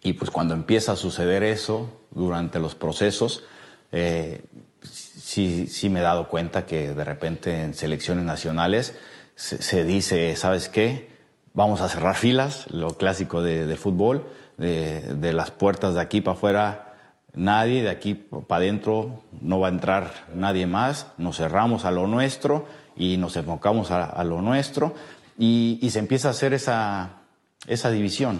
y, 0.02 0.14
pues 0.14 0.32
cuando 0.32 0.54
empieza 0.54 0.94
a 0.94 0.96
suceder 0.96 1.44
eso 1.44 1.90
durante 2.12 2.60
los 2.60 2.76
procesos, 2.76 3.44
eh, 3.92 4.44
sí, 4.82 5.68
sí 5.68 5.90
me 5.90 6.00
he 6.00 6.04
dado 6.04 6.30
cuenta 6.30 6.66
que 6.66 6.94
de 6.94 7.04
repente 7.04 7.64
en 7.64 7.74
selecciones 7.74 8.24
nacionales 8.24 8.96
se, 9.36 9.84
dice, 9.84 10.36
¿sabes 10.38 10.70
qué? 10.70 11.10
Vamos 11.54 11.82
a 11.82 11.90
cerrar 11.90 12.16
filas, 12.16 12.70
lo 12.72 12.96
clásico 12.96 13.42
de, 13.42 13.66
de 13.66 13.76
fútbol 13.76 14.26
de, 14.58 15.34
las 15.34 15.52
puertas 15.52 15.96
de 15.96 16.02
aquí 16.02 16.22
para 16.22 16.38
afuera 16.38 16.94
nadie, 17.34 17.84
de 17.84 17.90
aquí 17.90 18.14
para 18.14 18.64
adentro 18.64 19.24
no 19.42 19.60
va 19.60 19.68
a 19.68 19.72
entrar 19.72 20.12
nadie 20.34 20.68
más, 20.68 21.08
nos 21.18 21.38
cerramos 21.38 21.86
a 21.86 21.92
lo 21.92 22.08
nuestro 22.08 22.66
y 22.96 23.18
nos 23.18 23.36
enfocamos 23.36 23.92
a, 23.92 24.24
lo 24.24 24.42
nuestro 24.42 24.96
y, 25.38 25.88
se 25.90 26.00
empieza 26.00 26.30
a 26.30 26.32
hacer 26.32 26.54
esa, 26.54 27.22
esa 27.68 27.92
división. 27.92 28.40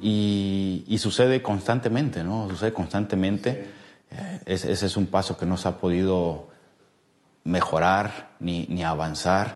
Y, 0.00 0.96
sucede 0.98 1.42
constantemente, 1.42 2.22
¿no? 2.22 2.48
Sucede 2.48 2.72
constantemente. 2.72 3.70
Eh, 4.10 4.40
ese, 4.46 4.72
es 4.72 4.96
un 4.96 5.06
paso 5.06 5.36
que 5.36 5.46
no 5.46 5.56
se 5.56 5.68
ha 5.68 5.78
podido 5.78 6.48
mejorar 7.44 8.30
ni, 8.38 8.66
ni 8.68 8.84
avanzar. 8.84 9.54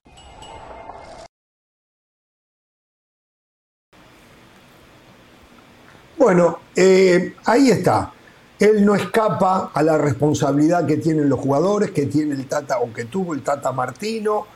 Bueno, 6.20 6.58
eh, 6.76 7.32
ahí 7.46 7.70
está. 7.70 8.12
Él 8.58 8.84
no 8.84 8.94
escapa 8.94 9.70
a 9.72 9.82
la 9.82 9.96
responsabilidad 9.96 10.86
que 10.86 10.98
tienen 10.98 11.30
los 11.30 11.40
jugadores, 11.40 11.92
que 11.92 12.04
tiene 12.04 12.34
el 12.34 12.44
Tata 12.44 12.78
o 12.80 12.92
que 12.92 13.06
tuvo 13.06 13.32
el 13.32 13.40
Tata 13.40 13.72
Martino, 13.72 14.46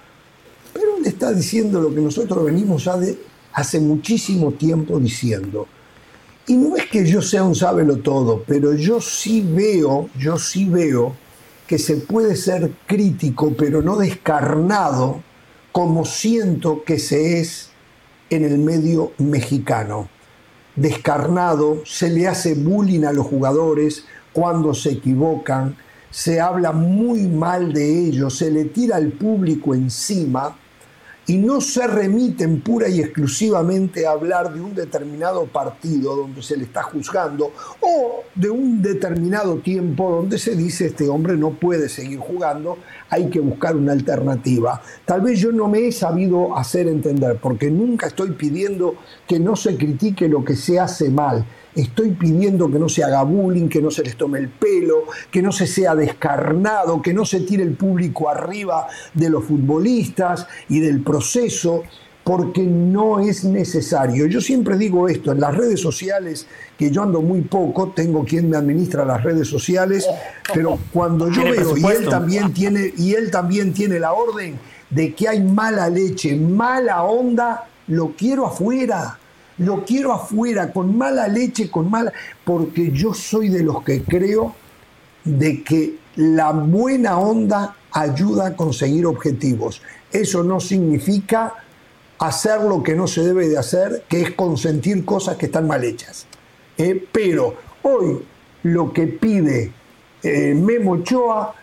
pero 0.74 0.98
él 0.98 1.06
está 1.06 1.32
diciendo 1.32 1.80
lo 1.80 1.88
que 1.94 2.02
nosotros 2.02 2.44
venimos 2.44 2.84
ya 2.84 2.98
de 2.98 3.18
hace 3.54 3.80
muchísimo 3.80 4.52
tiempo 4.52 5.00
diciendo. 5.00 5.66
Y 6.46 6.56
no 6.56 6.76
es 6.76 6.84
que 6.90 7.06
yo 7.06 7.22
sea 7.22 7.44
un 7.44 7.54
sábelo 7.54 7.96
todo, 7.96 8.44
pero 8.46 8.74
yo 8.74 9.00
sí 9.00 9.40
veo, 9.40 10.10
yo 10.18 10.36
sí 10.36 10.68
veo 10.68 11.14
que 11.66 11.78
se 11.78 11.96
puede 11.96 12.36
ser 12.36 12.72
crítico, 12.86 13.54
pero 13.56 13.80
no 13.80 13.96
descarnado, 13.96 15.22
como 15.72 16.04
siento 16.04 16.84
que 16.84 16.98
se 16.98 17.40
es 17.40 17.70
en 18.28 18.44
el 18.44 18.58
medio 18.58 19.12
mexicano 19.16 20.10
descarnado, 20.76 21.82
se 21.84 22.10
le 22.10 22.26
hace 22.26 22.54
bullying 22.54 23.04
a 23.04 23.12
los 23.12 23.26
jugadores 23.26 24.04
cuando 24.32 24.74
se 24.74 24.92
equivocan, 24.92 25.76
se 26.10 26.40
habla 26.40 26.72
muy 26.72 27.26
mal 27.28 27.72
de 27.72 28.06
ellos, 28.06 28.36
se 28.36 28.50
le 28.50 28.66
tira 28.66 28.96
al 28.96 29.08
público 29.08 29.74
encima 29.74 30.56
y 31.26 31.38
no 31.38 31.60
se 31.60 31.86
remiten 31.86 32.60
pura 32.60 32.88
y 32.88 33.00
exclusivamente 33.00 34.06
a 34.06 34.12
hablar 34.12 34.52
de 34.52 34.60
un 34.60 34.74
determinado 34.74 35.46
partido 35.46 36.16
donde 36.16 36.42
se 36.42 36.56
le 36.56 36.64
está 36.64 36.82
juzgando 36.82 37.52
o 37.80 38.22
de 38.34 38.50
un 38.50 38.82
determinado 38.82 39.56
tiempo 39.56 40.10
donde 40.10 40.38
se 40.38 40.54
dice 40.54 40.86
este 40.86 41.08
hombre 41.08 41.36
no 41.36 41.50
puede 41.50 41.88
seguir 41.88 42.18
jugando, 42.18 42.78
hay 43.08 43.30
que 43.30 43.40
buscar 43.40 43.76
una 43.76 43.92
alternativa. 43.92 44.82
Tal 45.04 45.22
vez 45.22 45.40
yo 45.40 45.52
no 45.52 45.68
me 45.68 45.86
he 45.86 45.92
sabido 45.92 46.56
hacer 46.56 46.88
entender 46.88 47.38
porque 47.40 47.70
nunca 47.70 48.08
estoy 48.08 48.32
pidiendo 48.32 48.96
que 49.26 49.38
no 49.38 49.56
se 49.56 49.76
critique 49.76 50.28
lo 50.28 50.44
que 50.44 50.56
se 50.56 50.78
hace 50.78 51.08
mal 51.08 51.44
Estoy 51.74 52.12
pidiendo 52.12 52.70
que 52.70 52.78
no 52.78 52.88
se 52.88 53.02
haga 53.02 53.22
bullying, 53.22 53.68
que 53.68 53.82
no 53.82 53.90
se 53.90 54.02
les 54.02 54.16
tome 54.16 54.38
el 54.38 54.48
pelo, 54.48 55.04
que 55.30 55.42
no 55.42 55.50
se 55.50 55.66
sea 55.66 55.94
descarnado, 55.94 57.02
que 57.02 57.12
no 57.12 57.24
se 57.24 57.40
tire 57.40 57.64
el 57.64 57.74
público 57.74 58.28
arriba 58.28 58.86
de 59.12 59.28
los 59.28 59.44
futbolistas 59.44 60.46
y 60.68 60.78
del 60.78 61.02
proceso, 61.02 61.82
porque 62.22 62.62
no 62.62 63.20
es 63.20 63.44
necesario. 63.44 64.26
Yo 64.26 64.40
siempre 64.40 64.78
digo 64.78 65.08
esto, 65.08 65.32
en 65.32 65.40
las 65.40 65.54
redes 65.54 65.80
sociales, 65.80 66.46
que 66.78 66.90
yo 66.90 67.02
ando 67.02 67.20
muy 67.20 67.42
poco, 67.42 67.92
tengo 67.94 68.24
quien 68.24 68.48
me 68.48 68.56
administra 68.56 69.04
las 69.04 69.22
redes 69.22 69.48
sociales, 69.48 70.06
pero 70.52 70.78
cuando 70.92 71.28
yo 71.28 71.42
veo, 71.42 71.76
y 71.76 71.84
él, 71.84 72.08
también 72.08 72.54
tiene, 72.54 72.92
y 72.96 73.14
él 73.14 73.30
también 73.30 73.74
tiene 73.74 73.98
la 73.98 74.12
orden 74.12 74.58
de 74.90 75.12
que 75.12 75.28
hay 75.28 75.42
mala 75.42 75.90
leche, 75.90 76.36
mala 76.36 77.02
onda, 77.02 77.68
lo 77.88 78.12
quiero 78.16 78.46
afuera 78.46 79.18
lo 79.58 79.84
quiero 79.84 80.12
afuera, 80.12 80.72
con 80.72 80.96
mala 80.96 81.28
leche, 81.28 81.70
con 81.70 81.90
mala, 81.90 82.12
porque 82.44 82.90
yo 82.90 83.14
soy 83.14 83.48
de 83.48 83.62
los 83.62 83.82
que 83.82 84.02
creo 84.02 84.54
de 85.24 85.62
que 85.62 85.96
la 86.16 86.52
buena 86.52 87.18
onda 87.18 87.76
ayuda 87.92 88.48
a 88.48 88.56
conseguir 88.56 89.06
objetivos. 89.06 89.82
Eso 90.12 90.42
no 90.42 90.60
significa 90.60 91.54
hacer 92.18 92.60
lo 92.62 92.82
que 92.82 92.94
no 92.94 93.06
se 93.06 93.22
debe 93.22 93.48
de 93.48 93.58
hacer, 93.58 94.04
que 94.08 94.22
es 94.22 94.30
consentir 94.32 95.04
cosas 95.04 95.36
que 95.36 95.46
están 95.46 95.66
mal 95.66 95.84
hechas. 95.84 96.26
Eh, 96.76 97.06
pero 97.12 97.54
hoy 97.82 98.22
lo 98.64 98.92
que 98.92 99.06
pide 99.06 99.72
eh, 100.22 100.54
Memo 100.54 100.92
Ochoa 100.92 101.54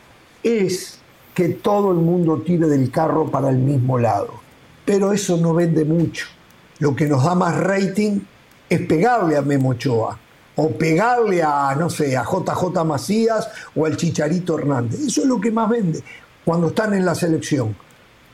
es 0.44 0.98
que 1.34 1.50
todo 1.50 1.92
el 1.92 1.98
mundo 1.98 2.42
tire 2.46 2.68
del 2.68 2.92
carro 2.92 3.30
para 3.30 3.50
el 3.50 3.58
mismo 3.58 3.98
lado. 3.98 4.34
Pero 4.86 5.14
eso 5.14 5.38
no 5.38 5.54
vende 5.54 5.86
mucho 5.86 6.28
lo 6.82 6.96
que 6.96 7.06
nos 7.06 7.24
da 7.24 7.36
más 7.36 7.56
rating 7.58 8.20
es 8.68 8.82
pegarle 8.82 9.38
a 9.38 9.42
Memo 9.44 9.70
Ochoa 9.70 10.18
o 10.56 10.70
pegarle 10.72 11.42
a, 11.44 11.76
no 11.76 11.90
sé, 11.90 12.18
a 12.18 12.24
JJ 12.24 12.84
Macías 12.84 13.50
o 13.76 13.86
al 13.86 13.96
Chicharito 13.96 14.58
Hernández. 14.58 15.00
Eso 15.00 15.22
es 15.22 15.28
lo 15.28 15.40
que 15.40 15.52
más 15.52 15.70
vende 15.70 16.02
cuando 16.44 16.68
están 16.68 16.96
en 16.96 17.06
la 17.06 17.14
selección, 17.14 17.76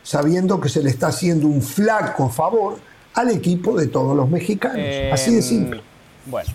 sabiendo 0.01 0.61
que 0.61 0.69
se 0.69 0.81
le 0.81 0.89
está 0.89 1.07
haciendo 1.07 1.45
un 1.45 1.61
flaco 1.61 2.29
favor 2.29 2.77
al 3.15 3.31
equipo 3.31 3.77
de 3.77 3.87
todos 3.87 4.15
los 4.15 4.29
mexicanos. 4.29 4.79
Así 5.11 5.35
de 5.35 5.41
simple. 5.41 5.81
Bueno, 6.25 6.49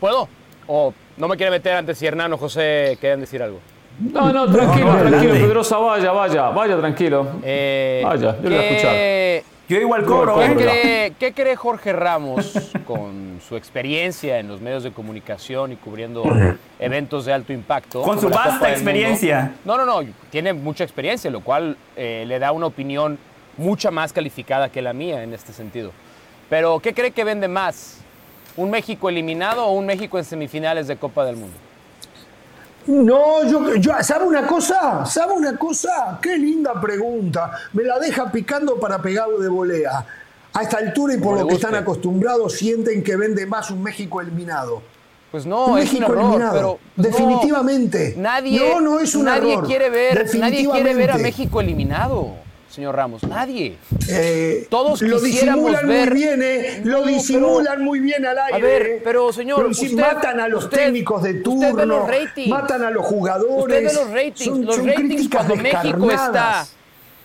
¿puedo? 0.00 0.28
¿O 0.66 0.92
no 1.16 1.28
me 1.28 1.36
quiere 1.38 1.50
meter 1.50 1.76
antes 1.76 1.96
si 1.96 2.06
Hernán 2.06 2.34
o 2.34 2.36
José 2.36 2.98
quieren 3.00 3.20
decir 3.20 3.42
algo? 3.42 3.58
No, 4.00 4.30
no, 4.32 4.50
tranquilo, 4.52 4.96
tranquilo, 4.96 5.32
Pedrosa, 5.32 5.78
vaya, 5.78 6.12
vaya, 6.12 6.48
vaya, 6.50 6.78
tranquilo. 6.78 7.26
Eh, 7.42 8.02
vaya, 8.04 8.36
yo 8.36 8.48
voy 8.50 8.54
a 8.54 8.62
escuchar. 8.62 9.52
Yo 9.72 9.80
igual 9.80 10.04
cobro. 10.04 10.36
¿Qué 10.38 11.32
cree, 11.34 11.56
Jorge 11.56 11.94
Ramos 11.94 12.52
con 12.86 13.40
su 13.46 13.56
experiencia 13.56 14.38
en 14.38 14.48
los 14.48 14.60
medios 14.60 14.82
de 14.82 14.92
comunicación 14.92 15.72
y 15.72 15.76
cubriendo 15.76 16.24
eventos 16.78 17.24
de 17.24 17.32
alto 17.32 17.54
impacto? 17.54 18.02
Con 18.02 18.20
su 18.20 18.28
vasta 18.28 18.70
experiencia. 18.70 19.54
No, 19.64 19.78
no, 19.78 19.86
no, 19.86 20.06
tiene 20.30 20.52
mucha 20.52 20.84
experiencia, 20.84 21.30
lo 21.30 21.40
cual 21.40 21.78
eh, 21.96 22.24
le 22.26 22.38
da 22.38 22.52
una 22.52 22.66
opinión 22.66 23.18
mucha 23.56 23.90
más 23.90 24.12
calificada 24.12 24.68
que 24.68 24.82
la 24.82 24.92
mía 24.92 25.22
en 25.22 25.32
este 25.32 25.54
sentido. 25.54 25.92
Pero, 26.50 26.78
¿qué 26.80 26.92
cree 26.92 27.12
que 27.12 27.24
vende 27.24 27.48
más? 27.48 28.00
¿Un 28.58 28.70
México 28.70 29.08
eliminado 29.08 29.64
o 29.64 29.72
un 29.72 29.86
México 29.86 30.18
en 30.18 30.24
semifinales 30.24 30.86
de 30.86 30.96
Copa 30.96 31.24
del 31.24 31.36
Mundo? 31.36 31.56
No, 32.86 33.44
yo, 33.48 33.74
yo, 33.76 33.92
¿sabe 34.02 34.24
una 34.24 34.46
cosa? 34.46 35.06
¿Sabe 35.06 35.34
una 35.34 35.56
cosa? 35.56 36.18
Qué 36.20 36.36
linda 36.36 36.80
pregunta. 36.80 37.52
Me 37.72 37.84
la 37.84 37.98
deja 37.98 38.30
picando 38.30 38.78
para 38.78 39.00
pegarlo 39.00 39.38
de 39.38 39.48
volea. 39.48 40.04
A 40.54 40.62
esta 40.62 40.78
altura 40.78 41.14
y 41.14 41.18
por 41.18 41.38
lo 41.38 41.46
que 41.46 41.54
están 41.54 41.74
acostumbrados, 41.74 42.52
sienten 42.54 43.02
que 43.02 43.16
vende 43.16 43.46
más 43.46 43.70
un 43.70 43.82
México 43.82 44.20
eliminado. 44.20 44.82
Pues 45.30 45.46
no, 45.46 45.78
es 45.78 45.90
un 45.94 46.04
pero 46.52 46.78
definitivamente. 46.94 48.14
nadie, 48.18 48.74
no, 48.74 48.82
no 48.82 49.00
es 49.00 49.14
un 49.14 49.24
nadie 49.24 49.54
error. 49.54 49.66
Quiere 49.66 49.88
ver, 49.88 50.28
nadie 50.38 50.68
quiere 50.68 50.94
ver 50.94 51.10
a 51.10 51.16
México 51.16 51.62
eliminado, 51.62 52.34
señor 52.72 52.96
Ramos. 52.96 53.22
Nadie. 53.24 53.76
Eh, 54.08 54.66
Todos 54.70 55.02
lo 55.02 55.20
disimulan 55.20 55.86
muy 55.86 56.08
bien, 56.10 56.42
¿eh? 56.42 56.80
Lo 56.84 57.04
disimulan 57.04 57.84
muy 57.84 58.00
bien 58.00 58.24
al 58.26 58.38
aire. 58.38 58.56
A 58.56 58.60
ver, 58.60 58.82
¿eh? 58.82 59.00
pero 59.04 59.32
señor, 59.32 59.66
usted, 59.66 59.92
matan 59.92 60.40
a 60.40 60.48
los 60.48 60.68
técnicos 60.70 61.22
de 61.22 61.34
turno, 61.34 61.68
usted 61.68 61.74
ve 61.74 61.86
los 61.86 62.08
ratings, 62.08 62.48
matan 62.48 62.82
a 62.82 62.90
los 62.90 63.04
jugadores. 63.04 63.84
Usted 63.84 63.84
ve 63.84 63.92
los 63.94 64.10
ratings, 64.10 64.66
los 64.66 64.84
ratings 64.84 65.28
cuando 65.28 65.56
México 65.56 66.10
está 66.10 66.66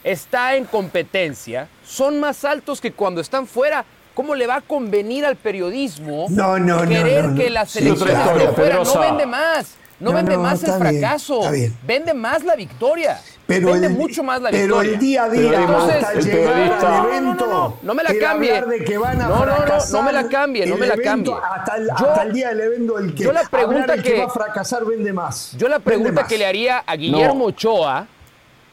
está 0.04 0.56
en 0.56 0.66
competencia, 0.66 1.68
son 1.86 2.20
más 2.20 2.46
altos 2.46 2.80
que 2.80 2.92
cuando 2.92 3.22
están 3.22 3.48
fuera. 3.48 3.86
¿Cómo 4.14 4.34
le 4.34 4.48
va 4.48 4.56
a 4.56 4.62
convenir 4.62 5.26
al 5.26 5.36
periodismo 5.36 6.26
no, 6.30 6.58
no, 6.58 6.82
querer 6.88 7.36
que 7.36 7.52
la 7.52 7.68
selección 7.68 8.10
esté 8.10 8.48
fuera? 8.50 8.84
No 8.84 9.00
vende 9.00 9.26
más. 9.28 9.76
No, 10.00 10.14
vende 10.14 10.38
más 10.38 10.64
el 10.64 10.74
fracaso. 10.74 11.42
vende 11.84 12.14
más 12.14 12.44
la 12.44 12.56
victoria. 12.56 13.20
Pero 13.48 13.72
vende 13.72 13.90
mucho 13.90 14.24
más 14.24 14.42
la 14.42 14.52
victoria. 14.52 14.78
Pero 14.78 14.94
el 14.94 15.00
día 15.00 15.24
a 15.24 15.30
día 15.30 15.62
Entonces, 15.62 16.26
evento. 16.28 17.80
No, 17.82 17.94
me 17.96 18.04
la 18.04 18.14
cambie. 18.20 18.62
no, 18.62 19.16
no, 19.16 19.46
no, 19.46 19.86
no 19.92 20.04
me 20.04 20.12
la 20.12 20.28
cambie, 20.28 20.66
no 20.66 20.78
me 20.78 20.88
la 20.88 20.98
cambie. 20.98 21.34
Hasta 21.34 21.78
el, 21.78 21.90
hasta 21.90 22.24
el, 22.24 22.34
día 22.34 22.50
del 22.50 22.62
evento, 22.62 23.00
el 23.00 23.16
que, 23.16 23.24
yo 23.24 23.32
la 23.32 23.44
pregunta 23.44 23.98
que, 24.02 24.20
va 24.20 24.26
a 24.26 24.30
fracasar 24.30 24.86
vende 24.86 25.14
más. 25.14 25.54
Yo 25.58 25.68
la 25.68 25.80
pregunta 25.80 26.28
que 26.28 26.38
le 26.38 26.46
haría 26.46 26.80
a 26.80 26.96
Guillermo 26.96 27.46
Ochoa 27.46 28.08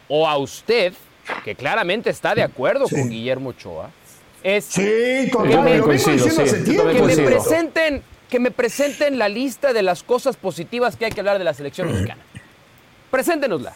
o 0.09 0.29
a 0.29 0.37
usted, 0.37 0.93
que 1.45 1.55
claramente 1.55 2.11
está 2.11 2.35
de 2.35 2.43
acuerdo 2.43 2.87
con 2.89 3.09
Guillermo 3.09 3.51
Ochoa, 3.51 3.91
es 4.43 4.66
sí, 4.66 4.83
que, 4.83 5.57
me, 5.62 5.81
que 5.81 7.03
me 7.03 7.16
presenten 7.16 8.03
que 8.35 8.41
me 8.41 8.51
presenten 8.51 9.16
la 9.16 9.28
lista 9.28 9.72
de 9.72 9.80
las 9.80 10.03
cosas 10.03 10.37
positivas 10.37 10.97
que 10.97 11.05
hay 11.05 11.12
que 11.12 11.20
hablar 11.20 11.39
de 11.39 11.45
la 11.45 11.55
selección 11.55 11.87
mexicana. 11.87 12.20
Preséntenosla. 13.12 13.72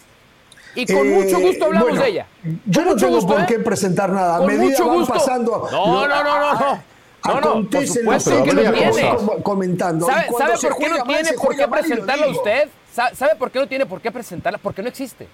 Y 0.75 0.85
con 0.85 1.07
eh, 1.07 1.11
mucho 1.11 1.39
gusto 1.39 1.67
hablamos 1.67 1.97
de 1.97 2.09
ella. 2.09 2.27
yo 2.67 2.85
no 2.85 2.97
tengo 2.97 3.25
por 3.25 3.43
¿eh? 3.43 3.45
qué 3.47 3.61
presentar 3.61 4.11
nada. 4.11 4.39
Con 4.39 4.59
mucho 4.59 4.85
gusto. 4.93 5.15
pasando. 5.15 5.69
No, 5.71 6.09
no, 6.09 6.25
no, 6.25 6.41
no, 6.41 6.55
no. 6.59 6.83
No, 7.25 7.41
no, 7.41 7.71
por 7.71 7.87
supuesto 7.87 8.43
que 8.43 8.53
no 8.53 8.73
tiene. 8.73 9.17
Comentando. 9.45 10.07
¿Sabe, 10.07 10.27
¿sabe 10.37 10.59
por 10.59 10.77
qué 10.77 10.89
no 10.89 11.05
tiene 11.05 11.33
por 11.35 11.57
qué 11.57 11.69
presentarla 11.69 12.27
usted? 12.27 12.69
¿Sabe 12.91 13.37
por 13.39 13.51
qué 13.53 13.59
no 13.61 13.69
tiene 13.69 13.87
por 13.87 14.01
qué 14.01 14.11
presentarla? 14.11 14.59
Porque 14.59 14.83
no 14.83 14.89
existe. 14.89 15.29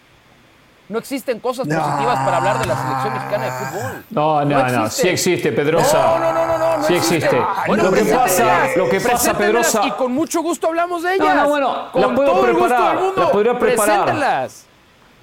No 0.89 0.99
existen 0.99 1.41
cosas 1.41 1.67
positivas 1.67 2.19
para 2.25 2.37
hablar 2.37 2.59
de 2.59 2.67
la 2.67 2.77
selección 2.77 3.15
mexicana 3.15 3.45
de 3.45 3.51
fútbol. 3.53 4.05
No, 4.11 4.45
no, 4.45 4.69
no, 4.69 4.91
sí 4.91 5.09
existe, 5.09 5.51
Pedrosa. 5.53 5.99
No, 5.99 6.19
no, 6.19 6.33
no, 6.33 6.59
no, 6.59 6.77
no 6.77 6.85
sí 6.85 6.95
existe. 6.95 7.43
Bueno, 7.67 7.85
lo 7.85 7.93
que 7.93 8.05
pasa, 8.05 8.67
lo 8.77 8.89
que 8.91 9.01
pasa, 9.01 9.33
Pedrosa. 9.35 9.83
Y 9.87 9.91
con 9.93 10.13
mucho 10.13 10.43
gusto 10.43 10.67
hablamos 10.69 11.03
de 11.03 11.15
ellas. 11.15 11.35
No, 11.37 11.43
no, 11.43 11.49
bueno, 11.49 11.89
con 11.91 12.03
la 12.03 12.15
puedo 12.15 12.33
todo 12.33 12.43
preparar. 12.43 12.97
El 12.97 13.03
mundo. 13.03 13.23
La 13.23 13.33
podría 13.33 13.59
preparar. 13.59 14.49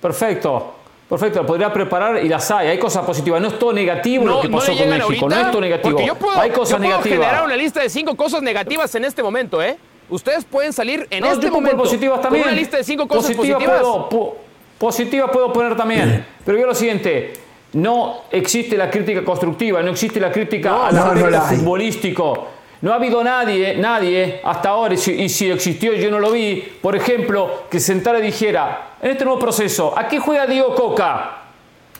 Perfecto. 0.02 0.76
Perfecto, 1.08 1.42
la 1.42 1.46
podría 1.46 1.74
preparar 1.74 2.24
y 2.24 2.30
las 2.30 2.50
hay. 2.52 2.70
Hay 2.70 2.80
cosas 2.80 3.06
positivas. 3.06 3.42
No 3.42 3.50
es 3.50 3.60
todo 3.60 3.74
negativo 3.74 4.26
lo 4.26 4.42
que 4.42 4.50
pasó 4.50 4.72
con 4.76 4.90
México. 4.90 5.04
Ahorita, 5.04 5.26
no 5.28 5.36
es 5.36 5.52
todo 5.52 5.62
negativo. 5.62 6.00
Yo 6.00 6.16
puedo, 6.16 6.40
hay 6.40 6.52
cosas 6.52 6.70
yo 6.72 6.78
puedo 6.78 6.90
negativas. 6.90 7.20
generar 7.20 7.44
una 7.46 7.56
lista 7.58 7.82
de 7.82 7.90
cinco 7.90 8.16
cosas 8.16 8.42
negativas 8.42 8.96
en 8.96 9.04
este 9.04 9.22
momento, 9.22 9.62
¿eh? 9.62 9.78
Ustedes 10.10 10.46
pueden 10.46 10.72
salir 10.74 11.08
en 11.10 11.22
no, 11.22 11.32
este 11.32 11.48
yo 11.48 11.52
momento 11.52 11.84
positivas 11.84 12.22
también. 12.22 12.44
con 12.44 12.52
una 12.54 12.60
lista 12.60 12.78
de 12.78 12.84
cinco 12.86 13.08
cosas 13.08 13.34
Positiva 13.34 13.58
positivas. 13.60 13.82
Puedo, 14.10 14.36
positiva 14.82 15.32
puedo 15.32 15.54
poner 15.54 15.78
también. 15.78 16.26
Pero 16.44 16.58
yo 16.58 16.66
lo 16.66 16.74
siguiente, 16.74 17.34
no 17.74 18.22
existe 18.32 18.76
la 18.76 18.90
crítica 18.90 19.24
constructiva, 19.24 19.84
no 19.84 19.92
existe 19.92 20.20
la 20.20 20.32
crítica 20.32 20.72
no, 20.72 20.86
al 20.86 20.96
no, 20.96 21.02
aspecto 21.04 21.30
no 21.30 21.42
futbolístico. 21.42 22.48
No 22.82 22.92
ha 22.92 22.96
habido 22.96 23.24
nadie, 23.24 23.76
nadie 23.78 24.42
hasta 24.44 24.70
ahora, 24.70 24.96
y 24.96 24.98
si, 24.98 25.12
y 25.12 25.30
si 25.30 25.52
existió 25.52 25.94
yo 25.94 26.10
no 26.10 26.18
lo 26.18 26.32
vi, 26.32 26.64
por 26.82 26.96
ejemplo, 26.96 27.66
que 27.70 27.80
sentara 27.80 28.18
y 28.18 28.24
dijera, 28.24 28.96
en 29.00 29.12
este 29.12 29.24
nuevo 29.24 29.40
proceso, 29.40 29.94
¿a 29.96 30.08
qué 30.08 30.18
juega 30.18 30.48
Diego 30.48 30.74
Coca? 30.74 31.41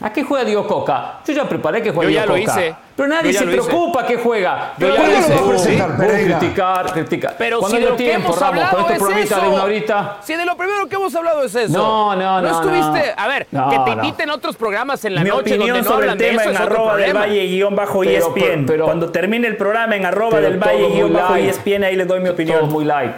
¿A 0.02 0.12
qué 0.12 0.24
juega 0.24 0.44
Diego 0.44 0.66
Coca? 0.66 1.20
Yo 1.26 1.32
ya 1.32 1.48
preparé 1.48 1.80
que 1.80 1.90
juegue 1.92 2.12
Yo 2.12 2.14
ya 2.20 2.22
Diego 2.26 2.36
lo 2.38 2.44
Coca. 2.44 2.60
hice. 2.60 2.74
Pero 2.96 3.08
nadie 3.08 3.32
se 3.32 3.44
preocupa 3.46 4.04
que 4.06 4.16
juega. 4.16 4.72
Yo 4.78 4.88
ya 4.88 4.94
lo 4.94 4.96
¿cuándo 5.00 5.18
hice. 5.18 5.34
vos 5.40 5.62
Sí. 5.62 5.78
criticar, 6.26 6.92
criticar. 6.92 7.34
Pero 7.38 7.60
Cuando 7.60 7.76
si 7.76 7.82
de 7.82 7.88
lo 7.90 7.96
que 7.96 8.04
tiempo, 8.04 8.26
hemos 8.28 8.40
Ramos, 8.40 8.64
hablado 8.64 8.86
con 8.86 8.92
este 9.12 9.20
es 9.22 9.30
eso. 9.30 9.40
de 9.40 9.48
una 9.48 9.64
horita. 9.64 10.16
Si 10.22 10.34
de 10.34 10.44
lo 10.44 10.56
primero 10.56 10.88
que 10.88 10.96
hemos 10.96 11.14
hablado 11.14 11.42
es 11.44 11.54
eso. 11.54 11.72
No, 11.72 12.14
no, 12.16 12.40
no, 12.42 12.48
estuviste. 12.50 13.14
no. 13.16 13.22
A 13.22 13.28
ver, 13.28 13.46
No, 13.50 13.70
que 13.70 13.78
te 13.78 13.90
inviten 13.92 14.30
otros 14.30 14.56
programas 14.56 15.04
en 15.04 15.14
la 15.14 15.22
Mi 15.22 15.30
noche 15.30 15.40
opinión 15.54 15.68
donde 15.68 15.82
no 15.82 15.88
sobre 15.94 16.08
el 16.10 16.18
de 16.18 16.28
tema 16.28 16.42
eso 16.42 16.50
en 16.50 16.56
arroba 16.56 16.96
del 16.96 17.14
valle 17.16 17.46
guion 17.46 17.76
bajo 17.76 18.00
Pero, 18.00 18.10
ESPN. 18.10 18.66
pero- 18.66 18.84
Cuando 18.86 19.10
termine 19.10 19.46
el 19.48 19.56
programa 19.56 19.96
en 19.96 20.04
arroba 20.04 20.40
del 20.40 20.58
valle 20.58 20.88
guion 20.90 21.12
bajo. 21.12 21.36
ESPN, 21.36 21.84
ahí 21.84 21.96
les 21.96 22.06
doy 22.08 22.18
mi 22.18 22.24
Todo 22.26 22.34
opinión. 22.34 22.68
muy 22.68 22.84
light. 22.84 23.12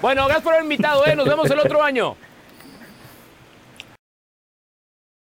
Bueno, 0.00 0.24
gracias 0.26 0.44
por 0.44 0.52
haber 0.52 0.62
invitado, 0.64 1.04
¿eh? 1.06 1.16
Nos 1.16 1.26
vemos 1.26 1.50
el 1.50 1.58
otro 1.58 1.82
año. 1.82 2.14